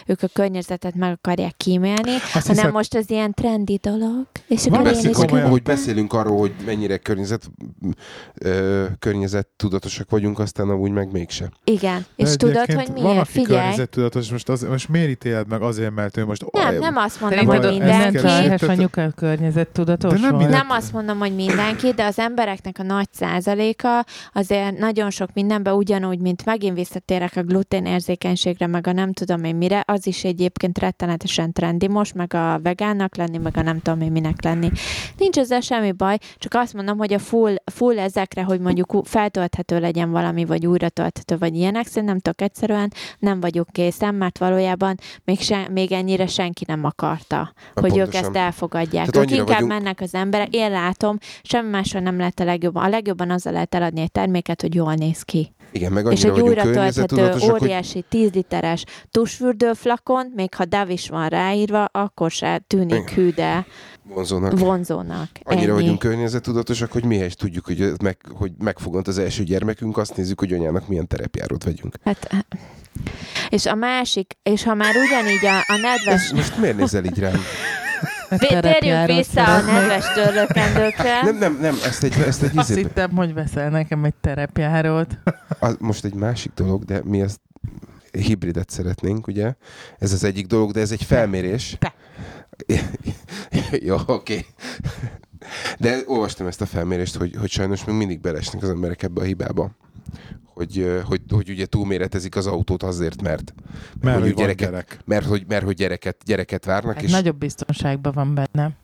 ők 0.06 0.22
a 0.22 0.28
környezetet 0.32 0.94
meg 0.94 1.12
akarják 1.12 1.56
kímélni, 1.56 2.14
Azt 2.14 2.32
hanem 2.32 2.54
hiszed, 2.54 2.72
most 2.72 2.94
ez 2.94 3.10
ilyen 3.10 3.34
trendi 3.34 3.78
dolog. 3.82 4.26
És 4.46 4.64
Van 4.64 4.78
akkor 4.78 4.92
én 4.92 5.10
is 5.10 5.16
komolyan. 5.16 5.50
hogy 5.50 5.62
beszélünk 5.62 6.12
arról, 6.12 6.38
hogy 6.38 6.54
mennyire 6.66 6.96
környezet, 6.96 7.50
ö, 8.34 8.84
környezet 8.98 9.48
tudatosak 9.56 10.10
vagyunk, 10.10 10.38
aztán 10.38 10.68
amúgy 10.68 10.90
meg 10.90 11.12
mégse. 11.12 11.52
Igen. 11.64 12.06
de 12.16 12.24
És 12.24 12.36
tudod, 12.36 12.72
hogy 12.72 12.74
Van, 12.74 13.02
miért? 13.02 13.18
aki 13.18 13.30
Figyelj, 13.30 13.58
környezettudatos, 13.60 14.30
most, 14.30 14.48
az, 14.48 14.62
most 14.62 14.88
miért 14.88 15.10
ítéled 15.10 15.48
meg 15.48 15.62
azért, 15.62 15.94
mert 15.94 16.16
ő 16.16 16.24
most... 16.24 16.44
nem, 16.52 16.78
nem 16.78 16.96
azt 16.96 17.20
mondom, 17.20 17.43
Szerinted 17.46 17.64
ott 17.72 17.78
mindenki- 17.78 18.20
Tehát- 18.20 18.62
anyuka 18.62 19.10
környezet 19.16 19.68
tudatos 19.68 20.12
De 20.20 20.26
nem 20.26 20.36
volt? 20.38 20.48
Nem 20.48 20.70
azt 20.70 20.92
mondom, 20.92 21.18
hogy 21.18 21.34
mindenki, 21.34 21.92
de 21.92 22.04
az 22.04 22.18
embereknek 22.18 22.78
a 22.78 22.82
nagy 22.82 23.08
százaléka 23.12 24.04
azért 24.32 24.78
nagyon 24.78 25.10
sok 25.10 25.28
mindenben 25.34 25.74
ugyanúgy, 25.74 26.18
mint 26.18 26.44
megint 26.44 26.76
visszatérek 26.76 27.36
a 27.36 27.42
gluténérzékenységre, 27.42 28.66
meg 28.66 28.86
a 28.86 28.92
nem 28.92 29.12
tudom 29.12 29.44
én 29.44 29.56
mire, 29.56 29.82
az 29.86 30.06
is 30.06 30.24
egyébként 30.24 30.78
rettenetesen 30.78 31.52
trendi 31.52 31.88
most, 31.88 32.14
meg 32.14 32.34
a 32.34 32.60
vegánnak 32.62 33.16
lenni, 33.16 33.38
meg 33.38 33.56
a 33.56 33.62
nem 33.62 33.80
tudom 33.82 34.00
én 34.00 34.12
minek 34.12 34.42
lenni. 34.42 34.70
Nincs 35.18 35.38
ezzel 35.38 35.60
semmi 35.60 35.92
baj, 35.92 36.18
csak 36.38 36.54
azt 36.54 36.74
mondom, 36.74 36.98
hogy 36.98 37.12
a 37.12 37.18
full, 37.18 37.54
full 37.72 37.98
ezekre, 37.98 38.42
hogy 38.42 38.60
mondjuk 38.60 39.00
feltölthető 39.04 39.80
legyen 39.80 40.10
valami, 40.10 40.44
vagy 40.44 40.66
újra 40.66 40.88
tölthető, 40.88 41.38
vagy 41.38 41.54
ilyenek, 41.54 41.86
szerintem 41.86 42.18
tök 42.18 42.40
egyszerűen 42.40 42.92
nem 43.18 43.40
vagyok 43.40 43.68
készen, 43.72 44.14
mert 44.14 44.38
valójában 44.38 44.96
még, 45.24 45.40
se, 45.40 45.68
még 45.72 45.92
ennyire 45.92 46.26
senki 46.26 46.64
nem 46.68 46.84
akarta, 46.84 47.33
hogy 47.74 47.90
ők 47.96 48.02
pontosan. 48.02 48.24
ezt 48.24 48.36
elfogadják. 48.36 49.08
Tehát 49.08 49.30
Ők 49.30 49.36
inkább 49.36 49.48
vagyunk- 49.48 49.72
mennek 49.72 50.00
az 50.00 50.14
emberek, 50.14 50.54
én 50.54 50.70
látom, 50.70 51.18
semmi 51.42 51.70
mással 51.70 52.00
nem 52.00 52.18
lehet 52.18 52.40
a 52.40 52.44
legjobban. 52.44 52.84
A 52.84 52.88
legjobban 52.88 53.30
azzal 53.30 53.52
lehet 53.52 53.74
eladni 53.74 54.00
egy 54.00 54.10
terméket, 54.12 54.60
hogy 54.60 54.74
jól 54.74 54.94
néz 54.94 55.22
ki. 55.22 55.54
Igen, 55.72 55.92
meg 55.92 56.06
és 56.10 56.24
egy 56.24 56.30
újra 56.30 56.42
tölthető, 56.44 56.72
környezettudatosak, 56.72 57.50
hogy 57.50 57.60
óriási 57.62 58.04
10 58.08 58.30
literes 58.32 58.84
tusfürdőflakon, 59.10 60.32
még 60.34 60.54
ha 60.54 60.64
Davis 60.64 61.08
van 61.08 61.28
ráírva, 61.28 61.84
akkor 61.84 62.30
se 62.30 62.62
tűnik 62.66 62.90
Igen. 63.10 63.14
hű, 63.14 63.30
de 63.30 63.66
vonzónak. 64.02 64.58
vonzónak. 64.58 65.28
Annyira 65.42 65.72
Ennyi. 65.72 65.80
vagyunk 65.80 65.98
környezettudatosak, 65.98 66.92
hogy 66.92 67.04
mi 67.04 67.16
is 67.16 67.34
tudjuk, 67.34 67.64
hogy, 67.66 67.92
meg, 68.02 68.16
hogy 68.34 68.52
megfogant 68.58 69.08
az 69.08 69.18
első 69.18 69.42
gyermekünk, 69.42 69.96
azt 69.96 70.16
nézzük, 70.16 70.38
hogy 70.38 70.52
anyának 70.52 70.88
milyen 70.88 71.06
terepjárót 71.06 71.64
vegyünk. 71.64 71.94
Hát, 72.04 72.46
és 73.48 73.66
a 73.66 73.74
másik, 73.74 74.36
és 74.42 74.62
ha 74.64 74.74
már 74.74 74.94
ugyanígy 74.96 75.46
a, 75.46 75.56
a 75.72 75.76
nedves... 75.76 76.32
Most 76.32 76.56
miért 76.58 76.76
nézel 76.76 77.04
így 77.04 77.18
rám? 77.18 77.40
Térjünk 78.38 79.06
vissza 79.06 79.44
a 79.44 79.60
nedves 79.60 80.12
törlőkendőkre. 80.14 81.22
Nem, 81.22 81.36
nem, 81.38 81.58
nem, 81.60 81.74
ezt 81.84 82.02
egy, 82.02 82.14
ezt 82.26 82.42
egy 82.42 82.56
Azt 82.56 82.70
izébe- 82.70 82.88
hittem, 82.88 83.10
hogy 83.16 83.34
veszel 83.34 83.70
nekem 83.70 84.04
egy 84.04 84.14
terepjárót. 84.20 85.18
az 85.58 85.76
most 85.78 86.04
egy 86.04 86.14
másik 86.14 86.52
dolog, 86.54 86.84
de 86.84 87.00
mi 87.04 87.20
ezt 87.20 87.40
hibridet 88.10 88.70
szeretnénk, 88.70 89.26
ugye? 89.26 89.54
Ez 89.98 90.12
az 90.12 90.24
egyik 90.24 90.46
dolog, 90.46 90.72
de 90.72 90.80
ez 90.80 90.90
egy 90.90 91.02
felmérés. 91.02 91.76
Te. 91.78 91.94
Jó, 93.86 93.96
oké. 94.06 94.46
De 95.78 95.98
olvastam 96.06 96.46
ezt 96.46 96.60
a 96.60 96.66
felmérést, 96.66 97.16
hogy, 97.16 97.36
hogy 97.40 97.50
sajnos 97.50 97.84
még 97.84 97.96
mindig 97.96 98.20
belesnek 98.20 98.62
az 98.62 98.68
emberek 98.68 99.02
ebbe 99.02 99.20
a 99.20 99.24
hibába. 99.24 99.70
Hogy, 100.54 101.00
hogy, 101.04 101.20
hogy 101.30 101.50
ugye 101.50 101.66
túlméretezik 101.66 102.36
az 102.36 102.46
autót 102.46 102.82
azért, 102.82 103.22
mert, 103.22 103.54
Mert 104.00 104.16
hogy 104.18 104.26
hogy 104.26 104.34
gyereket- 104.36 104.70
gyerek. 104.70 104.98
mert, 105.04 105.26
hogy, 105.26 105.44
mert 105.48 105.64
hogy 105.64 105.74
gyereket, 105.76 106.16
gyereket 106.24 106.64
várnak, 106.64 106.94
Hát 106.94 107.02
és 107.02 107.10
nagyobb 107.10 107.36
biztonságban 107.38 108.12
van 108.12 108.34
benne. 108.34 108.76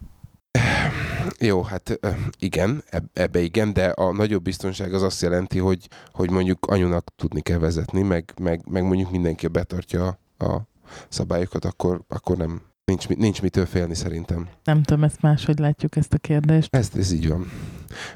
Jó, 1.39 1.62
hát 1.62 1.99
igen, 2.39 2.83
eb- 2.91 3.18
ebbe 3.18 3.41
igen, 3.41 3.73
de 3.73 3.87
a 3.89 4.12
nagyobb 4.12 4.43
biztonság 4.43 4.95
az 4.95 5.03
azt 5.03 5.23
jelenti, 5.23 5.59
hogy, 5.59 5.89
hogy 6.12 6.31
mondjuk 6.31 6.66
anyunak 6.66 7.11
tudni 7.16 7.41
kell 7.41 7.59
vezetni, 7.59 8.03
meg, 8.03 8.33
meg, 8.41 8.68
meg 8.68 8.83
mondjuk 8.83 9.11
mindenki 9.11 9.47
betartja 9.47 10.18
a, 10.37 10.45
a 10.45 10.68
szabályokat, 11.09 11.64
akkor, 11.64 12.03
akkor 12.09 12.37
nem, 12.37 12.61
nincs, 12.85 13.09
nincs 13.09 13.43
mitől 13.43 13.66
félni 13.66 13.95
szerintem. 13.95 14.49
Nem 14.64 14.83
tudom, 14.83 15.05
ezt 15.05 15.21
máshogy 15.23 15.59
látjuk 15.59 15.97
ezt 15.97 16.14
a 16.14 16.18
kérdést. 16.18 16.75
Ez, 16.77 16.91
ez 16.97 17.12
így 17.12 17.29
van. 17.29 17.51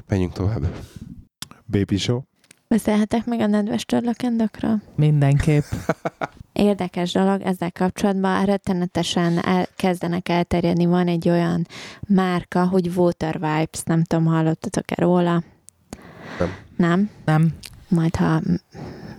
Menjünk 0.07 0.33
tovább. 0.33 0.65
Baby 1.65 1.97
show. 1.97 2.21
Beszélhetek 2.67 3.25
meg 3.25 3.39
a 3.39 3.47
nedves 3.47 3.85
törlőkendőkről? 3.85 4.81
Mindenképp. 4.95 5.63
Érdekes 6.53 7.11
dolog, 7.11 7.41
ezzel 7.41 7.71
kapcsolatban 7.71 8.45
rettenetesen 8.45 9.45
el, 9.45 9.67
kezdenek 9.75 10.29
elterjedni. 10.29 10.85
Van 10.85 11.07
egy 11.07 11.29
olyan 11.29 11.67
márka, 12.07 12.67
hogy 12.67 12.87
Water 12.95 13.33
Vibes, 13.33 13.81
nem 13.85 14.03
tudom, 14.03 14.25
hallottatok-e 14.25 14.95
róla? 15.01 15.43
Nem. 16.39 16.49
Nem? 16.77 17.09
Nem. 17.25 17.53
Majd 17.89 18.15
ha 18.15 18.33
m- 18.33 18.63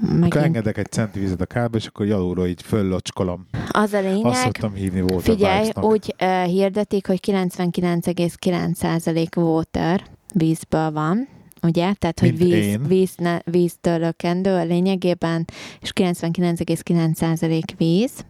Akkor 0.02 0.18
megint. 0.18 0.34
engedek 0.44 0.78
egy 0.78 0.90
centi 0.90 1.18
vizet 1.18 1.40
a 1.40 1.46
kába, 1.46 1.76
és 1.76 1.86
akkor 1.86 2.06
jalulról 2.06 2.46
így 2.46 2.62
föllocskolom. 2.62 3.46
Az 3.70 3.92
a 3.92 3.96
Azt 3.98 4.06
lényeg, 4.06 4.34
szoktam 4.34 4.74
hívni 4.74 5.00
water 5.00 5.20
figyelj, 5.20 5.58
vibes-nak. 5.60 5.84
úgy 5.84 6.14
uh, 6.22 6.42
hirdetik, 6.44 7.06
hogy 7.06 7.20
99,9% 7.26 9.36
water 9.36 10.02
vízből 10.34 10.90
van, 10.90 11.28
ugye? 11.66 11.92
Tehát, 11.92 12.20
hogy 12.20 12.28
Mint 12.38 12.52
víz, 12.52 12.64
én. 12.64 12.82
víz, 12.86 13.14
ne, 13.16 13.38
víztől 13.44 14.04
a 14.04 14.64
lényegében, 14.64 15.44
és 15.80 15.92
99,9% 15.94 17.62
víz, 17.76 18.24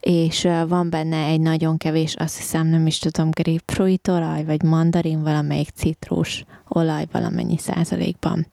és 0.00 0.48
van 0.68 0.90
benne 0.90 1.24
egy 1.24 1.40
nagyon 1.40 1.76
kevés, 1.76 2.14
azt 2.14 2.36
hiszem, 2.36 2.66
nem 2.66 2.86
is 2.86 2.98
tudom, 2.98 3.30
grapefruit 3.30 4.08
olaj, 4.08 4.44
vagy 4.44 4.62
mandarin, 4.62 5.22
valamelyik 5.22 5.68
citrus 5.74 6.44
olaj 6.72 7.06
valamennyi 7.12 7.58
százalékban. 7.58 8.46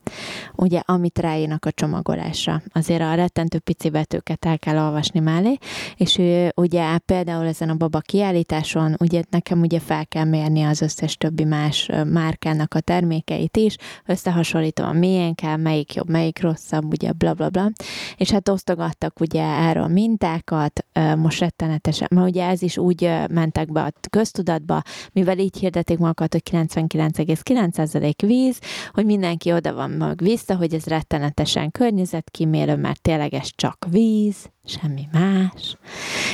Ugye, 0.56 0.82
amit 0.86 1.20
ráírnak 1.20 1.66
a 1.66 1.72
csomagolásra. 1.72 2.62
Azért 2.74 3.02
a 3.02 3.14
rettentő 3.14 3.60
pici 3.60 3.90
betűket 3.90 4.46
el 4.46 4.60
kell 4.60 4.78
olvasni 4.86 5.20
mellé, 5.20 5.58
és 5.96 6.22
ugye 6.56 6.98
például 6.98 7.46
ezen 7.46 7.70
a 7.70 7.76
baba 7.76 8.00
kiállításon, 8.00 8.96
ugye 9.00 9.24
nekem 9.30 9.62
ugye 9.62 9.80
fel 9.80 10.06
kell 10.06 10.24
mérni 10.24 10.64
az 10.64 10.82
összes 10.82 11.18
többi 11.18 11.44
más 11.44 11.90
márkának 12.06 12.74
a 12.74 12.80
termékeit 12.80 13.58
is, 13.58 13.76
összehasonlítom 14.06 14.88
a 14.88 14.92
miénkkel, 14.94 15.58
melyik 15.58 15.94
jobb, 15.94 16.10
melyik 16.10 16.42
rosszabb, 16.42 16.92
ugye 16.92 17.12
bla 17.12 17.34
bla 17.34 17.50
bla, 17.50 17.72
és 18.18 18.32
hát 18.32 18.50
osztogattak 18.50 19.20
ugye 19.20 19.44
erről 19.44 19.88
mintákat, 19.88 20.86
most 21.18 21.40
rettenetesen, 21.40 22.08
mert 22.12 22.28
ugye 22.28 22.48
ez 22.48 22.62
is 22.62 22.78
úgy 22.78 23.12
mentek 23.30 23.72
be 23.72 23.82
a 23.82 23.92
köztudatba, 24.10 24.82
mivel 25.14 25.38
így 25.38 25.58
hirdetik 25.58 25.98
magukat, 25.98 26.32
hogy 26.32 26.44
99,9% 26.52 27.36
99% 27.44 28.07
víz, 28.22 28.60
hogy 28.92 29.06
mindenki 29.06 29.52
oda 29.52 29.74
van 29.74 29.90
meg 29.90 30.20
vissza, 30.22 30.56
hogy 30.56 30.74
ez 30.74 30.86
rettenetesen 30.86 31.72
környezetkímélő, 31.72 32.76
mert 32.76 33.02
tényleg 33.02 33.34
ez 33.34 33.50
csak 33.56 33.86
víz, 33.90 34.50
semmi 34.66 35.08
más. 35.12 35.78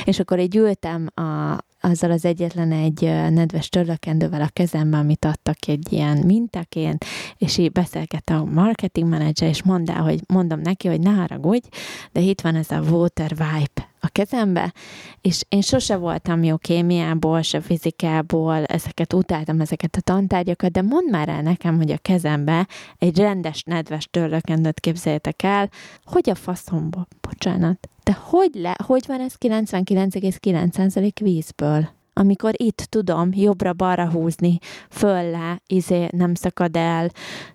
És 0.04 0.18
akkor 0.18 0.38
így 0.38 0.56
ültem 0.56 1.06
a, 1.14 1.58
azzal 1.80 2.10
az 2.10 2.24
egyetlen 2.24 2.72
egy 2.72 3.00
nedves 3.30 3.68
törlökendővel 3.68 4.42
a 4.42 4.48
kezemben, 4.52 5.00
amit 5.00 5.24
adtak 5.24 5.56
egy 5.66 5.92
ilyen 5.92 6.18
mintaként, 6.26 7.04
és 7.36 7.58
így 7.58 7.72
beszélgettem 7.72 8.40
a 8.40 8.44
marketing 8.62 9.08
manager, 9.08 9.48
és 9.48 9.62
mondá, 9.62 9.94
hogy 9.94 10.20
mondom 10.26 10.60
neki, 10.60 10.88
hogy 10.88 11.00
ne 11.00 11.10
haragudj, 11.10 11.68
de 12.12 12.20
itt 12.20 12.40
van 12.40 12.54
ez 12.54 12.70
a 12.70 12.80
water 12.80 13.32
wipe 13.32 13.92
a 14.04 14.08
kezembe, 14.08 14.72
és 15.20 15.42
én 15.48 15.60
sose 15.60 15.96
voltam 15.96 16.42
jó 16.42 16.56
kémiából, 16.56 17.42
se 17.42 17.60
fizikából, 17.60 18.64
ezeket 18.64 19.12
utáltam, 19.12 19.60
ezeket 19.60 19.96
a 19.96 20.00
tantárgyakat, 20.00 20.70
de 20.70 20.82
mondd 20.82 21.10
már 21.10 21.28
el 21.28 21.42
nekem, 21.42 21.76
hogy 21.76 21.90
a 21.90 21.98
kezembe 21.98 22.68
egy 22.98 23.18
rendes, 23.18 23.62
nedves 23.62 24.08
törlökendőt 24.10 24.80
képzeljétek 24.80 25.42
el, 25.42 25.70
hogy 26.04 26.30
a 26.30 26.34
faszomba, 26.34 27.06
bocsánat, 27.20 27.88
de 28.02 28.18
hogy, 28.20 28.50
le, 28.54 28.76
hogy 28.86 29.04
van 29.06 29.20
ez 29.20 29.34
99,9% 29.38 31.10
vízből? 31.20 31.88
amikor 32.16 32.52
itt 32.56 32.86
tudom 32.88 33.28
jobbra-balra 33.32 34.10
húzni, 34.10 34.58
föl 34.90 35.30
le, 35.30 35.60
izé, 35.66 36.08
nem 36.10 36.34
szakad 36.34 36.76
el, 36.76 37.10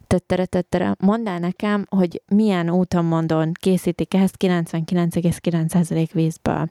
tettere, 0.10 0.46
tettere. 0.46 0.96
Mondd 1.00 1.28
el 1.28 1.40
nekem, 1.40 1.86
hogy 1.90 2.22
milyen 2.28 2.70
úton 2.70 3.52
készítik 3.54 4.14
ezt 4.14 4.36
99,9% 4.40 6.10
vízből. 6.14 6.70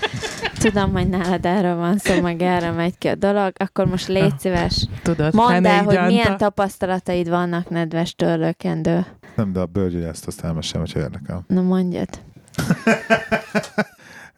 Tudom, 0.60 0.92
hogy 0.92 1.08
nálad 1.08 1.44
erről 1.46 1.76
van 1.76 1.98
szó, 1.98 2.20
meg 2.20 2.42
erre 2.42 2.70
megy 2.70 2.98
ki 2.98 3.08
a 3.08 3.14
dolog. 3.14 3.52
Akkor 3.56 3.86
most 3.86 4.08
légy 4.08 4.38
szíves. 4.38 4.86
Tudod, 5.02 5.34
Mondd 5.34 5.66
el, 5.66 5.84
hogy 5.84 5.94
gyanta. 5.94 6.08
milyen 6.10 6.36
tapasztalataid 6.36 7.28
vannak 7.28 7.68
nedves 7.70 8.14
törlőkendő. 8.14 9.06
Nem, 9.36 9.52
de 9.52 9.60
a 9.60 9.66
bőrgyógyászt 9.66 10.26
azt 10.26 10.44
elmesélem, 10.44 10.80
hogyha 10.86 10.98
érdekel. 11.00 11.44
Na 11.46 11.62
mondjad. 11.62 12.08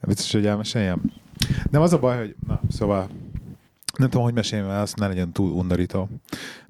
Biztos, 0.06 0.32
hogy 0.32 0.46
elmeséljem? 0.46 1.02
Nem, 1.70 1.82
az 1.82 1.92
a 1.92 1.98
baj, 1.98 2.16
hogy... 2.16 2.34
Na, 2.46 2.60
szóval... 2.70 3.08
Nem 3.96 4.08
tudom, 4.08 4.24
hogy 4.24 4.34
meséljem 4.34 4.68
el, 4.68 4.80
azt 4.80 4.96
ne 4.98 5.06
legyen 5.06 5.32
túl 5.32 5.50
undorító. 5.50 6.08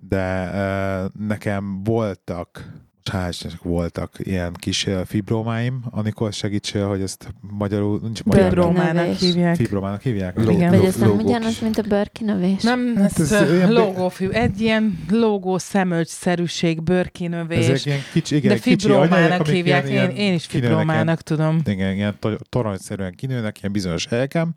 De 0.01 0.51
uh, 0.53 1.11
nekem 1.27 1.83
voltak 1.83 2.73
Istennek 3.13 3.63
voltak 3.63 4.11
ilyen 4.19 4.53
kis 4.53 4.87
fibromáim, 5.05 5.81
amikor 5.91 6.33
segítsél, 6.33 6.87
hogy 6.89 7.01
ezt 7.01 7.35
magyarul, 7.41 7.99
nincs 8.03 8.23
magyar. 8.23 8.45
Fibromának 8.49 9.15
hívják. 9.15 9.57
Fibromának 9.57 10.03
hívják? 10.03 10.37
Ló- 10.45 10.51
Igen. 10.51 10.71
Vagy 10.71 10.85
ez 10.85 10.97
nem 10.97 11.11
ugyanaz, 11.11 11.59
mint 11.61 11.79
a 11.79 11.83
bőrkinövés? 11.83 12.63
Nem, 12.63 12.95
Hát 12.97 13.19
ez, 13.19 13.33
ez 13.33 13.53
ilyen- 13.53 13.73
logófű, 13.73 14.29
egy 14.29 14.61
ilyen 14.61 14.99
logó 15.11 15.59
szemölgyszerűség, 15.59 16.83
bőrkinövés, 16.83 17.67
Ezek 17.69 17.85
ilyen 17.85 17.99
kicsi, 18.13 18.37
igen, 18.37 18.49
de 18.55 18.59
kicsi 18.59 18.87
fibromának 18.87 19.41
amik 19.41 19.53
hívják, 19.53 19.89
ilyen- 19.89 20.11
én, 20.11 20.17
én 20.17 20.35
is 20.35 20.47
fibromának 20.47 21.21
tudom. 21.23 21.61
igen, 21.67 21.95
ilyen 21.95 22.17
to- 22.21 22.49
toronyszerűen 22.49 23.15
kinőnek, 23.15 23.59
ilyen 23.61 23.73
bizonyos 23.73 24.07
helyeken, 24.07 24.57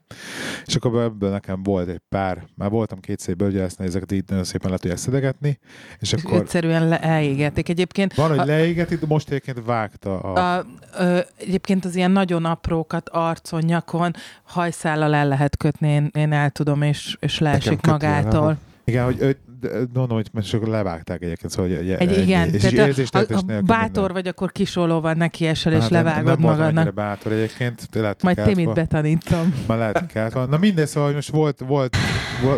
és 0.66 0.76
akkor 0.76 1.02
ebből 1.02 1.30
nekem 1.30 1.64
volt 1.64 1.88
egy 1.90 2.02
pár, 2.10 2.48
már 2.56 2.70
voltam 2.70 3.00
kétszer 3.00 3.36
bőrgyászni, 3.36 3.86
ezeket 3.86 4.12
így 4.12 4.24
nagyon 4.28 4.44
szépen 4.44 4.72
le 4.72 4.78
tudják 4.78 5.00
szedegetni, 5.00 5.60
és 6.00 6.14
És 6.14 6.24
akkor 6.24 6.40
egyszerűen 6.40 6.88
le, 6.88 7.00
elégették. 7.00 7.70
Egyébként 7.70 8.14
van, 8.14 8.36
hogy 8.40 8.50
a- 8.50 8.52
leégeti, 8.54 8.96
de 8.96 9.06
most 9.08 9.28
egyébként 9.30 9.62
vágta 9.66 10.20
a... 10.20 10.58
A, 10.58 10.66
ö, 11.00 11.20
egyébként 11.38 11.86
az 11.86 11.96
ilyen 11.96 12.12
nagyon 12.12 12.46
aprókat 12.46 13.10
arcon, 13.10 13.62
nyakon, 13.64 14.14
hajszállal 14.44 15.14
el 15.16 15.28
lehet 15.28 15.58
kötni, 15.58 15.88
én, 15.90 16.10
én 16.14 16.32
el 16.32 16.50
tudom, 16.50 16.82
és, 16.82 17.18
és 17.20 17.40
leesik 17.40 17.86
magától. 17.86 18.40
aha. 18.42 18.56
Igen, 18.86 19.04
hogy 19.04 19.18
ő, 19.20 19.38
de- 19.62 19.70
mondom, 19.94 20.18
hogy 20.18 20.28
most 20.32 20.54
akkor 20.54 20.68
levágták 20.68 21.22
egyébként, 21.22 21.52
szóval 21.52 21.76
hogy 21.78 21.90
Egy, 21.92 22.18
igen, 22.18 22.54
és 22.54 22.62
tehát 22.62 22.88
érzésteletes 22.88 23.36
a, 23.36 23.40
a, 23.40 23.44
nélkül 23.46 23.66
bátor 23.68 23.88
minden. 23.94 24.14
vagy, 24.14 24.28
akkor 24.28 24.52
kisolóval 24.52 25.14
nekiesel, 25.14 25.74
és 25.74 25.80
Hát 25.82 25.90
nem- 25.90 26.04
levágod 26.04 26.26
nem 26.26 26.42
voltam 26.42 26.60
magadnak. 26.66 26.94
bátor 26.94 27.32
egyébként, 27.32 27.88
lehet, 27.94 28.24
Majd 28.24 28.38
volna- 28.56 28.74
betanítom. 28.74 29.54
Már 29.68 29.78
lehet, 29.78 30.34
volna. 30.34 30.50
Na 30.50 30.58
mindegy, 30.58 30.88
szóval 30.88 31.12
most 31.12 31.30
volt, 31.30 31.60
volt, 31.68 31.96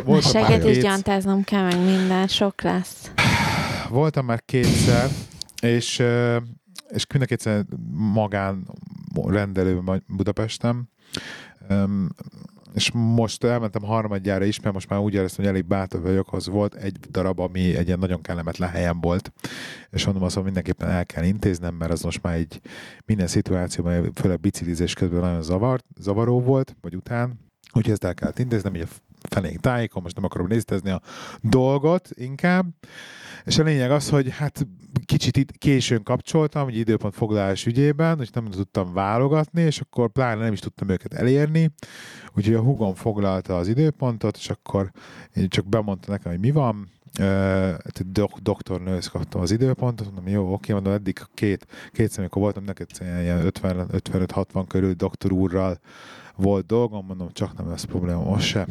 volt 0.05 0.33
már 0.33 0.45
Seget 0.45 0.65
is 0.65 0.77
gyantáznom 0.77 1.43
kell, 1.43 1.63
meg 1.63 1.77
minden, 1.85 2.27
sok 2.27 2.61
lesz. 2.61 3.11
voltam 3.89 4.25
már 4.25 4.41
kétszer, 4.45 5.07
és, 5.61 6.03
és 6.89 7.05
mind 7.11 7.23
a 7.23 7.25
kétszer 7.25 7.65
magán 7.91 8.67
rendelő 9.25 9.81
Budapesten, 10.07 10.89
és 12.73 12.91
most 12.91 13.43
elmentem 13.43 13.81
harmadjára 13.81 14.45
is, 14.45 14.59
mert 14.59 14.73
most 14.73 14.89
már 14.89 14.99
úgy 14.99 15.13
éreztem, 15.13 15.45
hogy 15.45 15.53
elég 15.53 15.67
bátor 15.67 16.01
vagyok, 16.01 16.33
az 16.33 16.47
volt 16.47 16.75
egy 16.75 16.99
darab, 16.99 17.39
ami 17.39 17.75
egy 17.75 17.87
ilyen 17.87 17.99
nagyon 17.99 18.21
kellemetlen 18.21 18.69
helyen 18.69 19.01
volt, 19.01 19.31
és 19.89 20.05
mondom 20.05 20.23
azt, 20.23 20.35
hogy 20.35 20.43
mindenképpen 20.43 20.89
el 20.89 21.05
kell 21.05 21.23
intéznem, 21.23 21.75
mert 21.75 21.91
az 21.91 22.01
most 22.01 22.21
már 22.21 22.35
egy 22.35 22.61
minden 23.05 23.27
szituációban, 23.27 24.13
főleg 24.13 24.39
biciklizés 24.39 24.93
közben 24.93 25.19
nagyon 25.19 25.41
zavart, 25.41 25.85
zavaró 25.99 26.41
volt, 26.41 26.75
vagy 26.81 26.95
után, 26.95 27.39
úgyhogy 27.73 27.91
ezt 27.91 28.03
el 28.03 28.13
kellett 28.13 28.39
intéznem, 28.39 28.75
így 28.75 28.81
a 28.81 29.08
fenék 29.29 29.57
tájékon, 29.57 30.01
most 30.01 30.15
nem 30.15 30.23
akarom 30.23 30.47
néztezni 30.47 30.89
a 30.89 31.01
dolgot 31.41 32.09
inkább, 32.13 32.65
és 33.45 33.57
a 33.57 33.63
lényeg 33.63 33.91
az, 33.91 34.09
hogy 34.09 34.29
hát 34.29 34.67
kicsit 35.05 35.37
itt 35.37 35.51
későn 35.51 36.03
kapcsoltam, 36.03 36.67
egy 36.67 36.77
időpont 36.77 37.15
foglalás 37.15 37.65
ügyében, 37.65 38.21
és 38.21 38.29
nem 38.29 38.49
tudtam 38.49 38.93
válogatni, 38.93 39.61
és 39.61 39.79
akkor 39.79 40.11
pláne 40.11 40.43
nem 40.43 40.53
is 40.53 40.59
tudtam 40.59 40.89
őket 40.89 41.13
elérni, 41.13 41.71
úgyhogy 42.35 42.53
a 42.53 42.61
hugom 42.61 42.93
foglalta 42.93 43.57
az 43.57 43.67
időpontot, 43.67 44.37
és 44.37 44.49
akkor 44.49 44.91
én 45.35 45.49
csak 45.49 45.65
bemondta 45.65 46.11
nekem, 46.11 46.31
hogy 46.31 46.41
mi 46.41 46.51
van, 46.51 46.89
Uh, 47.19 47.73
dok- 48.05 48.41
doktornőhöz 48.41 49.07
kaptam 49.07 49.41
az 49.41 49.51
időpontot, 49.51 50.05
mondom, 50.05 50.27
jó, 50.27 50.53
oké, 50.53 50.73
mondom, 50.73 50.93
eddig 50.93 51.21
két, 51.33 51.65
kétszer, 51.91 52.19
amikor 52.19 52.41
voltam 52.41 52.63
neked 52.63 52.87
ilyen 52.99 53.45
50 53.45 53.87
55-60 53.91 54.65
körül 54.67 54.93
doktor 54.93 55.31
úrral 55.31 55.79
volt 56.35 56.65
dolgom, 56.65 57.05
mondom, 57.05 57.29
csak 57.31 57.57
nem 57.57 57.69
lesz 57.69 57.83
probléma 57.83 58.23
most 58.23 58.47
se. 58.47 58.67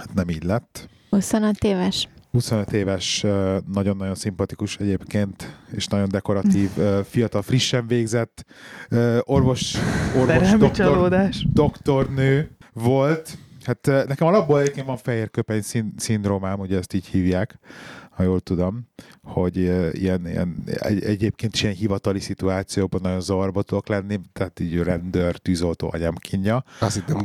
Hát 0.00 0.14
nem 0.14 0.28
így 0.28 0.42
lett. 0.42 0.88
25 1.10 1.64
éves. 1.64 2.08
25 2.30 2.72
éves, 2.72 3.24
nagyon-nagyon 3.72 4.14
szimpatikus 4.14 4.76
egyébként, 4.76 5.56
és 5.72 5.86
nagyon 5.86 6.08
dekoratív, 6.08 6.70
fiatal, 7.04 7.42
frissen 7.42 7.86
végzett 7.86 8.44
orvos, 9.20 9.74
orvos 10.16 10.50
doktor, 10.50 10.70
csalódás. 10.70 11.46
doktornő 11.52 12.50
volt, 12.72 13.38
Hát 13.64 13.86
nekem 13.86 14.26
alapból 14.26 14.60
egyébként 14.60 14.86
van 14.86 14.96
fehér 14.96 15.30
köpeny 15.30 15.62
szindrómám, 15.96 16.58
ugye 16.60 16.78
ezt 16.78 16.94
így 16.94 17.06
hívják, 17.06 17.58
ha 18.20 18.26
jól 18.26 18.40
tudom, 18.40 18.88
hogy 19.22 19.56
ilyen, 19.56 20.26
ilyen 20.26 20.64
egy, 20.66 21.04
egyébként 21.04 21.54
is 21.54 21.62
ilyen 21.62 21.74
hivatali 21.74 22.20
szituációban 22.20 23.00
nagyon 23.02 23.20
zavarba 23.20 23.62
tudok 23.62 23.88
lenni, 23.88 24.20
tehát 24.32 24.60
így 24.60 24.76
rendőr, 24.82 25.36
tűzoltó, 25.36 25.90
anyám 25.92 26.14
kínja. 26.14 26.64
Azt 26.78 26.94
hittem. 26.94 27.24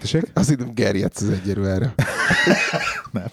Tessék? 0.00 0.30
Azt 0.34 0.48
hittem 0.48 0.74
gerjedsz 0.74 1.20
az 1.20 1.28
egyerőre. 1.28 1.94
Nem. 3.12 3.24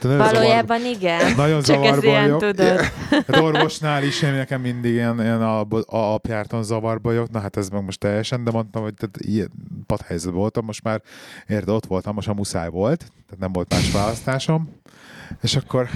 Tehát 0.00 0.02
nagyon 0.02 0.18
zavar- 0.18 0.32
Valójában 0.32 0.84
igen. 0.84 1.34
Nagyon 1.36 1.62
Csak 1.62 1.76
ez 1.76 1.82
zavarba 1.82 2.06
ilyen, 2.06 2.22
vagyok. 2.22 2.40
tudod. 2.56 2.80
Hát 3.10 3.36
orvosnál 3.36 4.04
is 4.04 4.22
én 4.22 4.32
nekem 4.32 4.60
mindig 4.60 4.92
ilyen, 4.92 5.20
ilyen 5.20 5.42
alap- 5.42 5.84
alapjártan 5.88 6.62
zavarba 6.62 7.08
vagyok, 7.08 7.30
na 7.30 7.40
hát 7.40 7.56
ez 7.56 7.68
meg 7.68 7.84
most 7.84 7.98
teljesen, 8.00 8.44
de 8.44 8.50
mondtam, 8.50 8.82
hogy 8.82 8.94
tehát 8.94 9.16
ilyen 9.16 9.50
padhelyzetben 9.86 10.40
voltam, 10.40 10.64
most 10.64 10.82
már 10.82 11.02
érde 11.48 11.72
ott 11.72 11.86
voltam, 11.86 12.14
most 12.14 12.28
a 12.28 12.34
muszáj 12.34 12.68
volt, 12.68 12.98
tehát 12.98 13.38
nem 13.38 13.52
volt 13.52 13.72
más 13.72 13.92
választásom. 13.92 14.70
És 15.40 15.56
akkor 15.56 15.88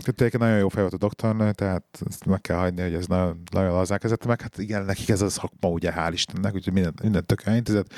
tényleg 0.00 0.38
nagyon 0.38 0.58
jó 0.58 0.68
fej 0.68 0.80
volt 0.80 0.94
a 0.94 0.98
doktornő, 0.98 1.52
tehát 1.52 1.84
ezt 2.10 2.24
meg 2.24 2.40
kell 2.40 2.56
hagyni, 2.56 2.82
hogy 2.82 2.94
ez 2.94 3.06
nagyon, 3.06 3.42
nagyon 3.50 3.72
lazán 3.72 3.98
kezette 3.98 4.26
meg. 4.26 4.40
Hát 4.40 4.58
igen, 4.58 4.84
nekik 4.84 5.08
ez 5.08 5.22
a 5.22 5.28
szakma, 5.28 5.68
ugye, 5.68 5.92
hál' 5.96 6.10
Istennek, 6.12 6.54
úgyhogy 6.54 6.72
minden, 6.72 6.94
minden 7.02 7.26
tök 7.26 7.42
intézet. 7.46 7.94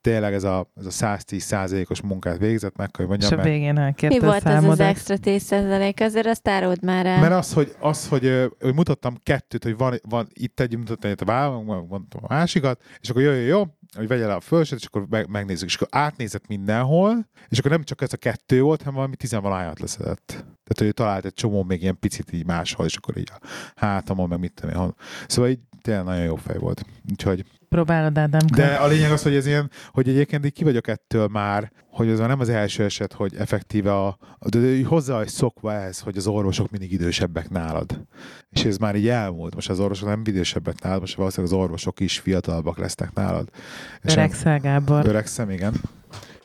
Tényleg 0.00 0.32
ez 0.34 0.44
a, 0.44 0.70
ez 0.76 0.86
a 0.86 0.90
110 0.90 1.42
százalékos 1.42 2.00
munkát 2.00 2.38
végzett, 2.38 2.76
meg 2.76 2.96
hogy 2.96 3.04
És 3.04 3.10
mondjam, 3.10 3.32
a 3.32 3.36
mert, 3.36 3.48
végén 3.48 3.72
Mi 3.72 3.80
elkérte 3.80 4.16
a 4.16 4.30
volt 4.30 4.46
ez 4.46 4.64
az 4.64 4.80
extra 4.80 5.16
10 5.16 5.42
százalék? 5.42 6.00
Azért 6.00 6.26
azt 6.26 6.48
áruld 6.48 6.82
már 6.82 7.06
el. 7.06 7.20
Mert 7.20 7.32
az, 7.32 7.52
hogy, 7.52 7.74
az, 7.78 8.08
hogy, 8.08 8.52
hogy 8.60 8.74
mutattam 8.74 9.16
kettőt, 9.22 9.64
hogy 9.64 9.76
van, 9.76 10.00
van 10.08 10.28
itt 10.32 10.60
egy, 10.60 10.76
mutattam 10.76 11.10
itt 11.10 11.20
a 11.20 11.24
vállal, 11.24 11.62
mondtam 11.62 12.20
a 12.22 12.34
másikat, 12.34 12.82
és 13.00 13.10
akkor 13.10 13.22
jó, 13.22 13.30
jó, 13.30 13.46
jó, 13.46 13.64
hogy 13.96 14.08
vegye 14.08 14.26
le 14.26 14.34
a 14.34 14.40
fölsőt, 14.40 14.78
és 14.78 14.84
akkor 14.84 15.06
meg, 15.08 15.28
megnézzük. 15.28 15.68
És 15.68 15.74
akkor 15.74 15.88
átnézett 15.90 16.46
mindenhol, 16.46 17.28
és 17.48 17.58
akkor 17.58 17.70
nem 17.70 17.82
csak 17.82 18.02
ez 18.02 18.12
a 18.12 18.16
kettő 18.16 18.62
volt, 18.62 18.80
hanem 18.80 18.94
valami 18.94 19.16
tizenvalahányat 19.16 19.80
leszedett. 19.80 20.26
Tehát, 20.26 20.78
hogy 20.78 20.86
ő 20.86 20.92
talált 20.92 21.24
egy 21.24 21.34
csomó 21.34 21.62
még 21.62 21.82
ilyen 21.82 21.98
picit 21.98 22.32
így 22.32 22.46
máshol, 22.46 22.86
és 22.86 22.96
akkor 22.96 23.16
így 23.16 23.30
a 23.40 23.46
hátamon, 23.74 24.28
meg 24.28 24.38
mit 24.38 24.52
tudom 24.52 24.82
én. 24.82 24.94
Szóval 25.26 25.50
így 25.50 25.60
tényleg 25.82 26.04
nagyon 26.04 26.24
jó 26.24 26.36
fej 26.36 26.58
volt. 26.58 26.84
Úgyhogy 27.10 27.44
Próbálod, 27.74 28.18
Ádám. 28.18 28.46
de 28.54 28.74
a 28.74 28.86
lényeg 28.86 29.10
az, 29.10 29.22
hogy 29.22 29.34
ez 29.34 29.46
ilyen, 29.46 29.70
hogy 29.92 30.08
egyébként 30.08 30.44
így 30.44 30.52
ki 30.52 30.64
vagyok 30.64 30.88
ettől 30.88 31.26
már, 31.26 31.72
hogy 31.90 32.08
ez 32.08 32.18
már 32.18 32.28
nem 32.28 32.40
az 32.40 32.48
első 32.48 32.84
eset, 32.84 33.12
hogy 33.12 33.34
effektíve 33.36 33.96
a, 33.96 34.18
de 34.48 34.86
hozzá 34.86 35.14
vagy 35.14 35.28
szokva 35.28 35.72
ehhez, 35.72 36.00
hogy 36.00 36.16
az 36.16 36.26
orvosok 36.26 36.70
mindig 36.70 36.92
idősebbek 36.92 37.50
nálad. 37.50 38.06
És 38.50 38.64
ez 38.64 38.76
már 38.76 38.94
így 38.94 39.08
elmúlt. 39.08 39.54
Most 39.54 39.70
az 39.70 39.80
orvosok 39.80 40.08
nem 40.08 40.22
idősebbek 40.24 40.82
nálad, 40.82 41.00
most 41.00 41.14
valószínűleg 41.14 41.52
az 41.52 41.60
orvosok 41.60 42.00
is 42.00 42.18
fiatalabbak 42.18 42.78
lesznek 42.78 43.12
nálad. 43.14 43.48
Öregszel, 44.02 44.58
Gábor. 44.58 45.06
Öregszem, 45.06 45.50
igen. 45.50 45.74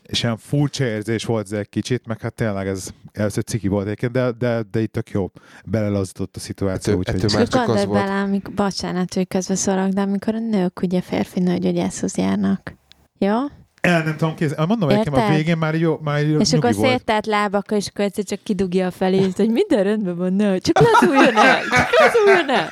És 0.07 0.23
ilyen 0.23 0.37
furcsa 0.37 0.83
érzés 0.83 1.25
volt 1.25 1.45
ez 1.51 1.57
egy 1.57 1.69
kicsit, 1.69 2.07
meg 2.07 2.21
hát 2.21 2.33
tényleg 2.33 2.67
ez 2.67 2.89
először 3.11 3.43
ciki 3.43 3.67
volt 3.67 3.85
egyébként, 3.85 4.11
de, 4.11 4.31
de, 4.31 4.61
de 4.71 4.81
itt 4.81 4.91
tök 4.91 5.09
jó. 5.09 5.31
Belelazított 5.65 6.35
a 6.35 6.39
szituáció, 6.39 6.93
Ettől- 6.93 6.97
úgyhogy... 6.97 7.15
ettől 7.15 7.39
már 7.39 7.47
csak 7.47 7.75
az 7.75 7.85
volt. 7.85 8.05
bele, 8.05 8.21
amikor, 8.21 8.53
bocsánat, 8.53 9.13
hogy 9.13 9.27
közbeszólok, 9.27 9.87
de 9.87 10.01
amikor 10.01 10.35
a 10.35 10.39
nők 10.39 10.81
ugye 10.81 11.01
férfi 11.01 11.39
nőgyógyászhoz 11.39 12.17
járnak. 12.17 12.75
Jó? 13.17 13.33
El 13.81 14.03
nem 14.03 14.17
tudom 14.17 14.35
kézni. 14.35 14.65
Mondom, 14.67 14.89
egyébként 14.89 15.15
a 15.15 15.29
végén 15.29 15.57
már 15.57 15.75
jó, 15.75 15.99
már 16.03 16.27
jó 16.27 16.39
És 16.39 16.53
akkor 16.53 16.73
széttárt 16.73 17.25
lábakkal, 17.25 17.77
és 17.77 17.87
akkor 17.87 18.05
egyszer 18.05 18.23
csak 18.23 18.39
kidugja 18.43 18.87
a 18.87 18.91
felét, 18.91 19.35
hogy 19.35 19.49
minden 19.49 19.83
rendben 19.83 20.17
van, 20.17 20.33
ne, 20.33 20.57
csak 20.57 20.79
lazuljon 20.79 21.37
el, 21.37 21.61
csak 21.69 21.89
lazuljon 21.99 22.49
el. 22.49 22.71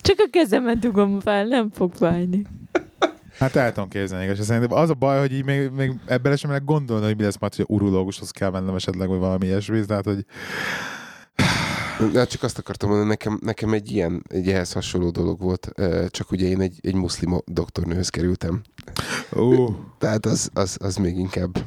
Csak 0.00 0.16
a 0.18 0.28
kezemet 0.30 0.78
dugom 0.78 1.20
fel, 1.20 1.44
nem 1.44 1.70
fog 1.70 1.92
fájni. 1.94 2.46
Hát 3.40 3.56
el 3.56 3.72
tudom 3.72 3.88
képzelni, 3.88 4.24
igaz. 4.24 4.44
Szerintem 4.44 4.78
az 4.78 4.90
a 4.90 4.94
baj, 4.94 5.18
hogy 5.18 5.32
így 5.32 5.44
még, 5.44 5.70
még 5.70 5.92
ebben 6.06 6.36
sem 6.36 6.50
lehet 6.50 6.64
gondolni, 6.64 7.04
hogy 7.04 7.16
mi 7.16 7.22
lesz 7.22 7.38
majd, 7.38 7.54
hogy 7.54 7.64
urológushoz 7.68 8.30
kell 8.30 8.50
mennem 8.50 8.74
esetleg, 8.74 9.08
vagy 9.08 9.18
valami 9.18 9.46
ilyesmi, 9.46 9.84
tehát, 9.84 10.04
hogy 10.04 10.24
De 12.12 12.24
csak 12.24 12.42
azt 12.42 12.58
akartam 12.58 12.88
mondani, 12.88 13.08
nekem, 13.10 13.38
nekem 13.42 13.72
egy 13.72 13.90
ilyen, 13.90 14.22
egy 14.28 14.48
ehhez 14.48 14.72
hasonló 14.72 15.10
dolog 15.10 15.40
volt, 15.40 15.72
csak 16.08 16.30
ugye 16.30 16.46
én 16.46 16.60
egy, 16.60 16.78
egy 16.82 16.94
muszlim 16.94 17.38
doktornőhöz 17.44 18.08
kerültem. 18.08 18.62
ú, 19.32 19.76
Tehát 19.98 20.26
az, 20.26 20.50
az, 20.54 20.76
az 20.80 20.96
még 20.96 21.16
inkább 21.16 21.58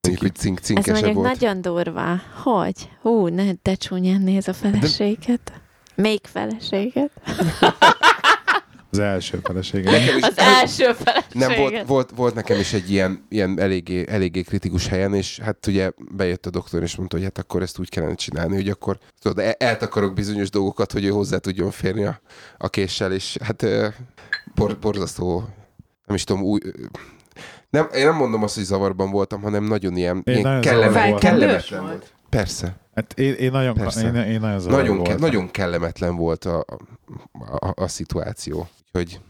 mondjuk, 0.00 0.20
hogy 0.20 0.34
cink, 0.34 0.58
Ez 0.78 0.86
mondjuk 0.86 1.14
volt. 1.14 1.26
nagyon 1.28 1.60
durva. 1.60 2.20
Hogy? 2.42 2.90
Hú, 3.00 3.26
ne, 3.26 3.52
de 3.62 3.74
csúnyán 3.74 4.20
néz 4.22 4.48
a 4.48 4.52
feleséget. 4.52 5.52
Még 5.94 6.20
feleséget? 6.22 7.10
az 8.92 8.98
első 8.98 9.38
felesége. 9.42 9.90
Nekem 9.90 10.16
is, 10.16 10.22
Az 10.22 10.38
első 10.38 10.92
feleséget. 10.92 11.34
nem, 11.34 11.54
volt, 11.56 11.86
volt, 11.86 12.10
volt, 12.14 12.34
nekem 12.34 12.58
is 12.58 12.72
egy 12.72 12.90
ilyen, 12.90 13.26
ilyen 13.28 13.60
eléggé, 13.60 14.04
eléggé 14.08 14.42
kritikus 14.42 14.86
helyen, 14.86 15.14
és 15.14 15.38
hát 15.38 15.66
ugye 15.66 15.90
bejött 16.10 16.46
a 16.46 16.50
doktor, 16.50 16.82
és 16.82 16.96
mondta, 16.96 17.16
hogy 17.16 17.24
hát 17.24 17.38
akkor 17.38 17.62
ezt 17.62 17.78
úgy 17.78 17.88
kellene 17.88 18.14
csinálni, 18.14 18.54
hogy 18.54 18.68
akkor 18.68 18.98
tudod, 19.20 19.38
el- 19.38 19.54
eltakarok 19.58 20.14
bizonyos 20.14 20.50
dolgokat, 20.50 20.92
hogy 20.92 21.04
ő 21.04 21.08
hozzá 21.08 21.36
tudjon 21.38 21.70
férni 21.70 22.04
a, 22.04 22.20
a 22.58 22.68
késsel, 22.68 23.12
és 23.12 23.36
hát 23.44 23.66
bor, 24.54 24.78
borzasztó, 24.78 25.44
nem 26.06 26.16
is 26.16 26.24
tudom, 26.24 26.42
új, 26.42 26.60
nem, 27.70 27.88
én 27.94 28.04
nem 28.04 28.16
mondom 28.16 28.42
azt, 28.42 28.54
hogy 28.54 28.64
zavarban 28.64 29.10
voltam, 29.10 29.42
hanem 29.42 29.64
nagyon 29.64 29.96
ilyen, 29.96 30.16
Én 30.16 30.22
ilyen 30.34 30.40
nagyon 30.42 30.60
kellemet, 30.60 31.08
voltam. 31.10 31.30
kellemetlen 31.30 31.82
volt. 31.82 32.12
Persze. 32.28 32.76
Hát 32.94 33.18
én, 33.18 33.32
én 33.34 33.50
nagyon, 33.50 33.74
Persze. 33.74 34.06
én, 34.06 34.14
én 34.14 34.40
nagyon 34.40 34.62
Nagyon, 34.70 35.02
ke- 35.02 35.18
nagyon 35.18 35.50
kellemetlen 35.50 36.16
volt 36.16 36.44
a, 36.44 36.58
a, 37.32 37.66
a, 37.66 37.72
a 37.76 37.88
szituáció. 37.88 38.68
Úgyhogy 38.92 39.20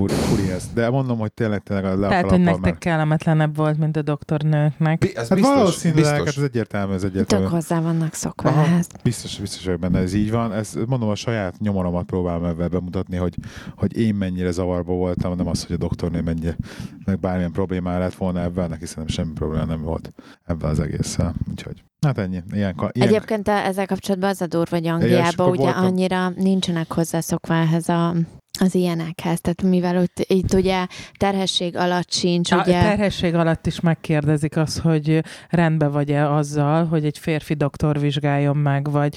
Furi, 0.00 0.12
furi 0.14 0.50
ez. 0.50 0.70
De 0.74 0.90
mondom, 0.90 1.18
hogy 1.18 1.32
tényleg, 1.32 1.62
tényleg 1.62 1.84
a 1.84 1.96
le 1.98 2.08
Tehát, 2.08 2.30
hogy 2.30 2.40
nektek 2.40 2.62
már- 2.62 2.78
kellemetlenebb 2.78 3.56
volt, 3.56 3.78
mint 3.78 3.96
a 3.96 4.02
doktornőknek. 4.02 4.98
bi- 4.98 5.16
ez 5.16 5.28
Hát 5.28 5.38
biztos, 5.38 5.54
valószínűleg, 5.56 6.02
biztos. 6.02 6.18
hát 6.28 6.36
ez 6.36 6.42
egyértelmű, 6.42 6.92
ez 6.94 7.02
egyértelmű. 7.04 7.44
Tök 7.44 7.54
hozzá 7.54 7.80
vannak 7.80 8.14
szokva 8.14 8.48
Aha. 8.48 8.60
ehhez. 8.60 8.86
Biztos, 9.02 9.38
biztos 9.38 9.64
vagyok 9.64 9.80
benne, 9.80 9.98
ez 9.98 10.12
így 10.14 10.30
van. 10.30 10.52
Ez, 10.52 10.72
mondom, 10.86 11.08
a 11.08 11.14
saját 11.14 11.58
nyomoromat 11.58 12.04
próbálom 12.06 12.44
ebben 12.44 12.70
bemutatni, 12.70 13.16
hogy, 13.16 13.34
hogy 13.76 13.96
én 13.98 14.14
mennyire 14.14 14.50
zavarba 14.50 14.92
voltam, 14.92 15.36
nem 15.36 15.46
az, 15.46 15.64
hogy 15.66 15.74
a 15.76 15.78
doktornő 15.78 16.20
mennyire, 16.22 16.56
meg 17.04 17.18
bármilyen 17.18 17.52
problémája 17.52 17.98
lett 17.98 18.14
volna 18.14 18.40
ebben, 18.40 18.68
neki 18.68 18.86
szerintem 18.86 19.14
semmi 19.14 19.32
probléma 19.32 19.64
nem 19.64 19.82
volt 19.82 20.12
ebben 20.46 20.70
az 20.70 20.80
egésszel. 20.80 21.34
Úgyhogy, 21.50 21.82
hát 22.00 22.18
ennyi. 22.18 22.42
Ilyen, 22.52 22.74
ilyen, 22.92 23.08
Egyébként 23.08 23.48
a- 23.48 23.52
ezzel 23.64 23.86
kapcsolatban 23.86 24.28
az 24.30 24.40
a 24.40 24.46
durva, 24.46 24.76
hogy 24.76 24.86
Angliában 24.86 25.48
ugye 25.48 25.62
voltam- 25.62 25.84
annyira 25.84 26.28
nincsenek 26.28 26.92
hozzászokva 26.92 27.54
ehhez 27.54 27.88
a 27.88 28.14
az 28.60 28.74
ilyenekhez, 28.74 29.40
tehát 29.40 29.62
mivel 29.62 29.96
ott 29.96 30.24
itt 30.26 30.54
ugye 30.54 30.86
terhesség 31.16 31.76
alatt 31.76 32.12
sincs, 32.12 32.52
A 32.52 32.56
ugye... 32.56 32.80
terhesség 32.80 33.34
alatt 33.34 33.66
is 33.66 33.80
megkérdezik 33.80 34.56
azt, 34.56 34.78
hogy 34.78 35.22
rendben 35.48 35.92
vagy-e 35.92 36.32
azzal, 36.32 36.86
hogy 36.86 37.04
egy 37.04 37.18
férfi 37.18 37.54
doktor 37.54 38.00
vizsgáljon 38.00 38.56
meg, 38.56 38.90
vagy 38.90 39.16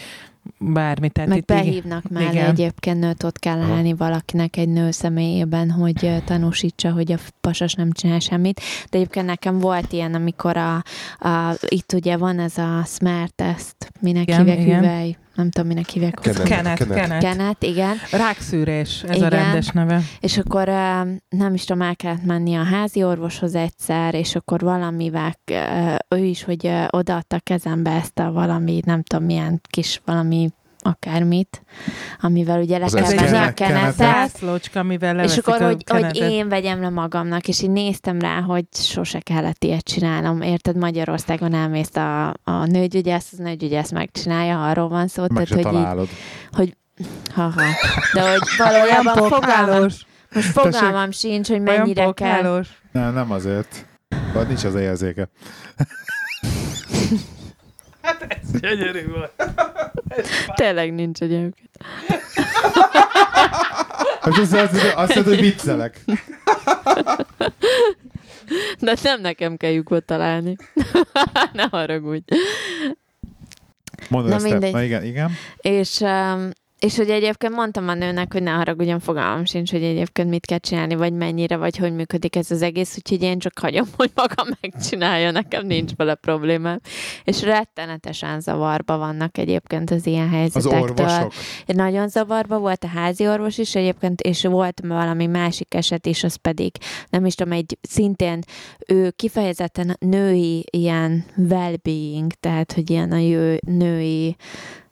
bármi. 0.59 1.09
Tehát 1.09 1.29
Meg 1.29 1.37
itt 1.37 1.45
behívnak 1.45 2.09
mellé 2.09 2.31
igen. 2.31 2.49
egyébként 2.49 2.99
nőt 2.99 3.23
ott 3.23 3.39
kell 3.39 3.59
állni 3.59 3.93
valakinek 3.93 4.57
egy 4.57 4.69
nő 4.69 4.91
személyében, 4.91 5.71
hogy 5.71 6.23
tanúsítsa, 6.25 6.91
hogy 6.91 7.11
a 7.11 7.17
pasas 7.41 7.73
nem 7.73 7.91
csinál 7.91 8.19
semmit. 8.19 8.61
De 8.89 8.97
egyébként 8.97 9.25
nekem 9.25 9.59
volt 9.59 9.91
ilyen, 9.93 10.13
amikor 10.13 10.57
a, 10.57 10.75
a 11.19 11.55
itt 11.67 11.93
ugye 11.93 12.17
van 12.17 12.39
ez 12.39 12.57
a 12.57 12.83
smart 12.85 13.33
test, 13.33 13.75
minek 13.99 14.23
Igen, 14.23 14.39
hívják 14.39 14.59
igen. 14.59 14.79
hüvely, 14.79 15.17
nem 15.41 15.49
tudom, 15.51 15.67
minek 15.67 15.89
hívják. 15.89 16.13
Kenet. 16.21 16.43
Kenet, 16.43 16.77
Kenet. 16.77 16.97
kenet. 16.97 17.21
Kenet, 17.21 17.63
igen. 17.63 17.95
Rákszűrés, 18.11 19.03
ez 19.03 19.15
Igen. 19.15 19.27
a 19.27 19.29
rendes 19.29 19.67
neve. 19.67 20.01
És 20.19 20.37
akkor 20.37 20.67
nem 21.29 21.53
is 21.53 21.65
tudom, 21.65 21.81
el 21.81 21.95
kellett 21.95 22.25
menni 22.25 22.55
a 22.55 22.63
házi 22.63 23.03
orvoshoz 23.03 23.55
egyszer, 23.55 24.13
és 24.13 24.35
akkor 24.35 24.59
valamivel 24.59 25.35
ő 26.07 26.23
is, 26.23 26.43
hogy 26.43 26.71
odaadta 26.89 27.39
kezembe 27.39 27.91
ezt 27.91 28.19
a 28.19 28.31
valami, 28.31 28.81
nem 28.85 29.03
tudom 29.03 29.25
milyen 29.25 29.61
kis 29.69 30.01
valami 30.05 30.49
akármit, 30.83 31.63
amivel 32.21 32.61
ugye 32.61 32.77
le 32.77 32.85
Az 32.85 32.93
kell 32.93 33.03
ez 33.03 33.13
venni 33.13 33.27
a 33.27 33.31
kenet- 33.31 33.53
kenetet. 33.53 33.93
Zászlócska, 33.95 34.79
amivel 34.79 35.19
És 35.19 35.37
akkor, 35.37 35.61
hogy, 35.61 35.83
hogy 35.87 36.15
én 36.15 36.49
vegyem 36.49 36.81
le 36.81 36.89
magamnak, 36.89 37.47
és 37.47 37.61
így 37.61 37.69
néztem 37.69 38.19
rá, 38.19 38.41
hogy 38.41 38.65
sose 38.71 39.19
kellett 39.19 39.63
ilyet 39.63 39.83
csinálnom. 39.83 40.41
Érted, 40.41 40.77
Magyarországon 40.77 41.53
elmész 41.53 41.95
a, 41.95 42.27
a 42.29 42.65
nőgyügyász, 42.65 43.29
az 43.31 43.37
nőgyügyász 43.37 43.91
megcsinálja, 43.91 44.69
arról 44.69 44.89
van 44.89 45.07
szó, 45.07 45.21
meg 45.21 45.31
tehát, 45.31 45.47
hogy 45.49 45.57
így, 45.57 45.63
találod. 45.81 46.07
haha. 47.33 47.61
De 48.13 48.29
hogy 48.29 48.39
valójában 48.65 49.29
fogalmam, 49.29 49.81
most 49.81 50.05
fogalmam 50.45 51.11
sincs, 51.11 51.47
hogy 51.47 51.61
mennyire 51.61 52.11
kell. 52.11 52.35
pókhálós. 52.35 52.67
Nem, 52.91 53.13
nem 53.13 53.31
azért. 53.31 53.85
Vagy 54.33 54.47
nincs 54.47 54.63
az 54.63 54.75
érzéke. 54.75 55.29
Gyönyörű 58.61 59.07
volt. 59.07 59.31
Tényleg 60.55 60.93
nincs 60.93 61.21
egyébként. 61.21 61.69
Hát 64.21 64.37
azt, 64.37 64.53
azt, 64.53 64.93
azt 64.95 65.15
mondod, 65.15 65.33
hogy 65.33 65.41
viccelek. 65.41 65.99
De 68.79 68.95
nem 69.03 69.21
nekem 69.21 69.57
kell 69.57 69.71
lyukot 69.71 70.03
találni. 70.05 70.55
ne 71.53 71.63
haragudj. 71.71 72.35
Mondod 74.09 74.29
Na 74.29 74.35
ezt, 74.35 74.45
te- 74.45 74.51
mindegy. 74.51 74.71
Na 74.71 74.83
igen, 74.83 75.03
igen. 75.03 75.31
És, 75.57 75.99
um, 75.99 76.49
és 76.81 76.97
hogy 76.97 77.09
egyébként 77.09 77.53
mondtam 77.53 77.87
a 77.87 77.93
nőnek, 77.93 78.33
hogy 78.33 78.43
ne 78.43 78.51
haragudjon, 78.51 78.99
fogalmam 78.99 79.45
sincs, 79.45 79.71
hogy 79.71 79.83
egyébként 79.83 80.29
mit 80.29 80.45
kell 80.45 80.57
csinálni, 80.57 80.95
vagy 80.95 81.13
mennyire, 81.13 81.57
vagy 81.57 81.77
hogy 81.77 81.93
működik 81.93 82.35
ez 82.35 82.51
az 82.51 82.61
egész, 82.61 82.95
úgyhogy 82.97 83.21
én 83.21 83.39
csak 83.39 83.59
hagyom, 83.59 83.87
hogy 83.97 84.11
maga 84.15 84.55
megcsinálja, 84.61 85.31
nekem 85.31 85.65
nincs 85.65 85.91
vele 85.95 86.15
problémám. 86.15 86.79
És 87.23 87.41
rettenetesen 87.41 88.39
zavarba 88.39 88.97
vannak 88.97 89.37
egyébként 89.37 89.91
az 89.91 90.05
ilyen 90.05 90.25
Az 90.27 90.31
helyzetektől. 90.31 90.81
orvosok. 90.81 91.33
Nagyon 91.65 92.07
zavarba 92.07 92.59
volt 92.59 92.83
a 92.83 92.87
házi 92.87 93.27
orvos 93.27 93.57
is 93.57 93.75
egyébként, 93.75 94.21
és 94.21 94.45
volt 94.45 94.81
valami 94.87 95.25
másik 95.25 95.73
eset 95.73 96.05
is, 96.05 96.23
az 96.23 96.35
pedig, 96.35 96.71
nem 97.09 97.25
is 97.25 97.35
tudom, 97.35 97.53
egy 97.53 97.77
szintén 97.81 98.39
ő 98.87 99.09
kifejezetten 99.09 99.95
női 99.99 100.65
ilyen 100.71 101.25
well-being, 101.37 102.31
tehát, 102.39 102.71
hogy 102.73 102.89
ilyen 102.89 103.11
a 103.11 103.17
jő, 103.17 103.59
női 103.65 104.35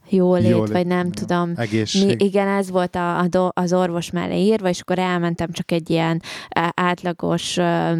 jólét, 0.10 0.50
Jólét, 0.50 0.72
vagy 0.72 0.88
nem 0.88 1.06
ja. 1.06 1.12
tudom. 1.14 1.52
Egészség. 1.56 2.06
Mi, 2.06 2.26
igen, 2.26 2.48
ez 2.48 2.70
volt 2.70 2.96
a, 2.96 3.18
a 3.18 3.28
do, 3.28 3.48
az 3.54 3.74
orvos 3.74 4.12
mellé 4.12 4.42
írva, 4.42 4.70
és 4.70 4.82
akkor 4.82 5.00
elmentem 5.00 5.52
csak 5.52 5.72
egy 5.72 5.90
ilyen 5.90 6.22
átlagos 6.74 7.54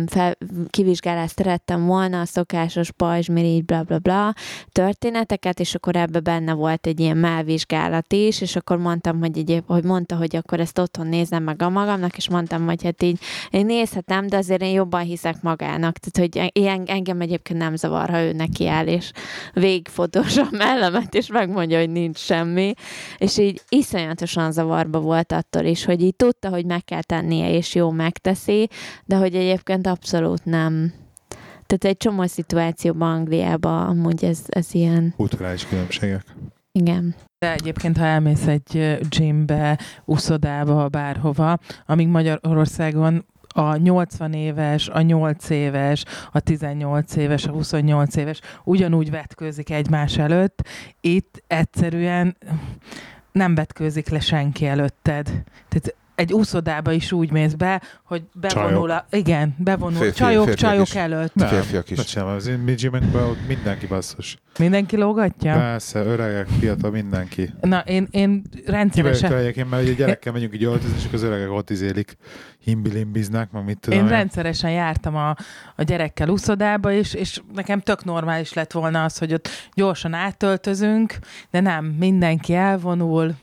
fel, 0.08 0.38
kivizsgálást 0.70 1.36
szerettem 1.36 1.86
volna, 1.86 2.20
a 2.20 2.26
szokásos 2.26 2.92
pajzsmirigy, 2.92 3.66
bla 3.66 3.84
bla 3.84 4.00
bla 4.00 4.34
történeteket, 4.72 5.60
és 5.60 5.76
akkor 5.76 5.96
ebbe 5.96 6.20
benne 6.20 6.54
volt 6.54 6.88
egy 6.88 7.00
ilyen 7.00 7.18
mellvizsgálat 7.18 8.14
is, 8.14 8.42
és 8.42 8.56
akkor 8.56 8.78
mondtam, 8.78 9.20
hogy, 9.20 9.38
egyéb, 9.38 9.64
hogy 9.68 9.84
mondta, 9.84 10.16
hogy 10.16 10.36
akkor 10.36 10.60
ezt 10.60 10.80
otthon 10.80 11.08
nézem 11.08 11.44
meg 11.44 11.62
a 11.62 11.70
magamnak, 11.70 12.18
és 12.18 12.30
mondtam, 12.30 12.66
hogy 12.66 12.84
hát 12.84 13.04
így 13.04 13.20
én 13.50 13.66
nézhetem, 13.66 14.28
de 14.28 14.38
azért 14.38 14.62
én 14.62 14.72
jobban 14.72 15.02
hiszek 15.02 15.42
magának. 15.42 15.98
Tehát, 15.98 16.34
hogy 16.34 16.52
ilyen, 16.54 16.84
engem 16.86 17.22
egyébként 17.22 17.60
nem 17.60 17.76
zavar, 17.76 18.10
ha 18.10 18.22
ő 18.22 18.32
neki 18.32 18.68
áll, 18.68 18.88
és 18.88 19.12
végigfotózza 19.54 20.42
a 20.42 20.56
mellemet, 20.58 21.16
és 21.16 21.28
megmondja, 21.28 21.80
hogy 21.80 21.90
nincs 22.00 22.18
semmi. 22.18 22.74
És 23.18 23.38
így 23.38 23.62
iszonyatosan 23.70 24.52
zavarba 24.52 25.00
volt 25.00 25.32
attól 25.32 25.64
is, 25.66 25.86
hogy 25.86 26.02
így 26.02 26.16
tudta, 26.16 26.50
hogy 26.50 26.66
meg 26.66 26.84
kell 26.84 27.04
tennie, 27.04 27.52
és 27.52 27.76
jó 27.76 27.92
megteszi, 27.92 28.70
de 29.06 29.16
hogy 29.16 29.36
egyébként 29.36 29.88
abszolút 29.88 30.46
nem. 30.46 30.94
Tehát 31.66 31.84
egy 31.86 31.98
csomó 31.98 32.26
szituációban 32.26 33.12
Angliában 33.12 33.88
amúgy 33.88 34.26
ez, 34.26 34.40
ez 34.48 34.74
ilyen, 34.74 35.14
Kulturális 35.18 35.66
különbségek. 35.66 36.24
igen. 36.72 37.16
De 37.40 37.54
egyébként, 37.54 37.98
ha 37.98 38.06
elmész 38.06 38.48
egy 38.48 38.98
gymbe, 39.10 39.80
uszodába, 40.06 40.88
bárhova, 40.88 41.58
amíg 41.86 42.08
Magyarországon 42.08 43.26
a 43.54 43.76
80 43.76 44.34
éves, 44.34 44.88
a 44.88 45.02
8 45.02 45.50
éves, 45.50 46.06
a 46.32 46.40
18 46.40 47.16
éves, 47.16 47.46
a 47.46 47.52
28 47.52 48.16
éves 48.16 48.42
ugyanúgy 48.64 49.12
vetkőzik 49.12 49.70
egymás 49.70 50.18
előtt. 50.18 50.68
Itt 51.02 51.44
egyszerűen 51.48 52.38
nem 53.32 53.56
vetkőzik 53.56 54.10
le 54.10 54.20
senki 54.20 54.66
előtted. 54.66 55.44
Tehát 55.68 55.96
egy 56.20 56.34
úszodába 56.34 56.92
is 56.92 57.12
úgy 57.12 57.32
mész 57.32 57.54
be, 57.54 57.82
hogy 58.04 58.24
bevonul 58.34 58.92
a... 58.92 59.06
Igen, 59.10 59.56
bevonul. 59.58 60.00
Férfi- 60.00 60.18
csajok, 60.18 60.46
férfiak 60.46 60.70
csajok 60.70 60.88
is. 60.88 60.96
előtt. 60.96 61.36
Nem, 61.36 61.48
Férfiak 61.48 61.90
is. 61.90 61.98
Nem 61.98 62.06
csinálom, 62.06 62.36
az 62.36 62.48
én 62.48 62.76
gymekben 62.76 63.24
ott 63.24 63.48
mindenki 63.48 63.86
basszus. 63.88 64.38
Mindenki 64.58 64.98
lógatja? 64.98 65.54
Persze, 65.54 66.00
öregek, 66.00 66.48
fiatal, 66.60 66.92
mindenki. 66.92 67.54
Na, 67.62 67.80
én, 67.80 68.08
én 68.12 68.42
rendszeresen... 68.66 69.34
egyébként, 69.34 69.70
mert 69.70 69.84
ugye 69.84 69.94
gyerekkel 69.94 70.34
megyünk 70.34 70.54
így 70.54 70.64
öltözni, 70.64 70.98
és 70.98 71.14
az 71.14 71.24
öregek 71.24 71.52
ott 71.52 71.70
izélik, 71.70 72.18
himbilimbiznek, 72.60 73.52
meg 73.52 73.64
mit 73.64 73.80
tudom 73.80 74.00
Én 74.00 74.06
én. 74.06 74.12
rendszeresen 74.12 74.72
jártam 74.72 75.16
a, 75.16 75.30
a 75.76 75.84
gyerekkel 75.84 76.30
uszodába, 76.30 76.92
és, 76.92 77.14
és 77.14 77.42
nekem 77.54 77.80
tök 77.80 78.04
normális 78.04 78.54
lett 78.54 78.72
volna 78.72 79.04
az, 79.04 79.18
hogy 79.18 79.34
ott 79.34 79.50
gyorsan 79.74 80.14
átöltözünk, 80.14 81.18
de 81.52 81.60
nem, 81.60 81.86
mindenki 81.86 82.54
elvonul, 82.54 83.36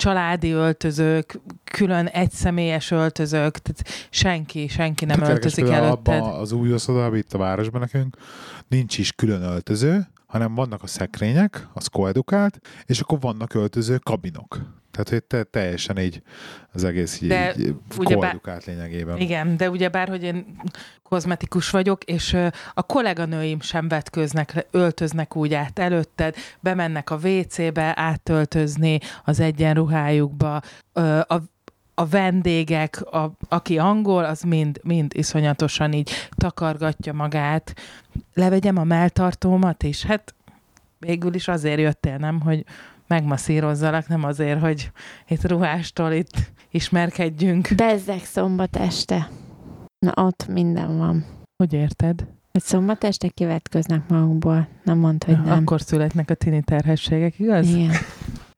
családi 0.00 0.50
öltözők, 0.50 1.40
külön 1.64 2.06
egyszemélyes 2.06 2.90
öltözők, 2.90 3.58
tehát 3.58 4.08
senki, 4.10 4.68
senki 4.68 5.04
nem 5.04 5.20
érdekes, 5.20 5.34
öltözik 5.34 5.68
előtted. 5.68 6.14
abban 6.14 6.40
az 6.40 6.52
új 6.52 6.72
oszodában, 6.72 7.16
itt 7.16 7.32
a 7.32 7.38
városban 7.38 7.80
nekünk, 7.80 8.16
nincs 8.68 8.98
is 8.98 9.12
külön 9.12 9.42
öltöző, 9.42 10.08
hanem 10.30 10.54
vannak 10.54 10.82
a 10.82 10.86
szekrények, 10.86 11.68
az 11.72 11.86
koedukált, 11.86 12.58
és 12.84 13.00
akkor 13.00 13.20
vannak 13.20 13.54
öltöző 13.54 13.98
kabinok. 13.98 14.58
Tehát, 14.90 15.08
hogy 15.08 15.22
te, 15.24 15.42
teljesen 15.42 15.98
így 15.98 16.22
az 16.72 16.84
egész 16.84 17.20
így, 17.20 17.28
De 17.28 17.54
így 17.58 17.74
koedukált 17.96 18.64
lényegében. 18.64 19.18
Igen, 19.18 19.56
de 19.56 19.70
ugyebár, 19.70 20.08
hogy 20.08 20.22
én 20.22 20.60
kozmetikus 21.02 21.70
vagyok, 21.70 22.04
és 22.04 22.36
a 22.74 22.82
kolléganőim 22.82 23.60
sem 23.60 23.88
vetköznek, 23.88 24.66
öltöznek 24.70 25.36
úgy 25.36 25.54
át 25.54 25.78
előtted, 25.78 26.34
bemennek 26.60 27.10
a 27.10 27.18
WC-be 27.22 27.92
átöltözni 27.96 28.98
az 29.24 29.40
egyenruhájukba, 29.40 30.60
a 31.26 31.40
a 32.00 32.06
vendégek, 32.06 33.02
a, 33.02 33.32
aki 33.48 33.78
angol, 33.78 34.24
az 34.24 34.42
mind, 34.42 34.80
mind 34.82 35.12
iszonyatosan 35.14 35.92
így 35.92 36.10
takargatja 36.30 37.12
magát. 37.12 37.74
Levegyem 38.34 38.76
a 38.76 38.84
melltartómat 38.84 39.82
is? 39.82 40.04
Hát 40.04 40.34
végül 40.98 41.34
is 41.34 41.48
azért 41.48 41.80
jöttél, 41.80 42.16
nem, 42.16 42.40
hogy 42.40 42.64
megmasszírozzalak, 43.06 44.08
nem 44.08 44.24
azért, 44.24 44.60
hogy 44.60 44.90
itt 45.28 45.48
ruhástól 45.48 46.12
itt 46.12 46.52
ismerkedjünk. 46.70 47.68
Bezzeg 47.76 48.24
szombat 48.24 48.76
este. 48.76 49.28
Na 49.98 50.12
ott 50.24 50.46
minden 50.48 50.98
van. 50.98 51.24
Hogy 51.56 51.72
érted? 51.72 52.26
Hogy 52.52 52.62
szombat 52.62 53.04
este 53.04 53.28
kivetköznek 53.28 54.08
magukból. 54.08 54.68
Nem 54.84 54.98
mondd, 54.98 55.24
hogy 55.26 55.42
nem. 55.42 55.58
Akkor 55.58 55.80
születnek 55.80 56.30
a 56.30 56.34
tini 56.34 56.62
terhességek, 56.62 57.38
igaz? 57.38 57.68
Igen. 57.68 57.92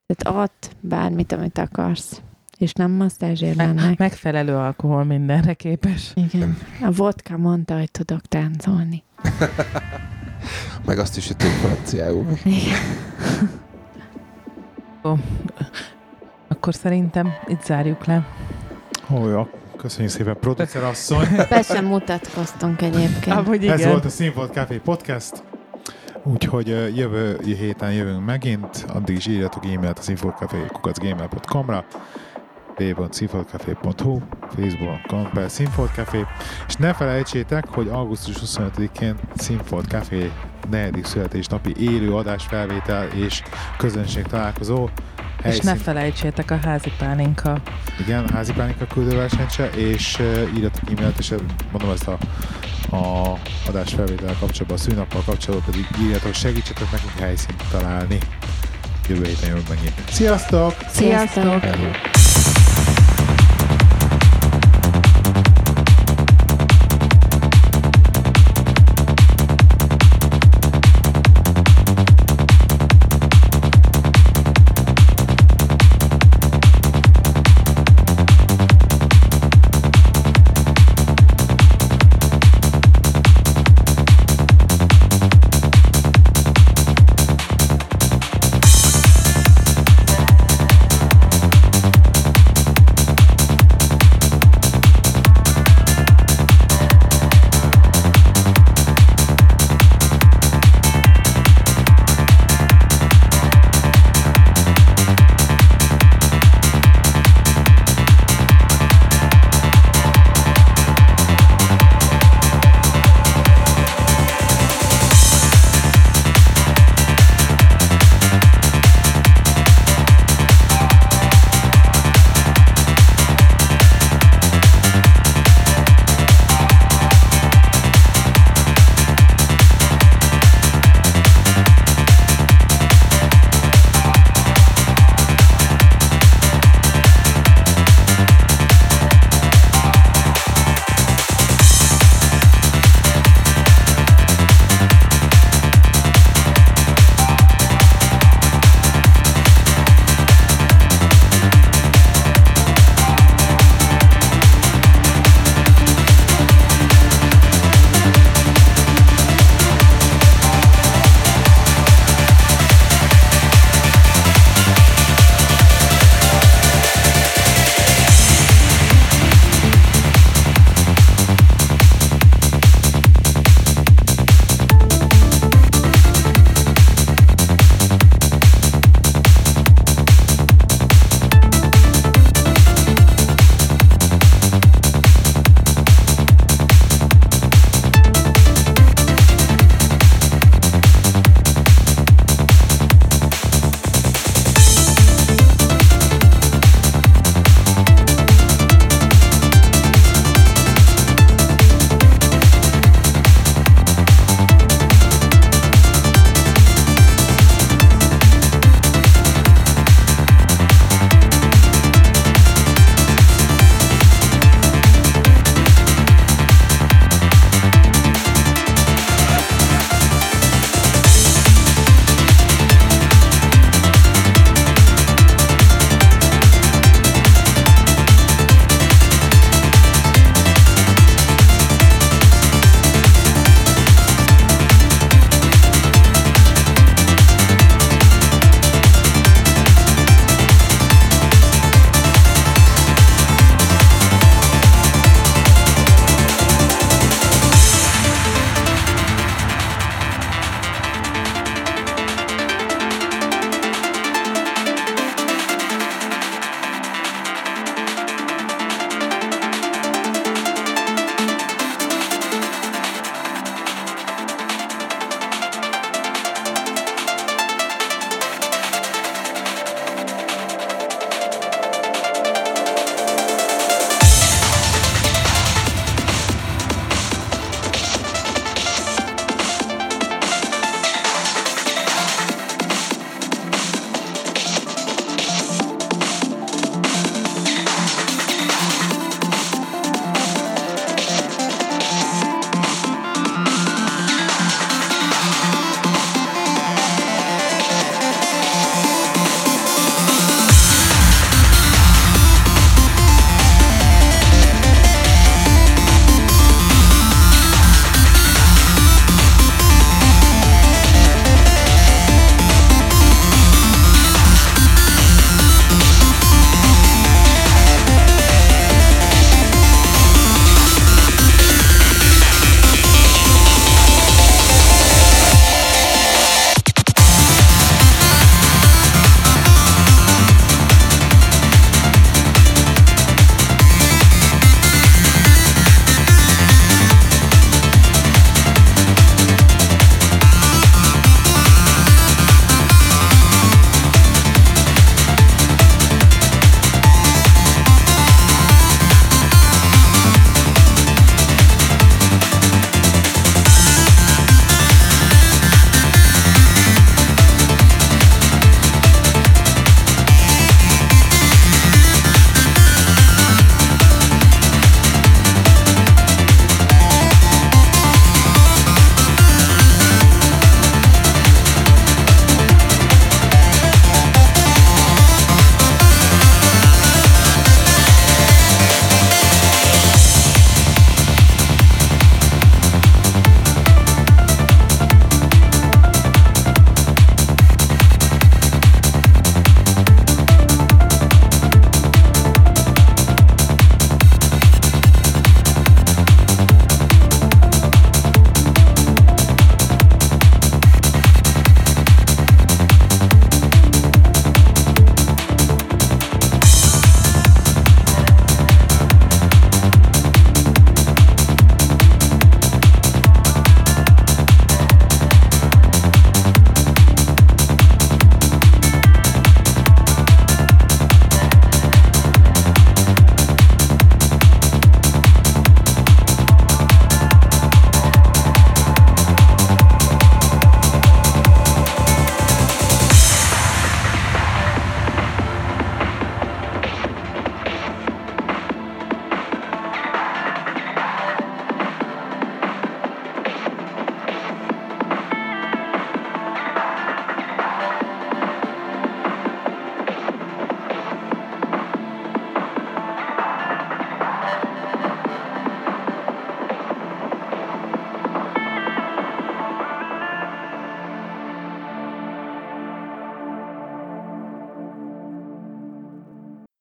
Tehát 0.06 0.42
ott 0.42 0.76
bármit, 0.80 1.32
amit 1.32 1.58
akarsz. 1.58 2.22
És 2.62 2.72
nem 2.72 2.90
masszázsért 2.90 3.56
mennek. 3.56 3.98
Megfelelő 3.98 4.54
alkohol 4.54 5.04
mindenre 5.04 5.54
képes. 5.54 6.12
Igen. 6.14 6.58
A 6.80 6.90
vodka 6.90 7.36
mondta, 7.36 7.78
hogy 7.78 7.90
tudok 7.90 8.20
táncolni. 8.20 9.02
Meg 10.86 10.98
azt 10.98 11.16
is, 11.16 11.26
hogy 11.26 11.36
tudjuk 11.36 11.58
franciául. 11.58 12.26
Igen. 12.44 12.78
Akkor 16.48 16.74
szerintem 16.74 17.32
itt 17.46 17.62
zárjuk 17.62 18.04
le. 18.04 18.26
Ó, 19.10 19.28
jó. 19.28 19.48
Köszönjük 19.76 20.12
szépen, 20.12 20.36
producer 20.40 20.84
asszony. 20.84 21.26
Persze 21.48 21.80
mutatkoztunk 21.80 22.82
egyébként. 22.82 23.36
Amúgy 23.36 23.62
igen. 23.62 23.78
Ez 23.78 23.86
volt 23.86 24.04
a 24.04 24.08
Színfolt 24.08 24.52
Café 24.52 24.76
Podcast. 24.76 25.42
Úgyhogy 26.22 26.68
jövő 26.96 27.40
héten 27.44 27.92
jövünk 27.92 28.24
megint, 28.24 28.84
addig 28.88 29.16
is 29.16 29.26
írjatok 29.26 29.64
e-mailt 29.64 29.98
a 29.98 30.02
színfoltcafé.gmail.com-ra 30.02 31.84
www.színfoltcafé.hu 32.82 34.20
facebook.com 34.56 35.30
per 35.32 35.50
Színfoltcafé 35.50 36.26
és 36.68 36.74
ne 36.74 36.92
felejtsétek, 36.94 37.68
hogy 37.68 37.88
augusztus 37.88 38.36
25-én 38.44 39.14
Színfolt 39.36 39.86
Café 39.88 40.30
negyedik 40.70 41.04
születésnapi 41.04 41.74
élő 41.78 42.14
adásfelvétel 42.14 43.08
és 43.08 43.42
közönség 43.76 44.22
találkozó 44.22 44.88
És 45.44 45.58
ne 45.58 45.74
felejtsétek 45.74 46.50
a 46.50 46.58
házi 46.62 46.92
pálinka. 46.98 47.60
igen, 48.00 48.28
házi 48.28 48.52
pánika 48.52 48.86
küldőversenyt 48.86 49.50
se, 49.50 49.70
és 49.70 50.18
uh, 50.18 50.56
írjatok 50.56 50.90
e-mailt, 50.90 51.18
és 51.18 51.34
mondom 51.72 51.90
ezt 51.90 52.08
a, 52.08 52.18
a 52.96 53.38
adás 53.68 53.94
felvétel 53.94 54.36
kapcsolatban, 54.40 54.76
a 54.76 54.80
szűnappal 54.80 55.22
kapcsolatban 55.26 55.70
pedig 55.70 55.86
írjatok, 56.02 56.34
segítsetek 56.34 56.90
nekünk 56.90 57.18
helyszínt 57.18 57.62
találni. 57.70 58.18
Jövő 59.08 59.24
héten 59.24 59.48
jövünk 59.48 59.68
megint. 59.68 59.94
Sziasztok! 60.10 60.74
Sziasztok! 60.88 61.60
Hello. 61.60 62.11